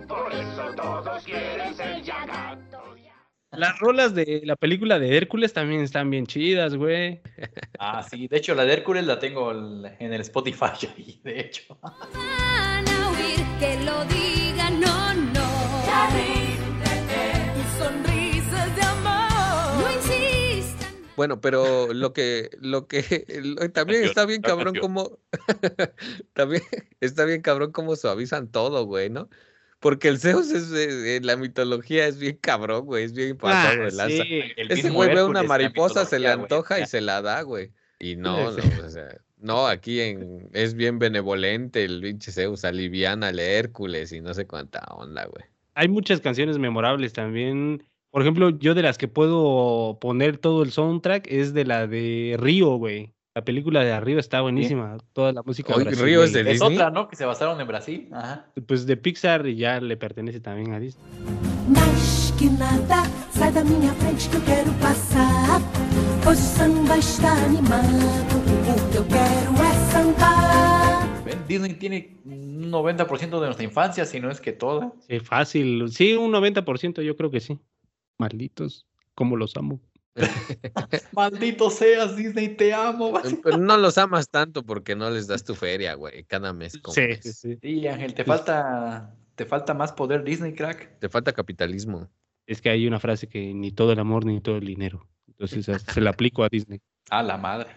Por 0.06 0.32
eso 0.32 0.74
todos 0.76 1.24
quieren 1.24 1.74
ser 1.74 2.02
ya 2.02 2.24
gatos 2.26 2.96
jazz. 2.96 3.14
Las 3.50 3.78
rolas 3.78 4.14
de 4.14 4.42
la 4.44 4.56
película 4.56 4.98
de 4.98 5.16
Hércules 5.16 5.52
también 5.52 5.82
están 5.82 6.10
bien 6.10 6.26
chidas, 6.26 6.74
güey. 6.74 7.20
Ah, 7.78 8.02
sí. 8.02 8.28
De 8.28 8.38
hecho, 8.38 8.54
la 8.54 8.64
de 8.64 8.72
Hércules 8.72 9.06
la 9.06 9.18
tengo 9.18 9.52
en 9.52 10.12
el 10.12 10.20
Spotify 10.22 10.86
ahí, 10.96 11.20
de 11.22 11.40
hecho. 11.40 11.78
Van 11.82 12.88
a 12.88 13.10
oír 13.10 13.40
que 13.60 13.78
lo 13.84 14.04
digan, 14.06 14.47
Bueno, 21.18 21.40
pero 21.40 21.92
lo 21.92 22.12
que, 22.12 22.48
lo 22.60 22.86
que 22.86 23.26
lo- 23.42 23.56
también 23.72 24.04
está 24.04 24.24
bien 24.24 24.40
cabrón 24.40 24.76
como, 24.80 25.18
también 26.32 26.62
está 27.00 27.24
bien 27.24 27.42
cabrón 27.42 27.72
como 27.72 27.96
suavizan 27.96 28.46
todo, 28.52 28.86
güey, 28.86 29.10
¿no? 29.10 29.28
Porque 29.80 30.06
el 30.06 30.20
Zeus 30.20 30.52
es, 30.52 30.70
de- 30.70 31.16
en 31.16 31.26
la 31.26 31.36
mitología 31.36 32.06
es 32.06 32.18
bien 32.20 32.38
cabrón, 32.40 32.84
güey, 32.86 33.02
es 33.04 33.12
bien 33.14 33.36
pasado 33.36 33.82
de 33.84 33.90
lanza. 33.90 34.04
Ah, 34.22 34.26
sí. 34.26 34.42
Ese 34.56 34.90
güey 34.90 35.12
ve 35.12 35.24
una 35.24 35.42
mariposa, 35.42 36.04
se 36.04 36.20
le 36.20 36.28
güey. 36.32 36.42
antoja 36.42 36.78
y 36.78 36.86
se 36.86 37.00
la 37.00 37.20
da, 37.20 37.42
güey. 37.42 37.72
Y 37.98 38.14
no, 38.14 38.52
Sí. 38.52 38.60
no, 38.80 38.86
o 38.86 38.88
sea, 38.88 39.08
no, 39.38 39.66
aquí 39.66 40.00
en, 40.00 40.48
es 40.52 40.74
bien 40.74 41.00
benevolente 41.00 41.84
el 41.84 42.00
pinche 42.00 42.30
Zeus, 42.30 42.64
aliviana 42.64 43.28
al 43.28 43.40
Hércules 43.40 44.12
y 44.12 44.20
no 44.20 44.34
sé 44.34 44.46
cuánta 44.46 44.84
onda, 44.90 45.24
güey. 45.26 45.44
Hay 45.74 45.88
muchas 45.88 46.20
canciones 46.20 46.58
memorables 46.58 47.12
también. 47.12 47.82
Por 48.18 48.24
ejemplo, 48.24 48.50
yo 48.50 48.74
de 48.74 48.82
las 48.82 48.98
que 48.98 49.06
puedo 49.06 49.98
poner 50.00 50.38
todo 50.38 50.64
el 50.64 50.72
soundtrack 50.72 51.28
es 51.30 51.54
de 51.54 51.64
la 51.64 51.86
de 51.86 52.34
Río, 52.36 52.74
güey. 52.74 53.14
La 53.32 53.44
película 53.44 53.84
de 53.84 53.92
Arriba 53.92 54.18
está 54.18 54.40
buenísima. 54.40 54.96
Toda 55.12 55.32
la 55.32 55.44
música 55.44 55.72
Oye, 55.76 55.84
Río 55.92 56.24
es 56.24 56.32
de 56.32 56.42
brasileña. 56.42 56.50
Es 56.50 56.58
Disney? 56.58 56.74
otra, 56.78 56.90
¿no? 56.90 57.06
Que 57.06 57.14
se 57.14 57.24
basaron 57.24 57.60
en 57.60 57.68
Brasil. 57.68 58.08
Ajá. 58.10 58.46
Pues 58.66 58.86
de 58.86 58.96
Pixar 58.96 59.46
y 59.46 59.54
ya 59.54 59.80
le 59.80 59.96
pertenece 59.96 60.40
también 60.40 60.72
a 60.72 60.80
Disney. 60.80 61.06
Mais 61.68 62.34
que 62.36 62.46
nada, 62.46 63.04
sai 63.30 63.52
da 63.52 63.62
minha 63.62 63.92
frente 63.92 64.28
que 64.28 64.36
eu 64.36 64.42
quero 64.42 64.72
passar. 64.80 65.60
Pois 66.24 66.40
o 66.40 66.58
samba 66.58 66.98
está 66.98 67.32
animado. 67.44 67.86
O 68.66 68.90
que 68.90 68.98
eu 68.98 69.04
quero 69.04 69.52
é 69.62 69.74
sambar. 69.92 71.06
Disney 71.46 71.74
tiene 71.74 72.16
un 72.24 72.68
90% 72.68 73.38
de 73.38 73.46
nuestra 73.46 73.64
infancia, 73.64 74.04
si 74.04 74.18
no 74.18 74.28
es 74.28 74.40
que 74.40 74.50
toda. 74.50 74.92
Sí, 75.06 75.20
fácil. 75.20 75.88
Sí, 75.92 76.14
un 76.14 76.32
90% 76.32 77.00
yo 77.02 77.16
creo 77.16 77.30
que 77.30 77.38
sí. 77.38 77.60
Malditos, 78.18 78.86
como 79.14 79.36
los 79.36 79.56
amo. 79.56 79.80
Maldito 81.12 81.70
seas, 81.70 82.16
Disney, 82.16 82.48
te 82.56 82.74
amo. 82.74 83.12
Pero 83.42 83.56
no 83.58 83.76
los 83.76 83.98
amas 83.98 84.28
tanto 84.28 84.64
porque 84.64 84.96
no 84.96 85.10
les 85.10 85.26
das 85.28 85.44
tu 85.44 85.54
feria, 85.54 85.94
güey, 85.94 86.24
cada 86.24 86.52
mes. 86.52 86.72
Sí, 86.72 86.80
comes. 86.80 87.20
sí, 87.22 87.32
sí. 87.32 87.58
Sí, 87.62 87.86
Ángel, 87.86 88.14
te 88.14 88.24
falta, 88.24 89.14
te 89.36 89.46
falta 89.46 89.74
más 89.74 89.92
poder 89.92 90.24
Disney, 90.24 90.54
crack. 90.54 90.98
Te 90.98 91.08
falta 91.08 91.32
capitalismo. 91.32 92.08
Es 92.46 92.60
que 92.60 92.70
hay 92.70 92.86
una 92.86 92.98
frase 92.98 93.28
que 93.28 93.54
ni 93.54 93.70
todo 93.72 93.92
el 93.92 93.98
amor 93.98 94.24
ni 94.24 94.40
todo 94.40 94.56
el 94.56 94.66
dinero. 94.66 95.06
Entonces 95.28 95.66
se 95.92 96.00
la 96.00 96.10
aplico 96.10 96.42
a 96.42 96.48
Disney. 96.48 96.80
A 97.10 97.22
la 97.22 97.38
madre. 97.38 97.70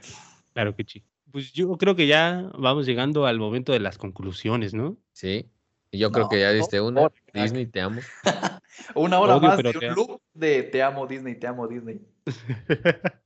Claro 0.53 0.75
que 0.75 0.83
sí. 0.85 1.03
Pues 1.31 1.53
yo 1.53 1.77
creo 1.77 1.95
que 1.95 2.05
ya 2.07 2.51
vamos 2.57 2.85
llegando 2.85 3.25
al 3.25 3.39
momento 3.39 3.71
de 3.71 3.79
las 3.79 3.97
conclusiones, 3.97 4.73
¿no? 4.73 4.97
Sí. 5.13 5.49
Y 5.89 5.99
yo 5.99 6.11
creo 6.11 6.25
No, 6.25 6.29
que 6.29 6.39
ya 6.41 6.49
no, 6.49 6.55
diste 6.57 6.81
una. 6.81 7.01
por 7.01 7.13
crack. 7.13 7.43
Disney, 7.43 7.65
te 7.67 7.79
amo. 7.79 8.01
Una 8.95 9.19
hora 9.19 9.39
más 9.39 9.57
pero 9.57 9.71
de 9.71 9.79
te 9.79 9.85
un 9.85 9.91
amo. 9.91 10.07
loop 10.07 10.21
de 10.33 10.63
te 10.63 10.83
amo 10.83 11.07
Disney, 11.07 11.35
te 11.35 11.47
amo 11.47 11.67
Disney. 11.67 12.01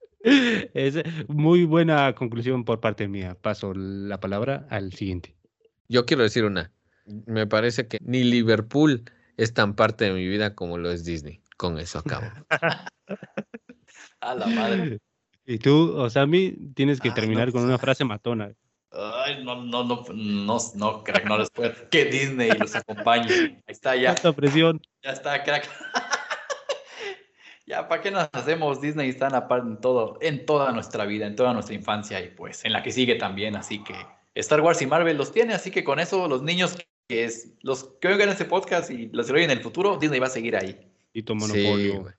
es 0.74 1.04
muy 1.28 1.66
buena 1.66 2.14
conclusión 2.16 2.66
por 2.66 2.80
parte 2.80 3.08
mía. 3.08 3.38
Paso 3.40 3.74
la 3.74 4.20
palabra 4.20 4.66
al 4.70 4.94
siguiente. 4.94 5.36
Yo 5.88 6.06
quiero 6.06 6.24
decir 6.24 6.46
una. 6.46 6.72
Me 7.26 7.46
parece 7.46 7.88
que 7.88 8.00
ni 8.02 8.24
Liverpool 8.24 9.04
es 9.38 9.54
tan 9.54 9.76
parte 9.76 10.06
de 10.06 10.14
mi 10.14 10.28
vida 10.28 10.56
como 10.56 10.78
lo 10.78 10.92
es 10.92 11.06
Disney. 11.06 11.42
Con 11.58 11.80
eso 11.80 12.00
acabo. 12.00 12.26
A 14.22 14.34
la 14.36 14.48
madre. 14.48 15.00
Y 15.46 15.60
tú, 15.60 15.96
Osami, 15.96 16.72
tienes 16.74 17.00
que 17.00 17.10
no, 17.10 17.16
terminar 17.16 17.52
con 17.52 17.62
pues, 17.62 17.66
una 17.66 17.78
frase 17.78 18.04
matona. 18.04 18.52
Ay, 18.98 19.44
no, 19.44 19.62
no, 19.64 19.84
no, 19.84 20.06
no, 20.14 20.58
no, 20.76 21.04
crack, 21.04 21.26
no 21.26 21.38
les 21.38 21.50
puedo. 21.50 21.74
Que 21.90 22.06
Disney 22.06 22.50
los 22.52 22.76
acompañe. 22.76 23.32
Ahí 23.32 23.64
está 23.68 23.96
ya. 23.96 24.16
Tanta 24.16 24.34
presión. 24.34 24.82
Ya 25.04 25.12
está, 25.12 25.44
crack. 25.44 25.70
ya, 27.66 27.88
¿para 27.88 28.02
qué 28.02 28.12
nos 28.12 28.30
hacemos? 28.32 28.80
Disney 28.82 29.10
está 29.10 29.28
en, 29.28 29.68
en 29.68 29.82
todo, 29.82 30.18
en 30.22 30.46
toda 30.46 30.72
nuestra 30.72 31.06
vida, 31.06 31.28
en 31.28 31.36
toda 31.36 31.54
nuestra 31.54 31.76
infancia 31.76 32.22
y 32.22 32.30
pues 32.30 32.64
en 32.64 32.72
la 32.72 32.84
que 32.84 32.92
sigue 32.92 33.16
también. 33.16 33.56
Así 33.56 33.84
que 33.84 33.96
Star 34.36 34.62
Wars 34.62 34.82
y 34.82 34.86
Marvel 34.86 35.18
los 35.18 35.32
tiene, 35.32 35.54
así 35.54 35.72
que 35.72 35.84
con 35.84 36.00
eso 36.00 36.28
los 36.28 36.42
niños 36.42 36.78
que 37.08 37.26
es 37.26 37.54
los 37.62 37.84
que 38.00 38.08
oigan 38.08 38.30
este 38.30 38.46
podcast 38.46 38.90
y 38.90 39.10
los 39.12 39.28
que 39.28 39.34
lo 39.34 39.38
oyen 39.38 39.52
en 39.52 39.58
el 39.58 39.64
futuro, 39.64 39.98
Disney 39.98 40.20
va 40.20 40.28
a 40.28 40.32
seguir 40.32 40.56
ahí. 40.56 40.80
Y 41.14 41.24
tu 41.24 41.36
monopolio. 41.36 42.14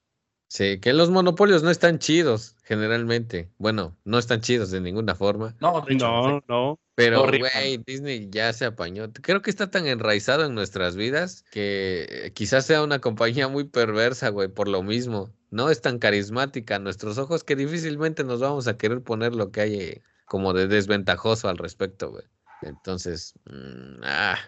Sí, 0.49 0.79
que 0.79 0.93
los 0.93 1.11
monopolios 1.11 1.63
no 1.63 1.71
están 1.71 1.99
chidos, 1.99 2.57
generalmente. 2.63 3.51
Bueno, 3.59 3.97
no 4.05 4.19
están 4.19 4.41
chidos 4.41 4.71
de 4.71 4.81
ninguna 4.81 5.15
forma. 5.15 5.57
No, 5.61 5.85
no, 5.89 6.43
no. 6.49 6.79
Pero, 6.95 7.27
No 7.27 7.39
güey, 7.39 7.79
Disney 7.85 8.29
ya 8.31 8.53
se 8.53 8.65
apañó. 8.65 9.13
Creo 9.13 9.43
que 9.43 9.51
está 9.51 9.71
tan 9.71 9.87
enraizado 9.87 10.47
en 10.47 10.55
nuestras 10.55 10.97
vidas 10.97 11.45
que 11.51 12.33
quizás 12.35 12.65
sea 12.65 12.83
una 12.83 13.01
compañía 13.01 13.49
muy 13.49 13.65
perversa, 13.65 14.31
güey, 14.31 14.49
por 14.49 14.69
lo 14.69 14.83
mismo. 14.83 15.31
No 15.51 15.69
es 15.71 15.81
tan 15.83 15.99
carismática 15.99 16.77
a 16.77 16.79
nuestros 16.79 17.19
ojos 17.19 17.45
que 17.45 17.57
difícilmente 17.57 18.25
nos 18.25 18.41
vamos 18.41 18.67
a 18.67 18.79
querer 18.79 19.03
poner 19.03 19.35
lo 19.35 19.51
que 19.51 19.61
hay 19.61 19.75
eh, 19.75 20.03
como 20.25 20.53
de 20.55 20.69
desventajoso 20.69 21.49
al 21.49 21.59
respecto, 21.59 22.11
güey. 22.11 22.25
Entonces, 22.63 23.35
mm, 23.45 24.03
ah, 24.03 24.39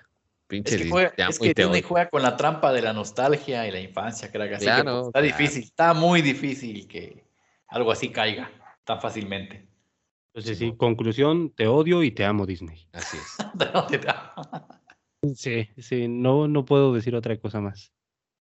pinche 0.48 0.70
Es 0.70 0.76
que, 0.76 0.84
Disney, 0.84 0.90
juega- 0.90 1.28
es 1.28 1.38
que 1.38 1.54
Disney 1.54 1.82
con 2.10 2.22
la 2.22 2.36
trampa 2.36 2.72
de 2.72 2.82
la 2.82 2.92
nostalgia 2.92 3.66
y 3.68 3.70
la 3.70 3.80
infancia, 3.80 4.32
crack. 4.32 4.54
Así 4.54 4.64
que, 4.64 4.70
pues, 4.82 5.06
está 5.06 5.20
claro. 5.20 5.26
difícil, 5.26 5.62
está 5.62 5.94
muy 5.94 6.22
difícil 6.22 6.88
que 6.88 7.24
algo 7.68 7.92
así 7.92 8.08
caiga 8.10 8.50
tan 8.84 9.00
fácilmente. 9.00 9.68
Entonces, 10.34 10.58
sí, 10.58 10.74
conclusión, 10.76 11.50
te 11.50 11.66
odio 11.66 12.02
y 12.02 12.10
te 12.10 12.24
amo, 12.24 12.46
Disney. 12.46 12.88
Así 12.92 13.16
es. 13.16 13.36
Sí, 15.34 15.68
sí, 15.78 16.06
no, 16.06 16.46
no 16.46 16.64
puedo 16.64 16.94
decir 16.94 17.16
otra 17.16 17.36
cosa 17.38 17.60
más. 17.60 17.92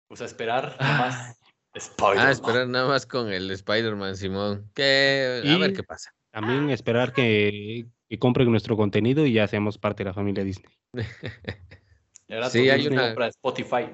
Pues 0.10 0.22
a 0.22 0.26
esperar 0.26 0.76
nomás. 0.80 1.40
Spoiler. 1.80 2.26
Ah, 2.26 2.32
esperar 2.32 2.68
nada 2.68 2.88
más 2.88 3.06
con 3.06 3.32
el 3.32 3.50
Spider-Man, 3.50 4.16
Simón. 4.18 4.70
Que, 4.74 5.42
a 5.44 5.48
Y 5.48 5.58
ver 5.60 5.74
qué 5.74 5.84
pasa. 5.84 6.12
También 6.32 6.70
esperar 6.70 7.14
que, 7.14 7.86
que 8.10 8.20
compren 8.20 8.52
nuestro 8.52 8.76
contenido 8.76 9.26
y 9.26 9.32
ya 9.34 9.48
seamos 9.48 9.78
parte 9.78 10.04
de 10.04 10.10
la 10.10 10.14
familia 10.14 10.44
Disney. 10.44 10.74
Ahora 12.30 12.50
Sí, 12.50 12.70
hay 12.70 12.88
una- 12.88 13.08
compra 13.08 13.28
Spotify. 13.28 13.88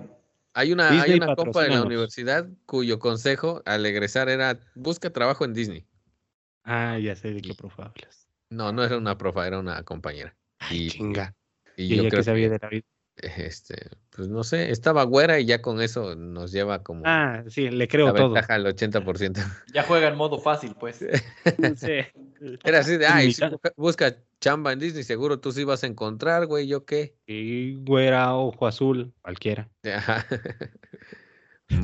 Hay 0.54 0.74
una, 0.74 1.02
hay 1.02 1.14
una 1.14 1.36
compa 1.36 1.64
de 1.64 1.70
la 1.70 1.84
universidad 1.84 2.48
cuyo 2.66 3.00
consejo 3.00 3.62
al 3.66 3.86
egresar 3.86 4.28
era 4.28 4.60
busca 4.76 5.10
trabajo 5.10 5.46
en 5.46 5.54
Disney. 5.54 5.88
Ah, 6.64 6.98
ya 7.00 7.16
sé 7.16 7.34
de 7.34 7.42
qué 7.42 7.54
profe 7.54 7.82
hablas. 7.82 8.28
No, 8.50 8.72
no 8.74 8.84
era 8.84 8.98
una 8.98 9.18
profa, 9.18 9.48
era 9.48 9.60
una 9.60 9.84
compañera. 9.84 10.36
Y, 10.70 10.90
Chinga. 10.90 11.34
y 11.78 11.84
Y 11.86 11.88
yo 11.96 12.02
ella 12.02 12.10
creo 12.10 12.20
que 12.20 12.24
sabía 12.26 12.48
que, 12.48 12.54
de 12.54 12.60
la 12.62 12.70
vida. 12.70 12.84
Este, 13.22 13.90
pues 14.16 14.28
no 14.28 14.44
sé, 14.44 14.72
estaba 14.72 15.04
güera 15.04 15.40
y 15.40 15.46
ya 15.46 15.62
con 15.62 15.82
eso 15.82 16.16
nos 16.16 16.52
lleva 16.52 16.84
como 16.84 17.04
Ah, 17.06 17.44
sí, 17.48 17.70
le 17.70 17.72
la 17.78 17.88
creo 17.88 18.14
todo. 18.14 18.32
ventaja 18.32 18.56
al 18.56 18.66
80%. 18.66 19.38
Ya 19.74 19.84
juega 19.84 20.08
en 20.10 20.16
modo 20.18 20.40
fácil, 20.40 20.76
pues. 20.80 20.98
Sí. 20.98 21.08
Era 22.64 22.80
así 22.80 22.98
de, 22.98 23.06
ay, 23.08 23.34
si 23.34 23.44
busca- 23.78 24.18
chamba 24.40 24.74
en 24.74 24.80
Disney, 24.80 25.04
seguro 25.04 25.40
tú 25.40 25.52
sí 25.52 25.64
vas 25.64 25.84
a 25.84 25.88
encontrar, 25.88 26.48
güey, 26.48 26.68
¿yo 26.68 26.84
qué? 26.86 27.16
Y 27.28 27.76
güera, 27.76 28.34
ojo 28.36 28.66
azul, 28.68 29.14
cualquiera. 29.22 29.70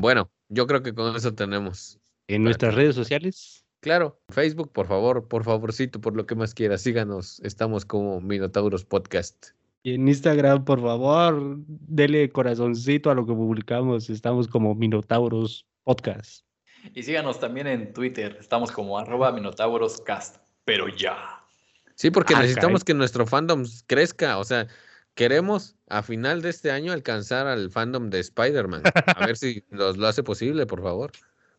Bueno, 0.00 0.30
yo 0.48 0.66
creo 0.66 0.82
que 0.82 0.94
con 0.94 1.16
eso 1.16 1.34
tenemos. 1.34 1.98
En 2.26 2.44
nuestras 2.44 2.74
redes 2.74 2.94
sociales, 2.94 3.64
Claro, 3.80 4.20
Facebook, 4.30 4.72
por 4.72 4.88
favor, 4.88 5.28
por 5.28 5.44
favorcito, 5.44 6.00
por 6.00 6.16
lo 6.16 6.26
que 6.26 6.34
más 6.34 6.52
quieras, 6.52 6.82
síganos. 6.82 7.38
Estamos 7.44 7.84
como 7.84 8.20
Minotauros 8.20 8.84
Podcast. 8.84 9.52
Y 9.82 9.94
en 9.94 10.08
Instagram, 10.08 10.64
por 10.64 10.80
favor, 10.80 11.56
dele 11.66 12.28
corazoncito 12.30 13.10
a 13.10 13.14
lo 13.14 13.24
que 13.26 13.32
publicamos. 13.32 14.10
Estamos 14.10 14.48
como 14.48 14.74
Minotauros 14.74 15.66
Podcast. 15.84 16.44
Y 16.94 17.02
síganos 17.02 17.40
también 17.40 17.66
en 17.66 17.92
Twitter. 17.92 18.36
Estamos 18.40 18.70
como 18.72 18.98
arroba 18.98 19.32
minotauroscast. 19.32 20.36
Pero 20.64 20.88
ya. 20.88 21.16
Sí, 21.94 22.10
porque 22.10 22.34
Ah, 22.34 22.40
necesitamos 22.40 22.80
caray. 22.82 22.86
que 22.86 22.94
nuestro 22.94 23.26
fandom 23.26 23.64
crezca. 23.86 24.38
O 24.38 24.44
sea, 24.44 24.66
queremos 25.14 25.76
a 25.88 26.02
final 26.02 26.42
de 26.42 26.50
este 26.50 26.70
año 26.70 26.92
alcanzar 26.92 27.46
al 27.46 27.70
fandom 27.70 28.10
de 28.10 28.20
Spider-Man. 28.20 28.82
A 28.84 29.26
ver 29.26 29.36
si 29.36 29.64
nos 29.70 29.96
lo 29.96 30.06
hace 30.06 30.22
posible, 30.22 30.66
por 30.66 30.82
favor. 30.82 31.12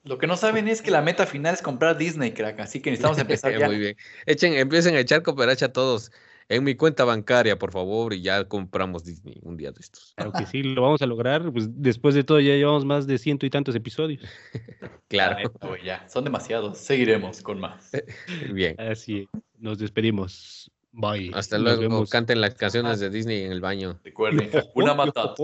Lo 0.03 0.17
que 0.17 0.27
no 0.27 0.37
saben 0.37 0.67
es 0.67 0.81
que 0.81 0.91
la 0.91 1.01
meta 1.01 1.25
final 1.25 1.53
es 1.55 1.61
comprar 1.61 1.97
Disney, 1.97 2.33
crack. 2.33 2.59
Así 2.61 2.81
que 2.81 2.91
necesitamos 2.91 3.17
empezar 3.19 3.51
ya. 3.59 3.67
Muy 3.67 3.77
bien. 3.79 3.97
Echen, 4.25 4.53
empiecen 4.53 4.95
a 4.95 4.99
echar 4.99 5.23
cooperacha 5.23 5.73
todos 5.73 6.11
en 6.49 6.63
mi 6.63 6.73
cuenta 6.75 7.05
bancaria, 7.05 7.57
por 7.59 7.71
favor, 7.71 8.11
y 8.13 8.21
ya 8.21 8.43
compramos 8.45 9.03
Disney 9.03 9.39
un 9.43 9.55
día 9.55 9.71
de 9.71 9.79
estos. 9.79 10.13
Claro 10.15 10.31
que 10.31 10.45
sí, 10.47 10.63
lo 10.63 10.81
vamos 10.81 11.01
a 11.01 11.05
lograr. 11.05 11.51
Pues 11.51 11.67
después 11.81 12.15
de 12.15 12.23
todo, 12.23 12.39
ya 12.39 12.55
llevamos 12.55 12.85
más 12.85 13.05
de 13.05 13.19
ciento 13.19 13.45
y 13.45 13.51
tantos 13.51 13.75
episodios. 13.75 14.23
La 14.51 14.89
Claro. 15.07 15.53
güey, 15.61 15.83
ya. 15.85 16.09
Son 16.09 16.23
demasiados. 16.23 16.79
Seguiremos 16.79 17.41
con 17.43 17.59
más. 17.59 17.91
Bien. 18.53 18.75
Así 18.79 19.19
es. 19.33 19.41
Nos 19.59 19.77
despedimos. 19.77 20.71
Bye. 20.91 21.31
Hasta 21.35 21.57
Nos 21.57 21.63
luego. 21.65 21.81
vemos. 21.81 22.09
Canten 22.09 22.41
las 22.41 22.55
canciones 22.55 22.99
de 22.99 23.11
Disney 23.11 23.43
en 23.43 23.51
el 23.51 23.61
baño. 23.61 23.99
Recuerden, 24.03 24.49
una 24.73 24.95
matata. 24.95 25.35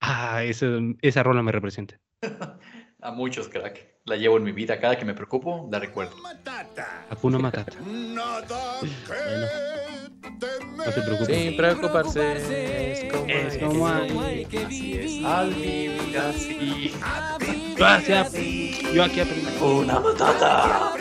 Ah, 0.00 0.42
esa, 0.42 0.66
esa 1.02 1.22
rola 1.22 1.42
me 1.42 1.52
representa. 1.52 2.00
A 3.00 3.10
muchos, 3.12 3.48
crack. 3.48 3.94
La 4.06 4.16
llevo 4.16 4.38
en 4.38 4.44
mi 4.44 4.52
vida. 4.52 4.80
Cada 4.80 4.98
que 4.98 5.04
me 5.04 5.12
preocupo, 5.12 5.68
la 5.70 5.78
recuerdo. 5.78 6.16
Hakuna 7.10 7.38
Matata. 7.38 7.78
Nada 7.86 8.80
No 10.76 10.84
se 10.84 11.02
preocupen. 11.02 11.34
Sin 11.34 11.56
preocuparse. 11.56 12.92
Es 12.92 13.12
como 13.12 13.26
Es 13.28 13.54
hay 13.54 13.60
como 13.60 13.86
que 14.48 14.58
hay 14.58 14.66
vivir. 14.66 15.26
Al 15.26 15.54
vivir 15.54 16.18
así. 16.18 16.92
Yo 17.76 17.86
aquí 17.86 18.12
aprendí. 18.12 18.94
Yo 18.94 19.04
aquí 19.04 19.20
aprendí. 19.20 19.46
Una 19.60 20.00
matata. 20.00 20.92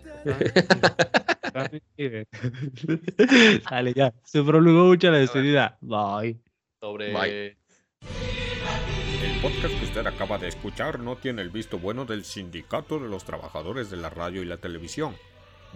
Sammy 1.53 1.81
y 1.97 2.07
Ben. 2.07 2.27
Dale, 3.69 3.93
ya. 3.93 4.13
Se 4.23 4.43
prolongó 4.43 4.85
mucho 4.85 5.11
la 5.11 5.19
despedida. 5.19 5.77
Bye. 5.81 6.37
Sobre. 6.81 7.13
Bye. 7.13 7.57
El 9.23 9.39
podcast 9.41 9.73
que 9.79 9.85
usted 9.85 10.05
acaba 10.05 10.37
de 10.37 10.47
escuchar 10.49 10.99
no 10.99 11.15
tiene 11.15 11.41
el 11.41 11.49
visto 11.49 11.77
bueno 11.79 12.03
del 12.05 12.25
Sindicato 12.25 12.99
de 12.99 13.07
los 13.07 13.23
Trabajadores 13.23 13.89
de 13.89 13.97
la 13.97 14.09
Radio 14.09 14.41
y 14.41 14.45
la 14.45 14.57
Televisión, 14.57 15.15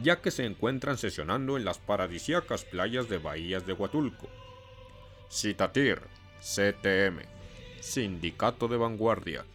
ya 0.01 0.21
que 0.21 0.31
se 0.31 0.45
encuentran 0.45 0.97
sesionando 0.97 1.57
en 1.57 1.65
las 1.65 1.79
paradisíacas 1.79 2.65
playas 2.65 3.09
de 3.09 3.17
Bahías 3.17 3.65
de 3.65 3.73
Huatulco. 3.73 4.27
Citatir, 5.29 6.01
CTM, 6.39 7.21
Sindicato 7.81 8.67
de 8.67 8.77
Vanguardia. 8.77 9.45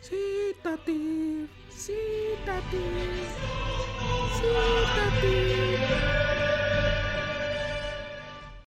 Citatir, 0.00 1.48
citatir, 1.70 2.80
citatir. 4.40 6.27